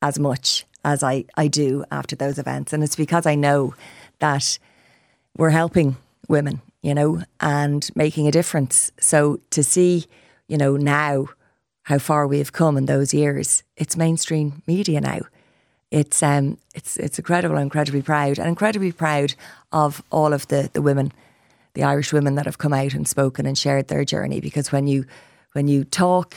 as 0.00 0.18
much 0.18 0.64
as 0.82 1.02
I, 1.02 1.26
I 1.36 1.48
do 1.48 1.84
after 1.90 2.16
those 2.16 2.38
events. 2.38 2.72
And 2.72 2.82
it's 2.82 2.96
because 2.96 3.26
I 3.26 3.34
know 3.34 3.74
that 4.20 4.58
we're 5.36 5.50
helping 5.50 5.98
women, 6.26 6.62
you 6.84 6.94
know, 6.94 7.22
and 7.40 7.88
making 7.96 8.28
a 8.28 8.30
difference. 8.30 8.92
So 9.00 9.40
to 9.50 9.64
see, 9.64 10.04
you 10.48 10.58
know, 10.58 10.76
now 10.76 11.28
how 11.84 11.98
far 11.98 12.26
we've 12.26 12.52
come 12.52 12.76
in 12.76 12.84
those 12.84 13.14
years, 13.14 13.62
it's 13.74 13.96
mainstream 13.96 14.62
media 14.66 15.00
now. 15.00 15.20
It's 15.90 16.22
um 16.22 16.58
it's 16.74 16.98
it's 16.98 17.18
incredible. 17.18 17.56
Incredibly 17.56 18.02
proud 18.02 18.38
and 18.38 18.48
incredibly 18.48 18.92
proud 18.92 19.34
of 19.72 20.02
all 20.10 20.34
of 20.34 20.46
the 20.48 20.68
the 20.74 20.82
women, 20.82 21.10
the 21.72 21.84
Irish 21.84 22.12
women 22.12 22.34
that 22.34 22.44
have 22.44 22.58
come 22.58 22.74
out 22.74 22.92
and 22.92 23.08
spoken 23.08 23.46
and 23.46 23.56
shared 23.56 23.88
their 23.88 24.04
journey. 24.04 24.40
Because 24.40 24.70
when 24.70 24.86
you 24.86 25.06
when 25.52 25.68
you 25.68 25.84
talk, 25.84 26.34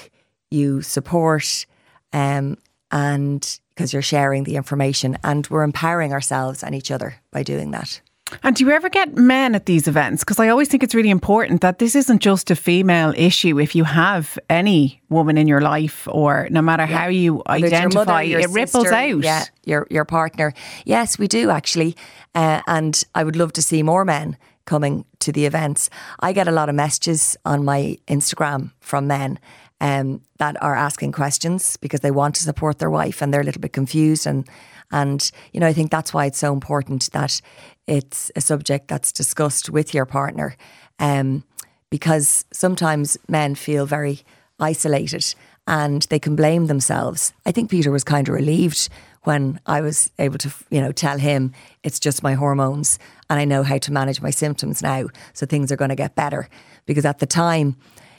you 0.49 0.81
support, 0.81 1.65
um, 2.13 2.57
and 2.89 3.59
because 3.75 3.91
you're 3.91 4.01
sharing 4.01 4.45
the 4.45 4.55
information 4.55 5.17
and 5.25 5.45
we're 5.47 5.63
empowering 5.63 6.13
ourselves 6.13 6.63
and 6.63 6.73
each 6.73 6.89
other 6.89 7.15
by 7.31 7.43
doing 7.43 7.71
that. 7.71 7.99
And 8.43 8.55
do 8.55 8.65
you 8.65 8.71
ever 8.71 8.89
get 8.89 9.15
men 9.15 9.55
at 9.55 9.65
these 9.65 9.87
events? 9.87 10.23
Because 10.23 10.39
I 10.39 10.49
always 10.49 10.67
think 10.67 10.83
it's 10.83 10.95
really 10.95 11.09
important 11.09 11.61
that 11.61 11.79
this 11.79 11.95
isn't 11.95 12.21
just 12.21 12.51
a 12.51 12.55
female 12.55 13.13
issue. 13.15 13.59
If 13.59 13.75
you 13.75 13.83
have 13.83 14.37
any 14.49 15.01
woman 15.09 15.37
in 15.37 15.47
your 15.47 15.61
life, 15.61 16.07
or 16.11 16.47
no 16.51 16.61
matter 16.61 16.83
yeah. 16.83 16.97
how 16.97 17.07
you 17.07 17.41
identify, 17.47 18.21
your 18.23 18.39
mother, 18.39 18.49
it 18.49 18.53
ripples 18.53 18.83
sister, 18.83 18.95
out. 18.95 19.23
Yeah, 19.23 19.43
your 19.65 19.87
your 19.89 20.05
partner. 20.05 20.53
Yes, 20.85 21.17
we 21.17 21.27
do 21.27 21.49
actually, 21.49 21.95
uh, 22.35 22.61
and 22.67 23.03
I 23.15 23.23
would 23.23 23.35
love 23.35 23.53
to 23.53 23.61
see 23.61 23.83
more 23.83 24.05
men 24.05 24.37
coming 24.65 25.05
to 25.19 25.31
the 25.31 25.45
events. 25.45 25.89
I 26.19 26.33
get 26.33 26.47
a 26.47 26.51
lot 26.51 26.69
of 26.69 26.75
messages 26.75 27.37
on 27.45 27.65
my 27.65 27.97
Instagram 28.07 28.71
from 28.81 29.07
men 29.07 29.39
um, 29.79 30.21
that 30.37 30.61
are 30.61 30.75
asking 30.75 31.13
questions 31.13 31.77
because 31.77 32.01
they 32.01 32.11
want 32.11 32.35
to 32.35 32.43
support 32.43 32.79
their 32.79 32.89
wife 32.89 33.21
and 33.21 33.33
they're 33.33 33.41
a 33.41 33.45
little 33.45 33.61
bit 33.61 33.73
confused 33.73 34.27
and 34.27 34.47
and 34.91 35.31
you 35.53 35.59
know 35.59 35.67
I 35.67 35.73
think 35.73 35.91
that's 35.91 36.13
why 36.13 36.25
it's 36.25 36.37
so 36.37 36.53
important 36.53 37.09
that 37.11 37.41
it's 37.87 38.31
a 38.35 38.41
subject 38.41 38.87
that's 38.87 39.11
discussed 39.11 39.69
with 39.69 39.93
your 39.93 40.05
partner 40.05 40.55
um, 40.99 41.43
because 41.89 42.45
sometimes 42.51 43.17
men 43.27 43.55
feel 43.55 43.85
very 43.85 44.21
isolated 44.59 45.35
and 45.67 46.03
they 46.03 46.19
can 46.19 46.35
blame 46.35 46.67
themselves. 46.67 47.33
I 47.45 47.51
think 47.51 47.69
Peter 47.69 47.91
was 47.91 48.03
kind 48.03 48.27
of 48.27 48.33
relieved 48.33 48.89
when 49.23 49.59
I 49.65 49.81
was 49.81 50.09
able 50.19 50.37
to, 50.37 50.53
you 50.69 50.79
know, 50.79 50.93
tell 50.93 51.17
him 51.17 51.51
it's 51.83 51.99
just 51.99 52.23
my 52.23 52.33
hormones 52.33 52.97
and 53.29 53.37
I 53.37 53.43
know 53.43 53.63
how 53.63 53.77
to 53.77 53.91
manage 53.91 54.21
my 54.21 54.29
symptoms 54.29 54.81
now, 54.81 55.07
so 55.33 55.45
things 55.45 55.71
are 55.71 55.75
going 55.75 55.89
to 55.89 55.95
get 55.95 56.15
better. 56.15 56.47
Because 56.85 57.03
at 57.03 57.19
the 57.19 57.25
time, 57.25 57.75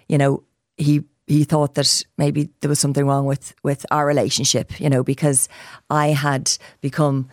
you 0.09 0.19
know, 0.19 0.43
he 0.77 1.05
he 1.29 1.45
thought 1.45 1.75
that 1.75 2.05
maybe 2.17 2.49
there 2.61 2.69
was 2.69 2.81
something 2.81 3.07
wrong 3.07 3.27
with 3.27 3.55
with 3.63 3.85
our 3.91 4.07
relationship, 4.07 4.81
you 4.81 4.89
know, 4.89 5.05
because 5.05 5.49
I 5.91 6.09
had 6.09 6.51
become 6.81 7.29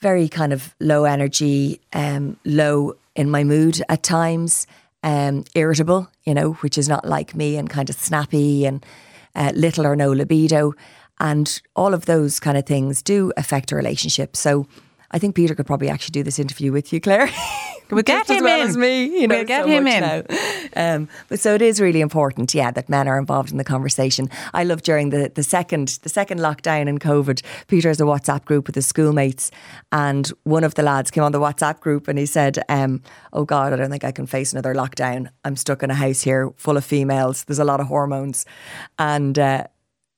very 0.00 0.28
kind 0.28 0.52
of 0.52 0.74
low 0.80 1.04
energy, 1.04 1.80
um, 1.92 2.36
low 2.44 2.94
in 3.14 3.30
my 3.30 3.44
mood 3.44 3.82
at 3.88 4.02
times, 4.02 4.66
um, 5.02 5.44
irritable, 5.54 6.08
you 6.24 6.34
know, 6.34 6.54
which 6.54 6.76
is 6.78 6.88
not 6.88 7.04
like 7.04 7.34
me, 7.34 7.56
and 7.56 7.70
kind 7.70 7.90
of 7.90 7.96
snappy 7.96 8.66
and 8.66 8.84
uh, 9.34 9.52
little 9.54 9.86
or 9.86 9.94
no 9.94 10.10
libido, 10.10 10.72
and 11.20 11.60
all 11.76 11.94
of 11.94 12.06
those 12.06 12.40
kind 12.40 12.56
of 12.56 12.66
things 12.66 13.02
do 13.02 13.32
affect 13.36 13.72
a 13.72 13.76
relationship. 13.76 14.36
So 14.36 14.66
I 15.14 15.18
think 15.20 15.36
Peter 15.36 15.54
could 15.54 15.66
probably 15.66 15.88
actually 15.88 16.10
do 16.10 16.24
this 16.24 16.40
interview 16.40 16.72
with 16.72 16.92
you, 16.92 17.00
Claire. 17.00 17.30
We'll 17.90 18.02
get 18.02 18.28
him 18.28 18.44
well 18.44 18.62
in. 18.62 18.68
As 18.68 18.76
me, 18.78 19.20
you 19.20 19.28
know, 19.28 19.36
we'll 19.36 19.44
get 19.44 19.64
so 19.64 19.70
him 19.70 19.86
in. 19.86 20.26
Um, 20.74 21.08
but 21.28 21.38
so 21.38 21.54
it 21.54 21.62
is 21.62 21.80
really 21.82 22.00
important, 22.00 22.54
yeah, 22.54 22.70
that 22.70 22.88
men 22.88 23.06
are 23.06 23.18
involved 23.18 23.50
in 23.50 23.58
the 23.58 23.64
conversation. 23.64 24.30
I 24.54 24.64
love 24.64 24.82
during 24.82 25.10
the, 25.10 25.30
the 25.32 25.42
second 25.42 25.98
the 26.02 26.08
second 26.08 26.40
lockdown 26.40 26.88
in 26.88 26.98
COVID, 26.98 27.42
Peter 27.68 27.88
has 27.88 28.00
a 28.00 28.04
WhatsApp 28.04 28.46
group 28.46 28.66
with 28.66 28.74
his 28.74 28.86
schoolmates, 28.86 29.50
and 29.92 30.26
one 30.44 30.64
of 30.64 30.74
the 30.74 30.82
lads 30.82 31.10
came 31.10 31.22
on 31.24 31.32
the 31.32 31.40
WhatsApp 31.40 31.80
group 31.80 32.08
and 32.08 32.18
he 32.18 32.26
said, 32.26 32.58
um, 32.68 33.02
"Oh 33.34 33.44
God, 33.44 33.72
I 33.72 33.76
don't 33.76 33.90
think 33.90 34.04
I 34.04 34.12
can 34.12 34.26
face 34.26 34.52
another 34.52 34.74
lockdown. 34.74 35.28
I'm 35.44 35.54
stuck 35.54 35.82
in 35.82 35.90
a 35.90 35.94
house 35.94 36.22
here 36.22 36.52
full 36.56 36.78
of 36.78 36.84
females. 36.84 37.44
There's 37.44 37.58
a 37.58 37.64
lot 37.64 37.80
of 37.80 37.86
hormones," 37.86 38.46
and 38.98 39.38
uh, 39.38 39.64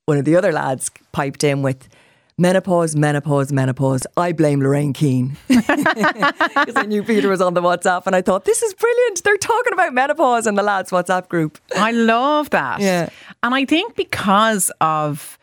one 0.07 0.19
of 0.19 0.25
the 0.25 0.37
other 0.37 0.53
lads 0.53 0.91
piped 1.13 1.43
in 1.43 1.63
with 1.63 1.89
menopause, 2.39 2.95
menopause, 2.95 3.53
menopause. 3.53 4.07
I 4.17 4.33
blame 4.33 4.61
Lorraine 4.61 4.93
Keane. 4.93 5.37
Because 5.49 6.77
I 6.77 6.85
knew 6.87 7.03
Peter 7.03 7.29
was 7.29 7.41
on 7.41 7.55
the 7.55 7.63
WhatsApp 7.63 8.07
and 8.07 8.17
I 8.17 8.23
thought, 8.23 8.45
this 8.45 8.63
is 8.63 8.75
brilliant. 8.75 9.23
They're 9.23 9.37
talking 9.37 9.73
about 9.73 9.95
menopause 9.95 10.47
in 10.47 10.55
the 10.55 10.63
lads' 10.63 10.91
WhatsApp 10.91 11.29
group. 11.29 11.59
I 11.77 11.93
love 11.93 12.51
that. 12.51 12.81
Yeah. 12.81 13.09
And 13.43 13.55
I 13.55 13.65
think 13.65 13.95
because 13.95 14.71
of 14.81 15.39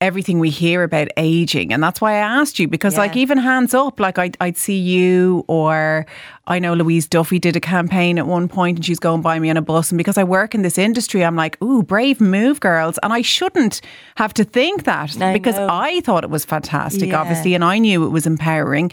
everything 0.00 0.38
we 0.38 0.50
hear 0.50 0.82
about 0.82 1.08
aging. 1.16 1.72
And 1.72 1.82
that's 1.82 2.00
why 2.00 2.12
I 2.14 2.18
asked 2.18 2.58
you 2.58 2.68
because, 2.68 2.94
yeah. 2.94 3.00
like, 3.00 3.16
even 3.16 3.38
hands 3.38 3.74
up, 3.74 3.98
like, 4.00 4.18
I'd, 4.18 4.36
I'd 4.40 4.56
see 4.56 4.78
you, 4.78 5.44
or 5.48 6.04
I 6.46 6.58
know 6.58 6.74
Louise 6.74 7.06
Duffy 7.06 7.38
did 7.38 7.56
a 7.56 7.60
campaign 7.60 8.18
at 8.18 8.26
one 8.26 8.48
point 8.48 8.78
and 8.78 8.84
she's 8.84 8.98
going 8.98 9.22
by 9.22 9.38
me 9.38 9.48
on 9.50 9.56
a 9.56 9.62
bus. 9.62 9.90
And 9.90 9.98
because 9.98 10.18
I 10.18 10.24
work 10.24 10.54
in 10.54 10.62
this 10.62 10.76
industry, 10.78 11.24
I'm 11.24 11.36
like, 11.36 11.60
ooh, 11.62 11.82
brave 11.82 12.20
move, 12.20 12.60
girls. 12.60 12.98
And 13.02 13.12
I 13.12 13.22
shouldn't 13.22 13.80
have 14.16 14.34
to 14.34 14.44
think 14.44 14.84
that 14.84 15.16
I 15.20 15.32
because 15.32 15.56
know. 15.56 15.68
I 15.70 16.00
thought 16.00 16.24
it 16.24 16.30
was 16.30 16.44
fantastic, 16.44 17.08
Yeah. 17.10 17.20
obviously, 17.20 17.54
and 17.54 17.64
I 17.64 17.78
knew 17.78 18.04
it 18.04 18.10
was 18.10 18.26
empowering. 18.26 18.90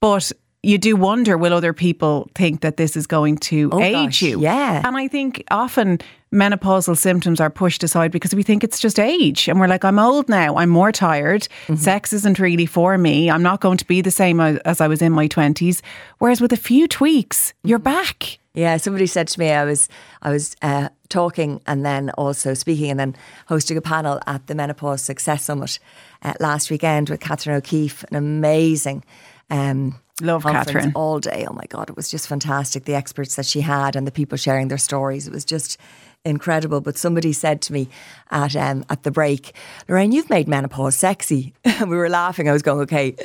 But 0.00 0.32
you 0.62 0.78
do 0.78 0.94
wonder 0.96 1.36
will 1.36 1.52
other 1.52 1.72
people 1.72 2.28
think 2.34 2.60
that 2.60 2.76
this 2.76 2.96
is 2.96 3.06
going 3.06 3.36
to 3.38 3.68
Oh, 3.72 3.80
age 3.80 3.92
gosh, 3.94 4.22
you? 4.22 4.40
yeah. 4.40 4.80
And 4.86 4.96
I 4.96 5.08
think 5.08 5.42
often 5.50 5.98
menopausal 6.32 6.96
symptoms 6.96 7.40
are 7.40 7.50
pushed 7.50 7.82
aside 7.82 8.10
because 8.12 8.34
we 8.34 8.42
think 8.42 8.62
it's 8.64 8.78
just 8.80 8.98
age. 8.98 9.48
And 9.48 9.58
we're 9.60 9.66
like, 9.66 9.84
I'm 9.84 9.98
old 9.98 10.28
now. 10.28 10.56
I'm 10.56 10.70
more 10.70 10.92
tired. 10.92 11.42
Mm-hmm. 11.66 11.74
Sex 11.76 12.12
isn't 12.12 12.38
really 12.38 12.64
for 12.66 12.96
me. 12.96 13.30
I'm 13.30 13.42
not 13.42 13.60
going 13.60 13.76
to 13.78 13.86
be 13.86 14.00
the 14.00 14.10
same 14.10 14.40
as 14.40 14.80
I 14.80 14.88
was 14.88 15.02
in 15.02 15.12
my 15.12 15.28
20s. 15.28 15.82
Whereas 16.18 16.40
with 16.40 16.52
a 16.52 16.56
few 16.56 16.86
tweaks, 16.88 17.52
you're 17.64 17.78
Mm-hmm. 17.78 17.84
back. 17.84 18.38
Yeah, 18.54 18.76
somebody 18.76 19.06
said 19.06 19.28
to 19.28 19.40
me 19.40 19.50
I 19.50 19.64
was 19.64 19.88
I 20.20 20.30
was 20.30 20.54
uh, 20.60 20.90
talking 21.08 21.60
and 21.66 21.86
then 21.86 22.10
also 22.10 22.52
speaking 22.54 22.90
and 22.90 23.00
then 23.00 23.16
hosting 23.48 23.78
a 23.78 23.80
panel 23.80 24.20
at 24.26 24.46
the 24.46 24.54
Menopause 24.54 25.00
Success 25.00 25.44
Summit 25.44 25.78
uh, 26.22 26.34
last 26.38 26.70
weekend 26.70 27.08
with 27.08 27.20
Catherine 27.20 27.56
O'Keeffe, 27.56 28.04
an 28.10 28.16
amazing 28.16 29.04
um, 29.50 29.98
Love 30.20 30.42
Catherine. 30.42 30.92
all 30.94 31.18
day. 31.20 31.46
Oh 31.48 31.54
my 31.54 31.64
god, 31.68 31.88
it 31.88 31.96
was 31.96 32.10
just 32.10 32.28
fantastic. 32.28 32.84
The 32.84 32.94
experts 32.94 33.36
that 33.36 33.46
she 33.46 33.62
had 33.62 33.96
and 33.96 34.06
the 34.06 34.12
people 34.12 34.36
sharing 34.36 34.68
their 34.68 34.78
stories. 34.78 35.26
It 35.26 35.32
was 35.32 35.44
just 35.44 35.78
incredible. 36.24 36.80
But 36.80 36.96
somebody 36.96 37.32
said 37.32 37.62
to 37.62 37.72
me 37.72 37.88
at 38.30 38.54
um, 38.54 38.84
at 38.90 39.02
the 39.02 39.10
break, 39.10 39.54
Lorraine, 39.88 40.12
you've 40.12 40.30
made 40.30 40.48
menopause 40.48 40.96
sexy. 40.96 41.54
And 41.64 41.90
we 41.90 41.96
were 41.96 42.10
laughing. 42.10 42.48
I 42.48 42.52
was 42.52 42.62
going, 42.62 42.80
okay, 42.82 43.16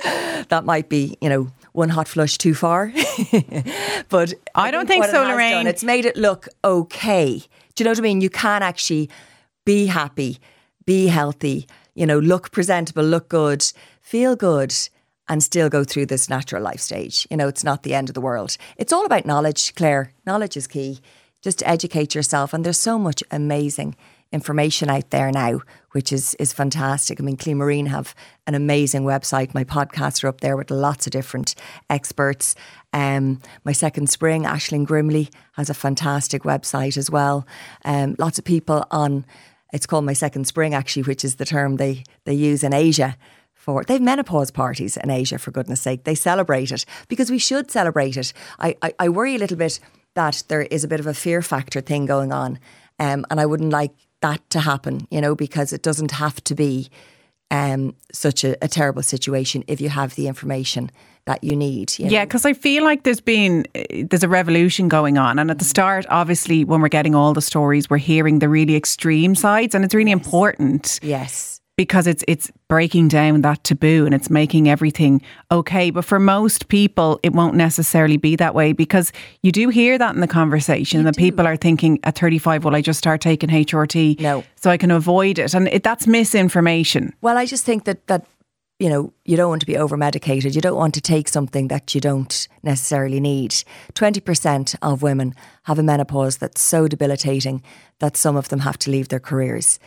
that 0.50 0.64
might 0.66 0.90
be 0.90 1.18
you 1.22 1.30
know 1.30 1.52
one 1.74 1.90
hot 1.90 2.08
flush 2.08 2.38
too 2.38 2.56
far. 2.56 2.92
but 4.10 4.34
I 4.56 4.72
don't 4.72 4.88
think 4.88 5.06
it 5.06 5.12
so, 5.12 5.24
has 5.24 5.32
Lorraine. 5.32 5.52
done, 5.52 5.68
it's 5.68 5.84
made 5.84 6.06
it 6.06 6.16
look 6.16 6.48
okay. 6.64 7.44
Do 7.76 7.84
you 7.84 7.86
know 7.86 7.92
what 7.92 8.00
I 8.00 8.02
mean? 8.02 8.22
You 8.22 8.30
can 8.30 8.64
actually 8.64 9.10
be 9.66 9.86
happy, 9.86 10.40
be 10.86 11.08
healthy, 11.08 11.68
you 11.94 12.06
know, 12.06 12.18
look 12.18 12.52
presentable, 12.52 13.04
look 13.04 13.30
good, 13.30 13.64
feel 14.02 14.36
good, 14.36 14.74
and 15.30 15.44
still 15.44 15.70
go 15.70 15.84
through 15.84 16.06
this 16.06 16.30
natural 16.30 16.62
life 16.62 16.80
stage. 16.80 17.28
You 17.30 17.38
know, 17.38 17.48
it's 17.48 17.64
not 17.64 17.84
the 17.84 17.94
end 17.94 18.10
of 18.10 18.16
the 18.16 18.22
world. 18.22 18.58
It's 18.78 18.94
all 18.94 19.06
about 19.06 19.26
knowledge, 19.26 19.76
Claire. 19.76 20.14
Knowledge 20.26 20.58
is 20.58 20.68
key. 20.68 21.00
Just 21.42 21.64
educate 21.66 22.16
yourself. 22.16 22.54
And 22.54 22.66
there's 22.66 22.78
so 22.78 22.98
much 22.98 23.24
amazing 23.32 23.96
information 24.32 24.90
out 24.90 25.10
there 25.12 25.32
now, 25.32 25.62
which 25.92 26.12
is 26.12 26.34
is 26.36 26.52
fantastic. 26.52 27.20
I 27.20 27.24
mean, 27.24 27.38
Clean 27.38 27.58
Marine 27.58 27.86
have 27.88 28.14
an 28.46 28.56
amazing 28.56 29.04
website. 29.04 29.54
My 29.54 29.64
podcasts 29.64 30.24
are 30.24 30.28
up 30.28 30.42
there 30.42 30.58
with 30.58 30.72
lots 30.72 31.08
of 31.08 31.12
different 31.12 31.56
experts. 31.90 32.56
Um, 32.94 33.42
my 33.64 33.72
second 33.72 34.10
spring, 34.10 34.44
Aisling 34.44 34.86
Grimley, 34.86 35.30
has 35.54 35.70
a 35.70 35.74
fantastic 35.74 36.44
website 36.44 36.98
as 36.98 37.10
well. 37.10 37.48
Um, 37.86 38.16
lots 38.18 38.40
of 38.40 38.46
people 38.46 38.86
on. 38.92 39.26
It's 39.74 39.86
called 39.86 40.06
my 40.06 40.14
second 40.14 40.48
spring, 40.48 40.74
actually, 40.74 41.04
which 41.04 41.26
is 41.26 41.36
the 41.36 41.46
term 41.46 41.76
they 41.76 42.04
they 42.26 42.34
use 42.34 42.64
in 42.64 42.74
Asia 42.74 43.18
for 43.68 43.84
they've 43.84 44.02
menopause 44.02 44.50
parties 44.50 44.96
in 44.96 45.10
Asia 45.10 45.38
for 45.38 45.52
goodness 45.52 45.82
sake. 45.82 46.06
They 46.06 46.16
celebrate 46.16 46.72
it 46.72 46.86
because 47.10 47.30
we 47.30 47.38
should 47.38 47.70
celebrate 47.70 48.16
it. 48.16 48.32
I, 48.60 48.78
I, 48.82 48.94
I 48.98 49.10
worry 49.10 49.36
a 49.36 49.40
little 49.40 49.58
bit 49.58 49.82
that 50.14 50.44
there 50.48 50.62
is 50.62 50.86
a 50.86 50.88
bit 50.88 51.02
of 51.02 51.06
a 51.06 51.14
fear 51.14 51.42
factor 51.42 51.82
thing 51.82 52.06
going 52.06 52.32
on. 52.32 52.60
Um, 52.98 53.26
and 53.30 53.42
I 53.42 53.46
wouldn't 53.46 53.72
like 53.72 53.92
that 54.22 54.50
to 54.52 54.62
happen, 54.62 55.06
you 55.12 55.20
know, 55.20 55.36
because 55.36 55.74
it 55.74 55.82
doesn't 55.82 56.12
have 56.12 56.42
to 56.46 56.56
be 56.56 56.90
um, 57.52 57.94
such 58.14 58.46
a, 58.46 58.56
a 58.64 58.70
terrible 58.70 59.04
situation 59.04 59.66
if 59.68 59.82
you 59.82 59.90
have 59.90 60.16
the 60.16 60.30
information 60.30 60.90
that 61.26 61.44
you 61.44 61.54
need. 61.54 62.00
You 62.00 62.08
Yeah, 62.08 62.24
because 62.24 62.46
I 62.46 62.54
feel 62.54 62.86
like 62.86 63.04
there's 63.04 63.20
been 63.20 63.66
uh, 63.76 63.84
there's 64.10 64.24
a 64.24 64.30
revolution 64.30 64.88
going 64.88 65.18
on, 65.18 65.40
and 65.40 65.52
at 65.52 65.60
the 65.60 65.66
start, 65.66 66.06
obviously, 66.10 66.64
when 66.64 66.80
we're 66.80 66.88
getting 66.88 67.16
all 67.16 67.34
the 67.34 67.42
stories, 67.42 67.90
we're 67.90 67.98
hearing 67.98 68.40
the 68.40 68.48
really 68.48 68.78
extreme 68.78 69.36
sides, 69.36 69.76
and 69.76 69.84
it's 69.84 69.94
really 69.94 70.12
important 70.12 71.02
yes. 71.04 71.57
Because 71.78 72.08
it's 72.08 72.24
it's 72.28 72.52
breaking 72.68 73.08
down 73.08 73.42
that 73.44 73.64
taboo 73.64 74.06
and 74.06 74.14
it's 74.14 74.30
making 74.30 74.68
everything 74.68 75.22
okay. 75.52 75.92
But 75.92 76.04
for 76.06 76.20
most 76.20 76.68
people, 76.68 77.20
it 77.24 77.34
won't 77.34 77.56
necessarily 77.56 78.18
be 78.18 78.36
that 78.36 78.54
way 78.56 78.74
because 78.74 79.14
you 79.44 79.52
do 79.52 79.70
hear 79.70 79.98
that 79.98 80.16
in 80.16 80.22
the 80.22 80.28
conversation 80.28 81.04
that 81.04 81.16
people 81.16 81.46
are 81.48 81.56
thinking 81.56 82.00
at 82.04 82.18
35, 82.18 82.66
well, 82.66 82.76
I 82.76 82.82
just 82.82 82.98
start 82.98 83.22
taking 83.22 83.50
HRT, 83.50 84.20
No. 84.20 84.44
so 84.56 84.70
I 84.72 84.78
can 84.78 84.92
avoid 84.92 85.38
it, 85.40 85.54
and 85.54 85.68
it, 85.70 85.84
that's 85.84 86.08
misinformation. 86.08 87.14
Well, 87.22 87.38
I 87.38 87.46
just 87.46 87.64
think 87.64 87.86
that 87.86 88.08
that 88.08 88.26
you 88.80 88.90
know 88.90 89.14
you 89.26 89.38
don't 89.38 89.50
want 89.50 89.62
to 89.62 89.68
be 89.68 89.78
over 89.78 89.98
medicated. 89.98 90.56
You 90.56 90.62
don't 90.62 90.78
want 90.78 90.94
to 90.96 91.02
take 91.02 91.28
something 91.28 91.68
that 91.70 91.94
you 91.96 92.02
don't 92.02 92.48
necessarily 92.64 93.20
need. 93.20 93.54
Twenty 93.94 94.20
percent 94.20 94.76
of 94.82 95.04
women 95.04 95.34
have 95.64 95.78
a 95.80 95.84
menopause 95.84 96.38
that's 96.38 96.62
so 96.62 96.88
debilitating 96.88 97.62
that 98.00 98.18
some 98.18 98.36
of 98.36 98.50
them 98.50 98.60
have 98.62 98.78
to 98.80 98.92
leave 98.92 99.08
their 99.10 99.20
careers. 99.20 99.80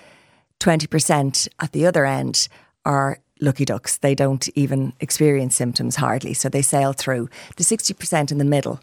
Twenty 0.61 0.87
percent 0.87 1.49
at 1.59 1.73
the 1.73 1.85
other 1.85 2.07
end 2.07 2.47
are 2.85 3.19
lucky 3.41 3.65
ducks. 3.65 3.99
They 3.99 4.15
don't 4.15 4.49
even 4.55 4.93
experience 5.01 5.57
symptoms 5.57 5.97
hardly, 5.97 6.35
so 6.35 6.49
they 6.49 6.63
sail 6.63 6.93
through. 6.93 7.29
The 7.57 7.65
sixty 7.65 7.95
percent 7.95 8.31
in 8.31 8.39
the 8.39 8.45
middle 8.45 8.81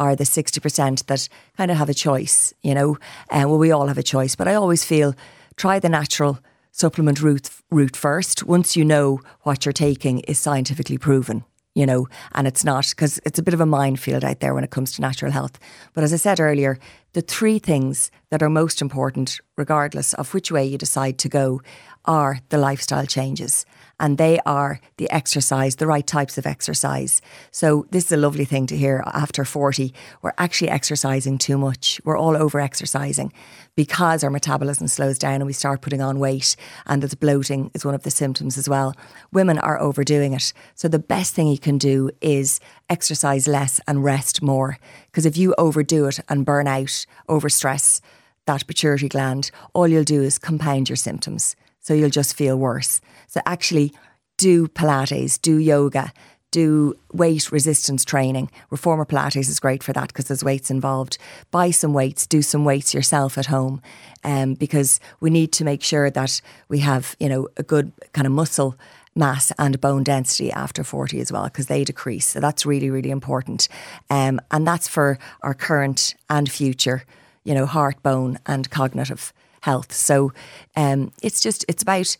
are 0.00 0.16
the 0.16 0.24
60% 0.24 1.06
that 1.06 1.28
kind 1.58 1.70
of 1.70 1.76
have 1.76 1.90
a 1.90 1.94
choice, 1.94 2.54
you 2.62 2.74
know. 2.74 2.96
Uh, 3.28 3.44
well, 3.46 3.58
we 3.58 3.70
all 3.70 3.86
have 3.86 3.98
a 3.98 4.02
choice, 4.02 4.34
but 4.34 4.48
I 4.48 4.54
always 4.54 4.82
feel 4.82 5.14
try 5.56 5.78
the 5.78 5.90
natural 5.90 6.38
supplement 6.72 7.20
route, 7.20 7.50
route 7.70 7.96
first. 7.96 8.44
Once 8.44 8.76
you 8.76 8.84
know 8.84 9.20
what 9.42 9.66
you're 9.66 9.72
taking 9.74 10.20
is 10.20 10.38
scientifically 10.38 10.96
proven, 10.96 11.44
you 11.74 11.84
know, 11.84 12.08
and 12.32 12.46
it's 12.46 12.64
not, 12.64 12.88
because 12.88 13.20
it's 13.26 13.38
a 13.38 13.42
bit 13.42 13.52
of 13.52 13.60
a 13.60 13.66
minefield 13.66 14.24
out 14.24 14.40
there 14.40 14.54
when 14.54 14.64
it 14.64 14.70
comes 14.70 14.92
to 14.92 15.02
natural 15.02 15.32
health. 15.32 15.58
But 15.92 16.02
as 16.02 16.14
I 16.14 16.16
said 16.16 16.40
earlier, 16.40 16.78
the 17.12 17.20
three 17.22 17.58
things 17.58 18.10
that 18.30 18.42
are 18.42 18.50
most 18.50 18.80
important, 18.80 19.40
regardless 19.56 20.14
of 20.14 20.32
which 20.32 20.52
way 20.52 20.64
you 20.64 20.78
decide 20.78 21.18
to 21.18 21.28
go, 21.28 21.60
are 22.04 22.38
the 22.48 22.58
lifestyle 22.58 23.06
changes 23.06 23.66
and 24.00 24.18
they 24.18 24.40
are 24.46 24.80
the 24.96 25.08
exercise, 25.10 25.76
the 25.76 25.86
right 25.86 26.06
types 26.06 26.38
of 26.38 26.46
exercise. 26.46 27.22
So 27.52 27.86
this 27.90 28.06
is 28.06 28.12
a 28.12 28.16
lovely 28.16 28.46
thing 28.46 28.66
to 28.68 28.76
hear 28.76 29.04
after 29.06 29.44
40. 29.44 29.94
We're 30.22 30.32
actually 30.38 30.70
exercising 30.70 31.38
too 31.38 31.58
much. 31.58 32.00
We're 32.04 32.18
all 32.18 32.36
over 32.36 32.58
exercising 32.58 33.32
because 33.76 34.24
our 34.24 34.30
metabolism 34.30 34.88
slows 34.88 35.18
down 35.18 35.36
and 35.36 35.46
we 35.46 35.52
start 35.52 35.82
putting 35.82 36.00
on 36.00 36.18
weight 36.18 36.56
and 36.86 37.02
there's 37.02 37.14
bloating 37.14 37.70
is 37.74 37.84
one 37.84 37.94
of 37.94 38.02
the 38.02 38.10
symptoms 38.10 38.58
as 38.58 38.68
well. 38.68 38.96
Women 39.32 39.58
are 39.58 39.78
overdoing 39.78 40.32
it. 40.32 40.52
So 40.74 40.88
the 40.88 40.98
best 40.98 41.34
thing 41.34 41.46
you 41.46 41.58
can 41.58 41.78
do 41.78 42.10
is 42.20 42.58
exercise 42.88 43.46
less 43.46 43.80
and 43.86 44.02
rest 44.02 44.42
more. 44.42 44.78
Because 45.06 45.26
if 45.26 45.36
you 45.36 45.54
overdo 45.58 46.06
it 46.06 46.20
and 46.28 46.46
burn 46.46 46.66
out, 46.66 47.04
overstress 47.28 48.00
that 48.46 48.66
pituitary 48.66 49.08
gland, 49.08 49.50
all 49.74 49.86
you'll 49.86 50.04
do 50.04 50.22
is 50.22 50.38
compound 50.38 50.88
your 50.88 50.96
symptoms. 50.96 51.54
So 51.82 51.94
you'll 51.94 52.10
just 52.10 52.36
feel 52.36 52.56
worse. 52.58 53.00
So 53.30 53.40
actually, 53.46 53.92
do 54.38 54.66
Pilates, 54.66 55.40
do 55.40 55.56
yoga, 55.56 56.12
do 56.50 56.98
weight 57.12 57.52
resistance 57.52 58.04
training. 58.04 58.50
Reformer 58.70 59.04
Pilates 59.04 59.48
is 59.48 59.60
great 59.60 59.84
for 59.84 59.92
that 59.92 60.08
because 60.08 60.26
there's 60.26 60.42
weights 60.42 60.68
involved. 60.68 61.16
Buy 61.52 61.70
some 61.70 61.92
weights, 61.92 62.26
do 62.26 62.42
some 62.42 62.64
weights 62.64 62.92
yourself 62.92 63.38
at 63.38 63.46
home, 63.46 63.80
um, 64.24 64.54
because 64.54 64.98
we 65.20 65.30
need 65.30 65.52
to 65.52 65.64
make 65.64 65.80
sure 65.80 66.10
that 66.10 66.40
we 66.68 66.80
have 66.80 67.14
you 67.20 67.28
know 67.28 67.46
a 67.56 67.62
good 67.62 67.92
kind 68.12 68.26
of 68.26 68.32
muscle 68.32 68.74
mass 69.14 69.52
and 69.60 69.80
bone 69.80 70.02
density 70.02 70.50
after 70.50 70.82
40 70.82 71.20
as 71.20 71.32
well 71.32 71.44
because 71.44 71.66
they 71.66 71.82
decrease 71.82 72.28
so 72.28 72.38
that's 72.38 72.64
really 72.64 72.90
really 72.90 73.10
important 73.10 73.68
um, 74.08 74.40
and 74.52 74.64
that's 74.64 74.86
for 74.86 75.18
our 75.42 75.52
current 75.52 76.14
and 76.28 76.50
future 76.50 77.02
you 77.42 77.52
know 77.54 77.66
heart 77.66 78.00
bone 78.02 78.38
and 78.46 78.70
cognitive 78.70 79.32
health. 79.60 79.92
So 79.92 80.32
um, 80.76 81.12
it's 81.22 81.40
just 81.40 81.64
it's 81.68 81.82
about 81.82 82.16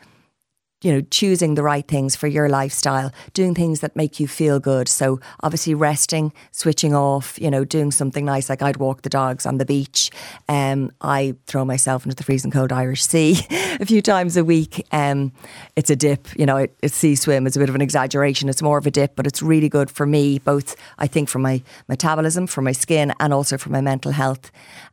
you 0.82 0.92
know 0.92 1.00
choosing 1.10 1.54
the 1.54 1.62
right 1.62 1.86
things 1.86 2.16
for 2.16 2.26
your 2.26 2.48
lifestyle, 2.48 3.12
doing 3.34 3.54
things 3.54 3.80
that 3.80 3.96
make 3.96 4.18
you 4.18 4.26
feel 4.26 4.58
good. 4.58 4.88
So 4.88 5.20
obviously 5.42 5.74
resting, 5.74 6.32
switching 6.52 6.94
off, 6.94 7.38
you 7.38 7.50
know, 7.50 7.64
doing 7.64 7.90
something 7.90 8.24
nice 8.24 8.48
like 8.48 8.62
I'd 8.62 8.78
walk 8.78 9.02
the 9.02 9.10
dogs 9.10 9.46
on 9.46 9.58
the 9.58 9.66
beach. 9.66 10.10
Um, 10.48 10.90
I 11.00 11.34
throw 11.46 11.64
myself 11.64 12.04
into 12.04 12.16
the 12.16 12.24
freezing 12.24 12.50
cold 12.50 12.72
Irish 12.72 13.04
Sea 13.04 13.38
a 13.80 13.86
few 13.86 14.00
times 14.00 14.36
a 14.36 14.44
week. 14.44 14.86
Um, 14.92 15.32
it's 15.76 15.90
a 15.90 15.96
dip, 15.96 16.28
you 16.38 16.46
know, 16.46 16.56
it, 16.56 16.74
it's 16.82 16.94
sea 16.94 17.14
swim 17.14 17.46
is 17.46 17.56
a 17.56 17.60
bit 17.60 17.68
of 17.68 17.74
an 17.74 17.82
exaggeration. 17.82 18.48
It's 18.48 18.62
more 18.62 18.78
of 18.78 18.86
a 18.86 18.90
dip, 18.90 19.16
but 19.16 19.26
it's 19.26 19.42
really 19.42 19.68
good 19.68 19.90
for 19.90 20.06
me, 20.06 20.38
both 20.38 20.76
I 20.98 21.06
think 21.06 21.28
for 21.28 21.38
my 21.38 21.62
metabolism, 21.88 22.46
for 22.46 22.62
my 22.62 22.72
skin, 22.72 23.12
and 23.20 23.32
also 23.32 23.58
for 23.58 23.70
my 23.70 23.80
mental 23.80 24.12
health. 24.12 24.50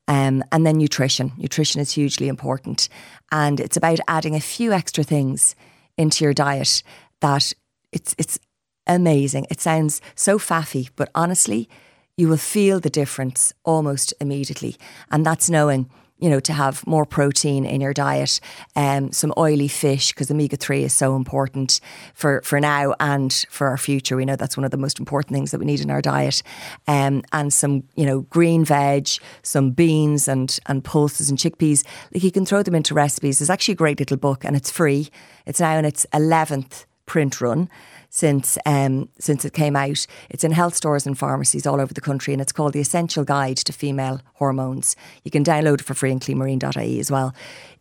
Um, 0.08 0.44
and 0.52 0.66
then 0.66 0.78
nutrition. 0.78 1.34
Nutrition 1.38 1.82
is 1.82 1.92
hugely 1.92 2.28
important. 2.28 2.88
And 3.32 3.60
it's 3.60 3.76
about 3.76 4.00
adding 4.08 4.36
a 4.36 4.40
few 4.40 4.72
extra 4.72 5.04
things 5.04 5.56
into 5.98 6.24
your 6.24 6.34
diet 6.34 6.84
that 7.22 7.54
it's 7.92 8.16
it's 8.18 8.40
amazing. 8.86 9.46
It 9.50 9.62
sounds 9.62 10.02
so 10.16 10.40
faffy, 10.40 10.90
but 10.96 11.10
honestly, 11.14 11.70
you 12.16 12.28
will 12.28 12.38
feel 12.38 12.80
the 12.80 12.90
difference 12.90 13.54
almost 13.64 14.14
immediately. 14.20 14.76
And 15.12 15.26
that's 15.26 15.50
knowing, 15.50 15.90
you 16.20 16.30
know, 16.30 16.40
to 16.40 16.54
have 16.54 16.86
more 16.88 17.06
protein 17.06 17.66
in 17.66 17.82
your 17.82 17.94
diet, 17.94 18.40
um, 18.76 19.12
some 19.12 19.34
oily 19.38 19.68
fish, 19.68 20.12
because 20.12 20.32
omega 20.32 20.58
3 20.58 20.84
is 20.84 20.94
so 20.94 21.16
important 21.16 21.80
for, 22.14 22.42
for 22.44 22.60
now 22.60 22.96
and 23.00 23.46
for 23.50 23.68
our 23.68 23.78
future. 23.78 24.16
We 24.16 24.26
know 24.26 24.36
that's 24.36 24.58
one 24.58 24.64
of 24.64 24.72
the 24.72 24.78
most 24.78 25.00
important 25.00 25.34
things 25.34 25.52
that 25.52 25.60
we 25.60 25.66
need 25.66 25.82
in 25.82 25.92
our 25.92 26.02
diet. 26.02 26.42
Um, 26.88 27.24
and 27.32 27.54
some, 27.54 27.84
you 27.96 28.06
know, 28.06 28.22
green 28.22 28.66
veg, 28.66 29.10
some 29.44 29.72
beans 29.72 30.28
and, 30.28 30.58
and 30.66 30.84
pulses 30.84 31.30
and 31.30 31.38
chickpeas. 31.38 31.86
Like 32.14 32.24
you 32.24 32.32
can 32.32 32.46
throw 32.46 32.64
them 32.64 32.76
into 32.76 32.94
recipes. 32.94 33.40
There's 33.40 33.50
actually 33.50 33.74
a 33.74 33.78
great 33.78 34.00
little 34.00 34.18
book 34.18 34.44
and 34.44 34.56
it's 34.56 34.72
free. 34.72 35.10
It's 35.46 35.60
now 35.60 35.78
in 35.78 35.86
its 35.86 36.06
11th 36.14 36.86
print 37.06 37.40
run 37.42 37.70
since 38.18 38.58
um, 38.66 39.10
since 39.20 39.46
it 39.46 39.54
came 39.54 39.76
out. 39.76 40.08
It's 40.32 40.44
in 40.44 40.52
health 40.52 40.76
stores 40.76 41.06
and 41.06 41.16
pharmacies 41.18 41.68
all 41.68 41.80
over 41.80 41.94
the 41.94 42.02
country, 42.02 42.34
and 42.34 42.42
it's 42.42 42.52
called 42.52 42.74
The 42.74 42.80
Essential 42.80 43.24
Guide 43.24 43.58
to 43.58 43.72
Female 43.72 44.22
Hormones. 44.34 44.96
You 45.24 45.30
can 45.30 45.44
download 45.44 45.82
it 45.82 45.86
for 45.86 45.94
free 45.94 46.12
on 46.12 46.20
cleanmarine.ie 46.20 47.00
as 47.00 47.12
well. 47.12 47.36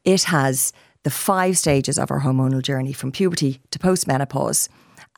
It 0.05 0.25
has 0.25 0.75
the 1.05 1.11
five 1.11 1.57
stages 1.57 1.99
of 1.99 2.11
our 2.11 2.21
hormonal 2.21 2.61
journey 2.61 2.93
from 2.93 3.13
puberty 3.13 3.61
to 3.71 3.79
postmenopause. 3.79 4.69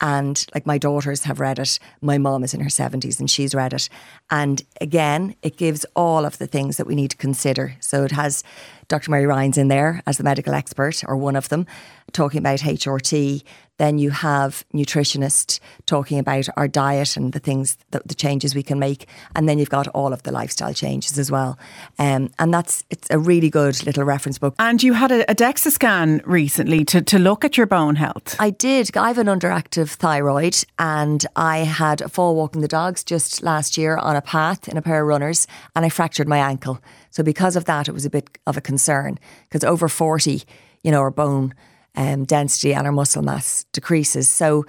And 0.01 0.45
like 0.53 0.65
my 0.65 0.77
daughters 0.77 1.25
have 1.25 1.41
read 1.41 1.59
it, 1.59 1.77
my 1.99 2.17
mom 2.17 2.45
is 2.45 2.53
in 2.53 2.61
her 2.61 2.69
70s 2.69 3.19
and 3.19 3.29
she's 3.29 3.53
read 3.53 3.73
it. 3.73 3.89
And 4.31 4.61
again, 4.79 5.35
it 5.41 5.57
gives 5.57 5.85
all 5.93 6.25
of 6.25 6.37
the 6.37 6.47
things 6.47 6.77
that 6.77 6.87
we 6.87 6.95
need 6.95 7.11
to 7.11 7.17
consider. 7.17 7.75
So 7.81 8.05
it 8.05 8.11
has 8.11 8.41
Dr. 8.89 9.11
Mary 9.11 9.25
Ryan's 9.25 9.57
in 9.57 9.69
there 9.69 10.01
as 10.05 10.17
the 10.17 10.23
medical 10.23 10.53
expert, 10.53 11.03
or 11.07 11.15
one 11.15 11.35
of 11.35 11.47
them, 11.49 11.65
talking 12.11 12.39
about 12.39 12.59
HRT. 12.59 13.43
Then 13.77 13.97
you 13.97 14.09
have 14.09 14.65
nutritionist 14.73 15.61
talking 15.85 16.19
about 16.19 16.49
our 16.57 16.67
diet 16.67 17.15
and 17.15 17.31
the 17.31 17.39
things, 17.39 17.77
the, 17.91 18.01
the 18.05 18.13
changes 18.13 18.53
we 18.53 18.61
can 18.61 18.77
make. 18.77 19.07
And 19.35 19.47
then 19.47 19.57
you've 19.57 19.69
got 19.69 19.87
all 19.89 20.11
of 20.11 20.23
the 20.23 20.33
lifestyle 20.33 20.73
changes 20.73 21.17
as 21.17 21.31
well. 21.31 21.57
Um, 21.97 22.29
and 22.39 22.53
that's, 22.53 22.83
it's 22.89 23.07
a 23.09 23.17
really 23.17 23.49
good 23.49 23.85
little 23.85 24.03
reference 24.03 24.37
book. 24.37 24.55
And 24.59 24.83
you 24.83 24.93
had 24.93 25.13
a, 25.13 25.31
a 25.31 25.35
DEXA 25.35 25.71
scan 25.71 26.21
recently 26.25 26.83
to, 26.85 27.01
to 27.03 27.17
look 27.19 27.45
at 27.45 27.55
your 27.55 27.67
bone 27.67 27.95
health. 27.95 28.35
I 28.37 28.49
did. 28.49 28.97
I 28.97 29.07
have 29.07 29.17
an 29.17 29.27
underactive 29.27 29.91
thyroid 29.91 30.57
and 30.77 31.25
I 31.37 31.59
had 31.59 32.01
a 32.01 32.09
fall 32.09 32.35
walking 32.35 32.59
the 32.59 32.67
dogs 32.67 33.05
just 33.05 33.41
last 33.43 33.77
year 33.77 33.95
on 33.95 34.17
a 34.17 34.21
path 34.21 34.67
in 34.67 34.75
a 34.75 34.81
pair 34.81 35.01
of 35.01 35.07
runners 35.07 35.47
and 35.73 35.85
I 35.85 35.89
fractured 35.89 36.27
my 36.27 36.39
ankle. 36.39 36.81
So 37.19 37.23
because 37.23 37.57
of 37.57 37.65
that, 37.65 37.89
it 37.89 37.91
was 37.91 38.05
a 38.05 38.09
bit 38.09 38.37
of 38.47 38.55
a 38.55 38.61
concern 38.61 39.19
because 39.43 39.65
over 39.65 39.89
40, 39.89 40.41
you 40.83 40.89
know, 40.89 41.01
our 41.01 41.11
bone 41.11 41.53
um, 41.97 42.23
density 42.23 42.73
and 42.73 42.87
our 42.87 42.93
muscle 42.93 43.21
mass 43.21 43.65
decreases. 43.73 44.29
So 44.29 44.65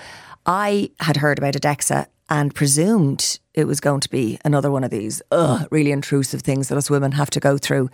I 0.47 0.91
had 0.99 1.19
heard 1.19 1.39
about 1.39 1.55
a 1.55 1.61
DEXA 1.61 2.09
and 2.29 2.53
presumed 2.53 3.39
it 3.55 3.69
was 3.69 3.79
going 3.79 4.01
to 4.01 4.11
be 4.11 4.41
another 4.45 4.69
one 4.69 4.83
of 4.83 4.91
these 4.91 5.23
ugh, 5.31 5.69
really 5.71 5.93
intrusive 5.93 6.43
things 6.43 6.67
that 6.67 6.77
us 6.77 6.91
women 6.91 7.13
have 7.13 7.31
to 7.31 7.39
go 7.39 7.57
through. 7.57 7.89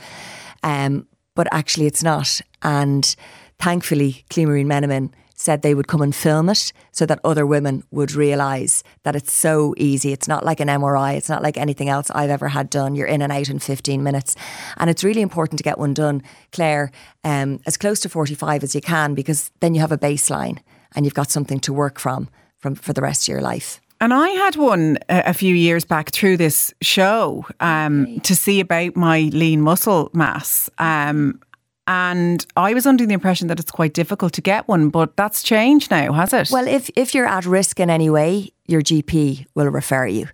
Um, 0.63 1.07
but 1.35 1.49
actually, 1.53 1.85
it's 1.85 2.03
not. 2.03 2.41
And 2.63 3.15
thankfully, 3.59 4.25
Clean 4.31 4.49
Marine 4.49 4.69
MenoMin 4.69 5.13
said 5.37 5.63
they 5.63 5.75
would 5.75 5.87
come 5.87 6.03
and 6.03 6.15
film 6.15 6.49
it 6.49 6.73
so 6.91 7.07
that 7.07 7.21
other 7.23 7.47
women 7.47 7.85
would 7.91 8.13
realise 8.13 8.83
that 9.05 9.15
it's 9.15 9.33
so 9.33 9.75
easy. 9.77 10.13
It's 10.13 10.27
not 10.27 10.45
like 10.45 10.61
an 10.61 10.69
MRI, 10.69 11.17
it's 11.17 11.29
not 11.29 11.43
like 11.43 11.57
anything 11.57 11.89
else 11.89 12.11
I've 12.11 12.31
ever 12.31 12.49
had 12.49 12.71
done. 12.71 12.97
You're 12.97 13.07
in 13.07 13.23
and 13.23 13.33
out 13.33 13.49
in 13.49 13.59
15 13.59 14.03
minutes. 14.03 14.35
And 14.79 14.91
it's 14.91 15.05
really 15.05 15.23
important 15.23 15.59
to 15.59 15.65
get 15.65 15.79
one 15.79 15.95
done, 15.95 16.23
Claire, 16.53 16.91
um, 17.23 17.61
as 17.67 17.77
close 17.77 18.01
to 18.01 18.09
45 18.09 18.65
as 18.65 18.75
you 18.75 18.81
can, 18.81 19.15
because 19.15 19.53
then 19.61 19.75
you 19.75 19.81
have 19.81 19.93
a 19.93 19.99
baseline 19.99 20.59
and 20.95 21.05
you've 21.05 21.15
got 21.15 21.31
something 21.31 21.61
to 21.61 21.73
work 21.73 22.01
from, 22.01 22.29
from 22.59 22.75
for 22.75 22.93
the 22.93 23.03
rest 23.03 23.25
of 23.25 23.33
your 23.33 23.43
life. 23.43 23.81
And 24.01 24.13
I 24.13 24.29
had 24.29 24.57
one 24.57 24.99
a, 25.09 25.23
a 25.27 25.35
few 25.35 25.55
years 25.55 25.85
back 25.85 26.11
through 26.11 26.37
this 26.37 26.75
show 26.83 27.47
um, 27.61 28.21
to 28.21 28.37
see 28.37 28.61
about 28.61 28.95
my 28.95 29.31
lean 29.33 29.63
muscle 29.63 30.11
mass. 30.13 30.69
Um, 30.79 31.41
And 31.87 32.45
I 32.57 32.75
was 32.75 32.87
under 32.87 33.07
the 33.07 33.15
impression 33.15 33.49
that 33.49 33.61
it's 33.61 33.71
quite 33.71 33.95
difficult 33.95 34.33
to 34.35 34.41
get 34.41 34.67
one, 34.67 34.89
but 34.89 35.17
that's 35.17 35.43
changed 35.43 35.91
now, 35.91 36.13
has 36.13 36.33
it? 36.33 36.51
Well, 36.51 36.67
if 36.67 36.91
if 36.97 37.15
you're 37.15 37.27
at 37.27 37.47
risk 37.47 37.79
in 37.79 37.91
any 37.91 38.11
way, 38.11 38.51
your 38.67 38.83
GP 38.83 39.47
will 39.55 39.69
refer 39.69 40.07
you. 40.07 40.27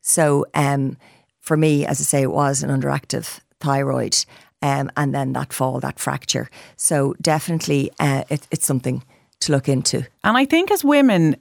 So, 0.00 0.46
um, 0.54 0.96
for 1.40 1.56
me, 1.56 1.86
as 1.86 2.00
I 2.00 2.04
say, 2.04 2.22
it 2.22 2.32
was 2.32 2.62
an 2.62 2.70
underactive 2.70 3.40
thyroid, 3.60 4.24
um, 4.62 4.90
and 4.96 5.14
then 5.14 5.32
that 5.34 5.52
fall, 5.52 5.80
that 5.80 5.98
fracture. 5.98 6.48
So, 6.76 7.14
definitely, 7.20 7.90
uh, 8.00 8.24
it, 8.28 8.46
it's 8.50 8.66
something 8.66 9.04
to 9.46 9.52
look 9.52 9.68
into. 9.68 10.06
And 10.22 10.36
I 10.36 10.44
think 10.44 10.70
as 10.70 10.84
women, 10.84 11.36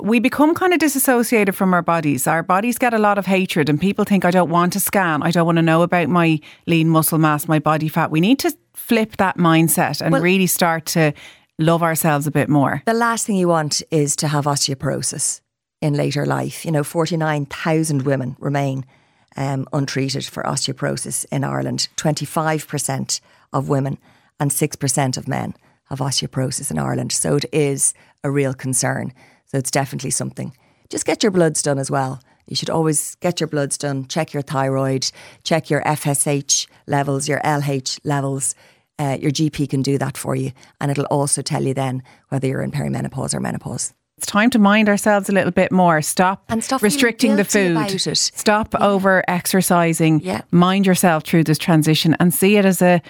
we 0.00 0.20
become 0.20 0.54
kind 0.54 0.72
of 0.72 0.78
disassociated 0.78 1.54
from 1.54 1.74
our 1.74 1.82
bodies. 1.82 2.26
Our 2.26 2.42
bodies 2.42 2.78
get 2.78 2.94
a 2.94 2.98
lot 2.98 3.18
of 3.18 3.26
hatred, 3.26 3.68
and 3.68 3.80
people 3.80 4.04
think, 4.04 4.24
I 4.24 4.30
don't 4.30 4.50
want 4.50 4.72
to 4.74 4.80
scan. 4.80 5.22
I 5.22 5.30
don't 5.30 5.46
want 5.46 5.56
to 5.56 5.62
know 5.62 5.82
about 5.82 6.08
my 6.08 6.40
lean 6.66 6.88
muscle 6.88 7.18
mass, 7.18 7.48
my 7.48 7.58
body 7.58 7.88
fat. 7.88 8.10
We 8.10 8.20
need 8.20 8.38
to 8.40 8.56
flip 8.74 9.16
that 9.16 9.36
mindset 9.36 10.00
and 10.00 10.12
Well- 10.12 10.22
really 10.22 10.46
start 10.46 10.86
to 10.86 11.12
love 11.58 11.82
ourselves 11.82 12.26
a 12.26 12.30
bit 12.30 12.48
more. 12.48 12.82
The 12.86 12.94
last 12.94 13.26
thing 13.26 13.36
you 13.36 13.48
want 13.48 13.82
is 13.90 14.14
to 14.16 14.28
have 14.28 14.44
osteoporosis 14.44 15.40
in 15.80 15.94
later 15.94 16.26
life. 16.26 16.64
You 16.64 16.72
know, 16.72 16.84
49,000 16.84 18.02
women 18.02 18.36
remain 18.38 18.84
um, 19.36 19.66
untreated 19.72 20.24
for 20.24 20.42
osteoporosis 20.42 21.26
in 21.30 21.44
Ireland. 21.44 21.88
25% 21.96 23.20
of 23.52 23.68
women 23.68 23.98
and 24.40 24.50
6% 24.50 25.16
of 25.16 25.28
men 25.28 25.54
have 25.88 25.98
osteoporosis 25.98 26.70
in 26.70 26.78
Ireland. 26.78 27.12
So 27.12 27.36
it 27.36 27.46
is 27.52 27.94
a 28.24 28.30
real 28.30 28.54
concern. 28.54 29.12
So 29.46 29.58
it's 29.58 29.70
definitely 29.70 30.10
something. 30.10 30.52
Just 30.88 31.06
get 31.06 31.22
your 31.22 31.32
bloods 31.32 31.62
done 31.62 31.78
as 31.78 31.90
well. 31.90 32.20
You 32.46 32.54
should 32.54 32.70
always 32.70 33.16
get 33.16 33.40
your 33.40 33.48
bloods 33.48 33.76
done, 33.76 34.06
check 34.06 34.32
your 34.32 34.42
thyroid, 34.42 35.10
check 35.42 35.68
your 35.68 35.82
FSH 35.82 36.68
levels, 36.86 37.28
your 37.28 37.40
LH 37.40 38.00
levels. 38.04 38.54
Uh, 38.98 39.18
your 39.20 39.30
GP 39.30 39.68
can 39.68 39.82
do 39.82 39.98
that 39.98 40.16
for 40.16 40.34
you, 40.34 40.52
and 40.80 40.90
it'll 40.90 41.04
also 41.06 41.42
tell 41.42 41.62
you 41.62 41.74
then 41.74 42.02
whether 42.30 42.46
you're 42.46 42.62
in 42.62 42.70
perimenopause 42.70 43.34
or 43.34 43.40
menopause. 43.40 43.92
It's 44.16 44.26
time 44.26 44.48
to 44.50 44.58
mind 44.58 44.88
ourselves 44.88 45.28
a 45.28 45.32
little 45.32 45.50
bit 45.50 45.70
more. 45.70 46.00
Stop, 46.00 46.44
And 46.48 46.64
stop 46.64 46.80
restricting 46.80 47.36
the 47.36 47.44
food. 47.44 47.74
Stop 48.34 48.74
over 48.76 49.22
exercising. 49.28 50.22
Yeah. 50.22 50.40
Mind 50.50 50.86
yourself 50.86 51.24
through 51.24 51.44
this 51.44 51.58
transition 51.58 52.16
and 52.18 52.32
see 52.32 52.56
it 52.56 52.64
as 52.64 52.80
a 52.80 53.02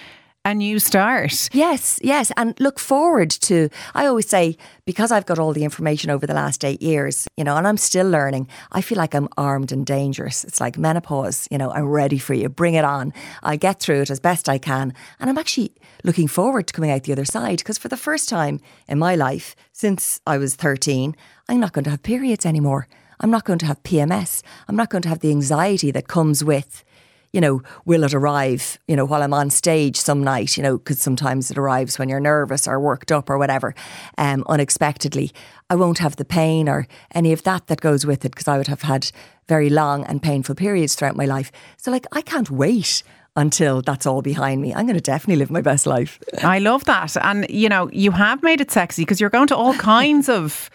a 0.47 0.53
new 0.53 0.79
start. 0.79 1.49
Yes, 1.51 1.99
yes, 2.01 2.31
and 2.37 2.57
look 2.59 2.79
forward 2.79 3.29
to. 3.31 3.69
I 3.93 4.05
always 4.05 4.29
say 4.29 4.57
because 4.85 5.11
I've 5.11 5.25
got 5.25 5.39
all 5.39 5.51
the 5.51 5.65
information 5.65 6.09
over 6.09 6.25
the 6.25 6.33
last 6.33 6.63
eight 6.63 6.81
years, 6.81 7.27
you 7.35 7.43
know, 7.43 7.57
and 7.57 7.67
I'm 7.67 7.75
still 7.75 8.09
learning. 8.09 8.47
I 8.71 8.79
feel 8.79 8.97
like 8.97 9.13
I'm 9.13 9.27
armed 9.35 9.73
and 9.73 9.85
dangerous. 9.85 10.45
It's 10.45 10.61
like 10.61 10.77
menopause. 10.77 11.49
You 11.51 11.57
know, 11.57 11.71
I'm 11.71 11.87
ready 11.89 12.17
for 12.17 12.33
you. 12.33 12.47
Bring 12.47 12.75
it 12.75 12.85
on. 12.85 13.13
I 13.43 13.57
get 13.57 13.81
through 13.81 14.03
it 14.03 14.09
as 14.09 14.21
best 14.21 14.47
I 14.47 14.57
can, 14.57 14.93
and 15.19 15.29
I'm 15.29 15.37
actually 15.37 15.73
looking 16.05 16.29
forward 16.29 16.67
to 16.67 16.73
coming 16.73 16.91
out 16.91 17.03
the 17.03 17.11
other 17.11 17.25
side 17.25 17.57
because 17.57 17.77
for 17.77 17.89
the 17.89 17.97
first 17.97 18.29
time 18.29 18.61
in 18.87 18.97
my 18.97 19.15
life 19.15 19.53
since 19.73 20.21
I 20.25 20.37
was 20.37 20.55
13, 20.55 21.13
I'm 21.49 21.59
not 21.59 21.73
going 21.73 21.83
to 21.85 21.91
have 21.91 22.03
periods 22.03 22.45
anymore. 22.45 22.87
I'm 23.19 23.31
not 23.31 23.43
going 23.43 23.59
to 23.59 23.65
have 23.65 23.83
PMS. 23.83 24.43
I'm 24.69 24.75
not 24.77 24.89
going 24.89 25.01
to 25.01 25.09
have 25.09 25.19
the 25.19 25.31
anxiety 25.31 25.91
that 25.91 26.07
comes 26.07 26.43
with 26.43 26.85
you 27.33 27.41
know, 27.41 27.61
will 27.85 28.03
it 28.03 28.13
arrive, 28.13 28.77
you 28.87 28.95
know, 28.95 29.05
while 29.05 29.21
I'm 29.21 29.33
on 29.33 29.49
stage 29.49 29.97
some 29.97 30.23
night, 30.23 30.57
you 30.57 30.63
know, 30.63 30.77
because 30.77 31.01
sometimes 31.01 31.51
it 31.51 31.57
arrives 31.57 31.99
when 31.99 32.09
you're 32.09 32.19
nervous 32.19 32.67
or 32.67 32.79
worked 32.79 33.11
up 33.11 33.29
or 33.29 33.37
whatever, 33.37 33.75
um, 34.17 34.43
unexpectedly. 34.47 35.31
I 35.69 35.75
won't 35.75 35.99
have 35.99 36.15
the 36.15 36.25
pain 36.25 36.69
or 36.69 36.87
any 37.13 37.33
of 37.33 37.43
that 37.43 37.67
that 37.67 37.81
goes 37.81 38.05
with 38.05 38.25
it 38.25 38.31
because 38.31 38.47
I 38.47 38.57
would 38.57 38.67
have 38.67 38.83
had 38.83 39.11
very 39.47 39.69
long 39.69 40.03
and 40.05 40.21
painful 40.21 40.55
periods 40.55 40.95
throughout 40.95 41.15
my 41.15 41.25
life. 41.25 41.51
So, 41.77 41.91
like, 41.91 42.05
I 42.11 42.21
can't 42.21 42.49
wait 42.49 43.03
until 43.35 43.81
that's 43.81 44.05
all 44.05 44.21
behind 44.21 44.61
me. 44.61 44.73
I'm 44.73 44.87
going 44.87 44.97
to 44.97 45.01
definitely 45.01 45.37
live 45.37 45.51
my 45.51 45.61
best 45.61 45.85
life. 45.85 46.19
I 46.43 46.59
love 46.59 46.85
that. 46.85 47.15
And, 47.17 47.47
you 47.49 47.69
know, 47.69 47.89
you 47.93 48.11
have 48.11 48.41
made 48.41 48.61
it 48.61 48.71
sexy 48.71 49.03
because 49.03 49.21
you're 49.21 49.29
going 49.29 49.47
to 49.47 49.55
all 49.55 49.75
kinds 49.75 50.27
of 50.27 50.71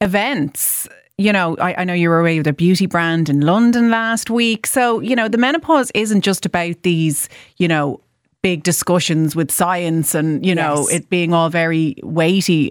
events. 0.00 0.88
You 1.18 1.32
know, 1.32 1.56
I, 1.58 1.74
I 1.78 1.84
know 1.84 1.94
you 1.94 2.10
were 2.10 2.20
away 2.20 2.36
with 2.36 2.46
a 2.46 2.52
beauty 2.52 2.84
brand 2.84 3.30
in 3.30 3.40
London 3.40 3.90
last 3.90 4.28
week. 4.28 4.66
So, 4.66 5.00
you 5.00 5.16
know, 5.16 5.28
the 5.28 5.38
menopause 5.38 5.90
isn't 5.94 6.20
just 6.20 6.44
about 6.44 6.82
these, 6.82 7.30
you 7.56 7.68
know, 7.68 8.00
big 8.42 8.62
discussions 8.62 9.34
with 9.34 9.50
science 9.50 10.14
and, 10.14 10.44
you 10.44 10.54
know, 10.54 10.84
Yes. 10.90 10.92
it 10.92 11.08
being 11.10 11.32
all 11.32 11.48
very 11.48 11.96
weighty. 12.02 12.70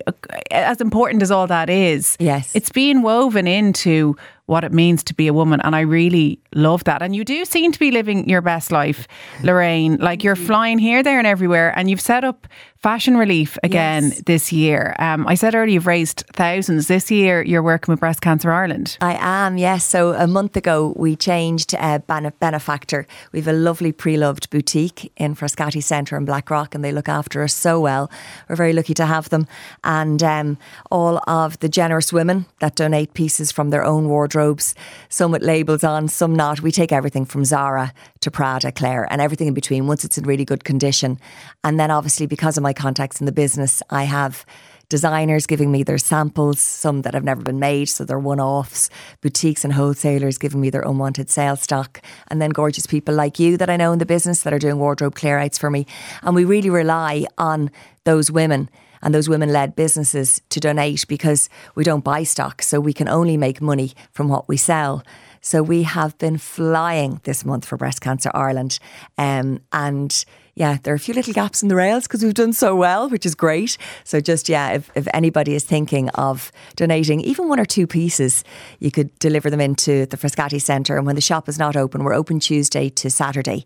As 0.52 0.80
important 0.80 1.24
as 1.24 1.32
all 1.32 1.48
that 1.48 1.72
is, 1.72 2.16
Yes. 2.20 2.56
it's 2.56 2.70
being 2.72 3.02
woven 3.02 3.48
into 3.48 4.16
what 4.46 4.64
it 4.64 4.72
means 4.72 5.04
to 5.06 5.16
be 5.16 5.26
a 5.26 5.34
woman. 5.34 5.60
And 5.62 5.76
I 5.76 5.82
really 5.82 6.40
love 6.54 6.84
that. 6.84 7.02
And 7.02 7.16
you 7.16 7.26
do 7.26 7.44
seem 7.46 7.72
to 7.72 7.80
be 7.80 7.90
living 7.90 8.30
your 8.30 8.42
best 8.42 8.72
life, 8.72 9.08
Lorraine. 9.42 9.98
Like 9.98 10.24
you're 10.24 10.36
flying 10.36 10.78
here, 10.78 11.02
there, 11.02 11.18
and 11.18 11.26
everywhere. 11.26 11.74
And 11.76 11.90
you've 11.90 12.00
set 12.00 12.24
up 12.24 12.48
Fashion 12.86 13.18
Relief 13.18 13.58
again 13.64 14.04
Yes. 14.12 14.22
this 14.28 14.52
year. 14.52 14.96
Um, 15.00 15.26
I 15.26 15.34
said 15.34 15.56
earlier 15.56 15.74
you've 15.74 15.88
raised 15.88 16.24
thousands. 16.34 16.86
This 16.86 17.10
year 17.10 17.42
you're 17.42 17.64
working 17.64 17.92
with 17.92 18.00
Breast 18.00 18.22
Cancer 18.22 18.52
Ireland. 18.52 19.00
I 19.02 19.18
am, 19.20 19.58
yes. 19.58 19.84
So 19.84 20.14
a 20.14 20.28
month 20.28 20.56
ago, 20.56 20.94
we 20.96 21.16
changed 21.16 21.74
uh, 21.74 21.98
benefactor. 22.40 23.08
We 23.32 23.40
have 23.40 23.48
a 23.48 23.58
lovely 23.58 23.92
pre-loved 23.92 24.52
boutique 24.52 25.12
in 25.18 25.34
Frascati 25.34 25.82
Centre 25.82 26.16
in 26.16 26.26
Blackrock, 26.26 26.76
and 26.76 26.84
they 26.84 26.92
look 26.92 27.10
after 27.10 27.42
us 27.42 27.56
so 27.56 27.80
well. 27.80 28.12
We're 28.48 28.56
very 28.56 28.74
lucky 28.74 28.94
to 28.94 29.08
have 29.08 29.30
them. 29.30 29.48
And 29.84 30.22
um, 30.22 30.60
all 30.92 31.24
of 31.28 31.58
the 31.62 31.70
generous 31.70 32.14
women 32.14 32.46
that 32.60 32.76
donate 32.76 33.16
pieces 33.16 33.52
from 33.52 33.72
their 33.72 33.84
own 33.84 34.10
wardrobes, 34.10 34.76
some 35.10 35.32
with 35.32 35.42
labels 35.42 35.84
on, 35.84 36.08
some 36.08 36.36
not. 36.36 36.62
We 36.62 36.72
take 36.72 36.92
everything 36.92 37.26
from 37.26 37.46
Zara 37.46 37.94
to 38.20 38.30
Prada, 38.30 38.72
Claire, 38.72 39.08
and 39.10 39.22
everything 39.22 39.48
in 39.48 39.56
between 39.56 39.88
once 39.88 40.06
it's 40.06 40.20
in 40.20 40.26
really 40.26 40.46
good 40.46 40.64
condition. 40.64 41.18
And 41.64 41.80
then 41.80 41.90
obviously, 41.90 42.28
because 42.28 42.58
of 42.58 42.64
my 42.64 42.75
contacts 42.76 43.20
in 43.20 43.26
the 43.26 43.32
business, 43.32 43.82
I 43.90 44.04
have 44.04 44.46
designers 44.88 45.48
giving 45.48 45.72
me 45.72 45.84
their 45.84 45.98
samples, 45.98 46.60
some 46.60 47.02
that 47.02 47.14
have 47.14 47.24
never 47.24 47.42
been 47.42 47.60
made, 47.60 47.90
so 47.90 48.04
they're 48.04 48.20
one 48.20 48.40
offs, 48.40 48.90
boutiques 49.22 49.64
and 49.64 49.74
wholesalers 49.74 50.38
giving 50.38 50.62
me 50.62 50.70
their 50.70 50.84
unwanted 50.84 51.30
sales 51.30 51.62
stock, 51.62 52.02
and 52.28 52.42
then 52.42 52.52
gorgeous 52.52 52.86
people 52.86 53.16
like 53.16 53.40
you 53.40 53.58
that 53.58 53.70
I 53.70 53.78
know 53.78 53.92
in 53.94 54.00
the 54.00 54.06
business 54.06 54.44
that 54.44 54.54
are 54.54 54.60
doing 54.60 54.78
wardrobe 54.78 55.16
clear 55.16 55.40
outs 55.40 55.58
for 55.58 55.70
me. 55.70 55.88
And 56.22 56.36
we 56.36 56.46
really 56.46 56.70
rely 56.70 57.26
on 57.38 57.72
those 58.04 58.30
women 58.32 58.70
and 59.02 59.14
those 59.14 59.30
women 59.30 59.52
led 59.52 59.76
businesses 59.76 60.42
to 60.50 60.60
donate 60.60 61.08
because 61.08 61.50
we 61.76 61.84
don't 61.84 62.04
buy 62.04 62.24
stock, 62.24 62.62
so 62.62 62.80
we 62.80 62.94
can 62.94 63.08
only 63.08 63.38
make 63.38 63.62
money 63.62 63.94
from 64.12 64.30
what 64.30 64.48
we 64.48 64.58
sell. 64.58 65.04
So 65.42 65.62
we 65.62 65.84
have 65.84 66.18
been 66.18 66.40
flying 66.40 67.22
this 67.24 67.46
month 67.46 67.66
for 67.66 67.78
Breast 67.78 68.02
Cancer 68.02 68.32
Ireland. 68.34 68.80
Um, 69.18 69.62
and 69.72 70.26
yeah, 70.56 70.78
there 70.84 70.94
are 70.94 70.96
a 70.96 71.00
few 71.00 71.14
little 71.14 71.34
gaps 71.34 71.62
in 71.62 71.68
the 71.68 71.76
rails 71.76 72.04
because 72.04 72.24
we've 72.24 72.34
done 72.34 72.54
so 72.54 72.78
well, 72.78 73.10
which 73.10 73.26
is 73.26 73.36
great. 73.36 73.78
So 74.06 74.22
just, 74.22 74.48
yeah, 74.48 74.72
if, 74.72 74.90
if 74.96 75.06
anybody 75.14 75.54
is 75.54 75.66
thinking 75.66 76.08
of 76.12 76.50
donating 76.78 77.20
even 77.22 77.50
one 77.50 77.60
or 77.60 77.66
two 77.66 77.86
pieces, 77.86 78.46
you 78.80 78.90
could 78.90 79.18
deliver 79.20 79.50
them 79.50 79.60
into 79.60 80.06
the 80.06 80.16
Frascati 80.16 80.62
Centre. 80.62 80.96
And 80.96 81.06
when 81.06 81.16
the 81.16 81.22
shop 81.22 81.50
is 81.50 81.60
not 81.60 81.76
open, 81.76 82.06
we're 82.06 82.14
open 82.14 82.40
Tuesday 82.40 82.90
to 82.90 83.10
Saturday. 83.10 83.66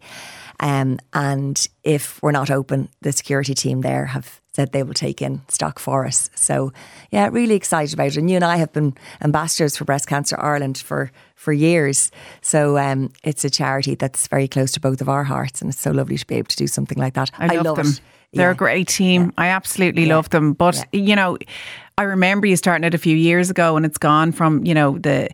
Um, 0.59 0.99
and 1.13 1.67
if 1.83 2.21
we're 2.21 2.31
not 2.31 2.51
open, 2.51 2.89
the 3.01 3.11
security 3.11 3.53
team 3.53 3.81
there 3.81 4.05
have 4.07 4.41
said 4.53 4.71
they 4.71 4.83
will 4.83 4.93
take 4.93 5.21
in 5.21 5.41
stock 5.47 5.79
for 5.79 6.05
us. 6.05 6.29
So, 6.35 6.73
yeah, 7.11 7.29
really 7.31 7.55
excited 7.55 7.93
about 7.93 8.07
it. 8.07 8.17
And 8.17 8.29
you 8.29 8.35
and 8.35 8.43
I 8.43 8.57
have 8.57 8.73
been 8.73 8.93
ambassadors 9.21 9.77
for 9.77 9.85
Breast 9.85 10.07
Cancer 10.07 10.37
Ireland 10.39 10.77
for 10.77 11.11
for 11.35 11.53
years. 11.53 12.11
So 12.41 12.77
um, 12.77 13.13
it's 13.23 13.45
a 13.45 13.49
charity 13.49 13.95
that's 13.95 14.27
very 14.27 14.47
close 14.49 14.73
to 14.73 14.79
both 14.81 14.99
of 15.01 15.07
our 15.07 15.23
hearts, 15.23 15.61
and 15.61 15.69
it's 15.71 15.79
so 15.81 15.91
lovely 15.91 16.17
to 16.17 16.27
be 16.27 16.35
able 16.35 16.47
to 16.49 16.57
do 16.57 16.67
something 16.67 16.97
like 16.97 17.13
that. 17.13 17.31
I 17.37 17.55
love, 17.55 17.77
them. 17.77 17.87
it. 17.87 18.01
They're 18.33 18.47
Yeah. 18.49 18.51
a 18.51 18.55
great 18.55 18.87
team. 18.89 19.31
I 19.37 19.47
absolutely 19.47 20.05
love 20.07 20.29
them. 20.29 20.53
But 20.53 20.85
you 20.91 21.15
know, 21.15 21.37
I 21.97 22.03
remember 22.03 22.47
you 22.47 22.57
starting 22.57 22.83
it 22.83 22.93
a 22.93 22.97
few 22.97 23.15
years 23.15 23.49
ago, 23.49 23.77
and 23.77 23.85
it's 23.85 23.97
gone 23.97 24.31
from 24.33 24.65
you 24.65 24.73
know 24.73 24.97
the. 24.97 25.29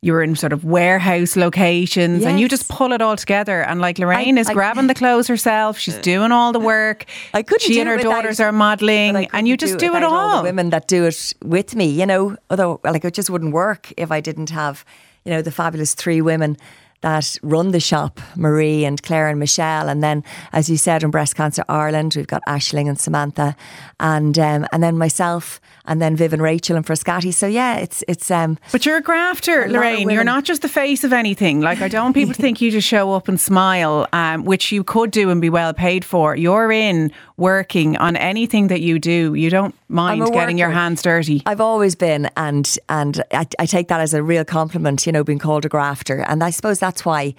You 0.00 0.12
were 0.12 0.22
in 0.22 0.36
sort 0.36 0.52
of 0.52 0.64
warehouse 0.64 1.34
locations 1.34 2.24
and 2.24 2.38
you 2.38 2.48
just 2.48 2.68
pull 2.68 2.92
it 2.92 3.02
all 3.02 3.16
together. 3.16 3.62
And 3.64 3.80
like 3.80 3.98
Lorraine 3.98 4.38
is 4.38 4.48
I- 4.48 4.52
grabbing 4.54 4.86
the 4.86 4.94
clothes 4.94 5.26
herself, 5.26 5.76
she's 5.76 5.96
uh, 5.96 6.00
doing 6.02 6.30
all 6.30 6.52
the 6.52 6.60
work. 6.60 7.04
I 7.34 7.42
couldn't 7.42 7.62
She 7.66 7.74
do 7.74 7.80
and 7.80 7.88
her 7.88 7.96
without- 7.96 8.10
daughters 8.12 8.38
are 8.38 8.52
modelling, 8.52 9.16
and 9.32 9.48
you 9.48 9.56
just 9.56 9.78
do, 9.78 9.86
it 9.86 9.92
without 9.94 10.12
all. 10.12 10.36
the 10.38 10.42
women 10.44 10.70
that 10.70 10.86
do 10.86 11.04
it 11.06 11.34
with 11.44 11.74
me, 11.74 11.86
you 11.86 12.06
know. 12.06 12.36
Although, 12.48 12.80
like, 12.84 13.04
it 13.04 13.12
just 13.12 13.28
wouldn't 13.28 13.52
work 13.52 13.92
if 13.96 14.12
I 14.12 14.20
didn't 14.20 14.50
have, 14.50 14.84
you 15.24 15.32
know, 15.32 15.42
the 15.42 15.50
fabulous 15.50 15.94
three 15.94 16.20
women 16.20 16.56
that 17.00 17.36
run 17.42 17.70
the 17.70 17.80
shop, 17.80 18.20
Marie 18.36 18.84
and 18.84 19.02
Claire 19.02 19.28
and 19.28 19.38
Michelle, 19.38 19.88
and 19.88 20.02
then, 20.02 20.24
as 20.52 20.68
you 20.68 20.76
said, 20.76 21.02
in 21.02 21.10
Breast 21.10 21.36
Cancer 21.36 21.64
Ireland, 21.68 22.14
we've 22.16 22.26
got 22.26 22.42
Aisling 22.48 22.88
and 22.88 22.98
Samantha, 22.98 23.56
and 24.00 24.38
um, 24.38 24.66
and 24.72 24.82
then 24.82 24.98
myself, 24.98 25.60
and 25.84 26.02
then 26.02 26.16
Viv 26.16 26.32
and 26.32 26.42
Rachel 26.42 26.76
and 26.76 26.84
Frascati. 26.84 27.32
So 27.32 27.46
yeah, 27.46 27.76
it's 27.76 28.02
it's 28.08 28.30
um, 28.30 28.58
But 28.72 28.84
you're 28.84 28.96
a 28.96 29.02
grafter, 29.02 29.62
of 29.62 29.70
Lorraine. 29.70 30.10
You're 30.10 30.24
not 30.24 30.44
just 30.44 30.62
the 30.62 30.68
face 30.68 31.04
of 31.04 31.12
anything. 31.12 31.60
Like, 31.60 31.80
I 31.80 31.88
don't 31.88 32.04
want 32.04 32.14
people 32.14 32.34
to 32.34 32.42
think 32.42 32.60
you 32.60 32.70
just 32.70 32.88
show 32.88 33.12
up 33.12 33.28
and 33.28 33.40
smile, 33.40 34.06
um, 34.12 34.44
which 34.44 34.72
you 34.72 34.84
could 34.84 35.10
do 35.10 35.30
and 35.30 35.40
be 35.40 35.50
well 35.50 35.72
paid 35.72 36.04
for. 36.04 36.36
You're 36.36 36.72
in 36.72 37.12
working 37.36 37.96
on 37.96 38.16
anything 38.16 38.68
that 38.68 38.80
you 38.80 38.98
do. 38.98 39.34
You 39.34 39.50
don't 39.50 39.74
mind 39.88 40.32
getting 40.32 40.58
your 40.58 40.70
hands 40.70 41.02
dirty. 41.02 41.42
I've 41.46 41.60
always 41.60 41.94
been, 41.94 42.30
and 42.36 42.78
and 42.88 43.22
I, 43.32 43.46
I 43.58 43.66
take 43.66 43.88
that 43.88 44.00
as 44.00 44.14
a 44.14 44.22
real 44.22 44.44
compliment. 44.44 45.06
You 45.06 45.12
know, 45.12 45.24
being 45.24 45.38
called 45.38 45.64
a 45.64 45.68
grafter, 45.68 46.20
and 46.20 46.42
I 46.42 46.50
suppose 46.50 46.78
that's 46.78 47.04
why 47.04 47.34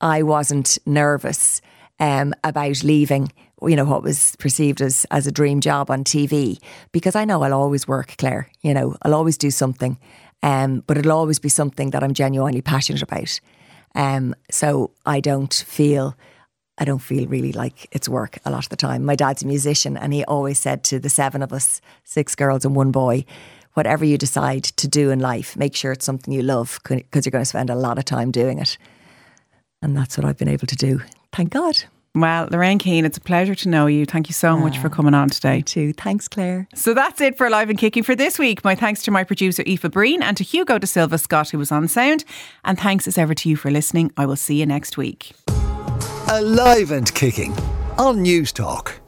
I 0.00 0.22
wasn't 0.22 0.78
nervous 0.86 1.60
um, 1.98 2.34
about 2.44 2.84
leaving, 2.84 3.32
you 3.62 3.76
know, 3.76 3.84
what 3.84 4.02
was 4.02 4.36
perceived 4.36 4.80
as, 4.82 5.06
as 5.10 5.26
a 5.26 5.32
dream 5.32 5.60
job 5.60 5.90
on 5.90 6.04
TV 6.04 6.58
because 6.92 7.16
I 7.16 7.24
know 7.24 7.42
I'll 7.42 7.54
always 7.54 7.88
work, 7.88 8.16
Claire. 8.18 8.50
You 8.62 8.74
know, 8.74 8.96
I'll 9.02 9.14
always 9.14 9.38
do 9.38 9.50
something, 9.50 9.98
um, 10.42 10.82
but 10.86 10.98
it'll 10.98 11.12
always 11.12 11.38
be 11.38 11.48
something 11.48 11.90
that 11.90 12.02
I'm 12.02 12.14
genuinely 12.14 12.62
passionate 12.62 13.02
about. 13.02 13.40
Um, 13.94 14.34
so 14.50 14.90
I 15.06 15.20
don't 15.20 15.52
feel. 15.66 16.16
I 16.78 16.84
don't 16.84 16.98
feel 16.98 17.26
really 17.26 17.52
like 17.52 17.88
it's 17.92 18.08
work 18.08 18.38
a 18.44 18.50
lot 18.50 18.64
of 18.64 18.68
the 18.68 18.76
time. 18.76 19.04
My 19.04 19.16
dad's 19.16 19.42
a 19.42 19.46
musician, 19.46 19.96
and 19.96 20.12
he 20.12 20.24
always 20.24 20.58
said 20.58 20.84
to 20.84 20.98
the 20.98 21.08
seven 21.08 21.42
of 21.42 21.52
us, 21.52 21.80
six 22.04 22.34
girls 22.34 22.64
and 22.64 22.76
one 22.76 22.90
boy, 22.90 23.24
whatever 23.74 24.04
you 24.04 24.18
decide 24.18 24.64
to 24.64 24.88
do 24.88 25.10
in 25.10 25.18
life, 25.18 25.56
make 25.56 25.74
sure 25.74 25.92
it's 25.92 26.04
something 26.04 26.32
you 26.32 26.42
love 26.42 26.78
because 26.82 27.24
you're 27.24 27.30
going 27.30 27.42
to 27.42 27.46
spend 27.46 27.70
a 27.70 27.74
lot 27.74 27.98
of 27.98 28.04
time 28.04 28.30
doing 28.30 28.58
it. 28.58 28.78
And 29.82 29.96
that's 29.96 30.16
what 30.16 30.24
I've 30.24 30.38
been 30.38 30.48
able 30.48 30.66
to 30.66 30.76
do. 30.76 31.00
Thank 31.32 31.50
God. 31.50 31.84
Well, 32.14 32.48
Lorraine 32.50 32.78
Keane, 32.78 33.04
it's 33.04 33.18
a 33.18 33.20
pleasure 33.20 33.54
to 33.54 33.68
know 33.68 33.86
you. 33.86 34.06
Thank 34.06 34.30
you 34.30 34.32
so 34.32 34.56
much 34.56 34.78
for 34.78 34.86
ah, 34.86 34.90
coming 34.90 35.12
on 35.12 35.28
today. 35.28 35.60
Too. 35.60 35.92
Thanks, 35.92 36.28
Claire. 36.28 36.66
So 36.74 36.94
that's 36.94 37.20
it 37.20 37.36
for 37.36 37.50
Live 37.50 37.68
and 37.68 37.78
Kicking 37.78 38.02
for 38.02 38.14
this 38.14 38.38
week. 38.38 38.64
My 38.64 38.74
thanks 38.74 39.02
to 39.02 39.10
my 39.10 39.22
producer, 39.22 39.62
Aoife 39.66 39.90
Breen, 39.90 40.22
and 40.22 40.34
to 40.38 40.42
Hugo 40.42 40.78
De 40.78 40.86
Silva 40.86 41.18
Scott, 41.18 41.50
who 41.50 41.58
was 41.58 41.70
on 41.70 41.88
sound. 41.88 42.24
And 42.64 42.80
thanks 42.80 43.06
as 43.06 43.18
ever 43.18 43.34
to 43.34 43.50
you 43.50 43.56
for 43.56 43.70
listening. 43.70 44.12
I 44.16 44.24
will 44.24 44.36
see 44.36 44.58
you 44.58 44.64
next 44.64 44.96
week. 44.96 45.34
Alive 46.28 46.90
and 46.90 47.12
Kicking 47.14 47.54
on 47.98 48.22
News 48.22 48.52
Talk. 48.52 49.05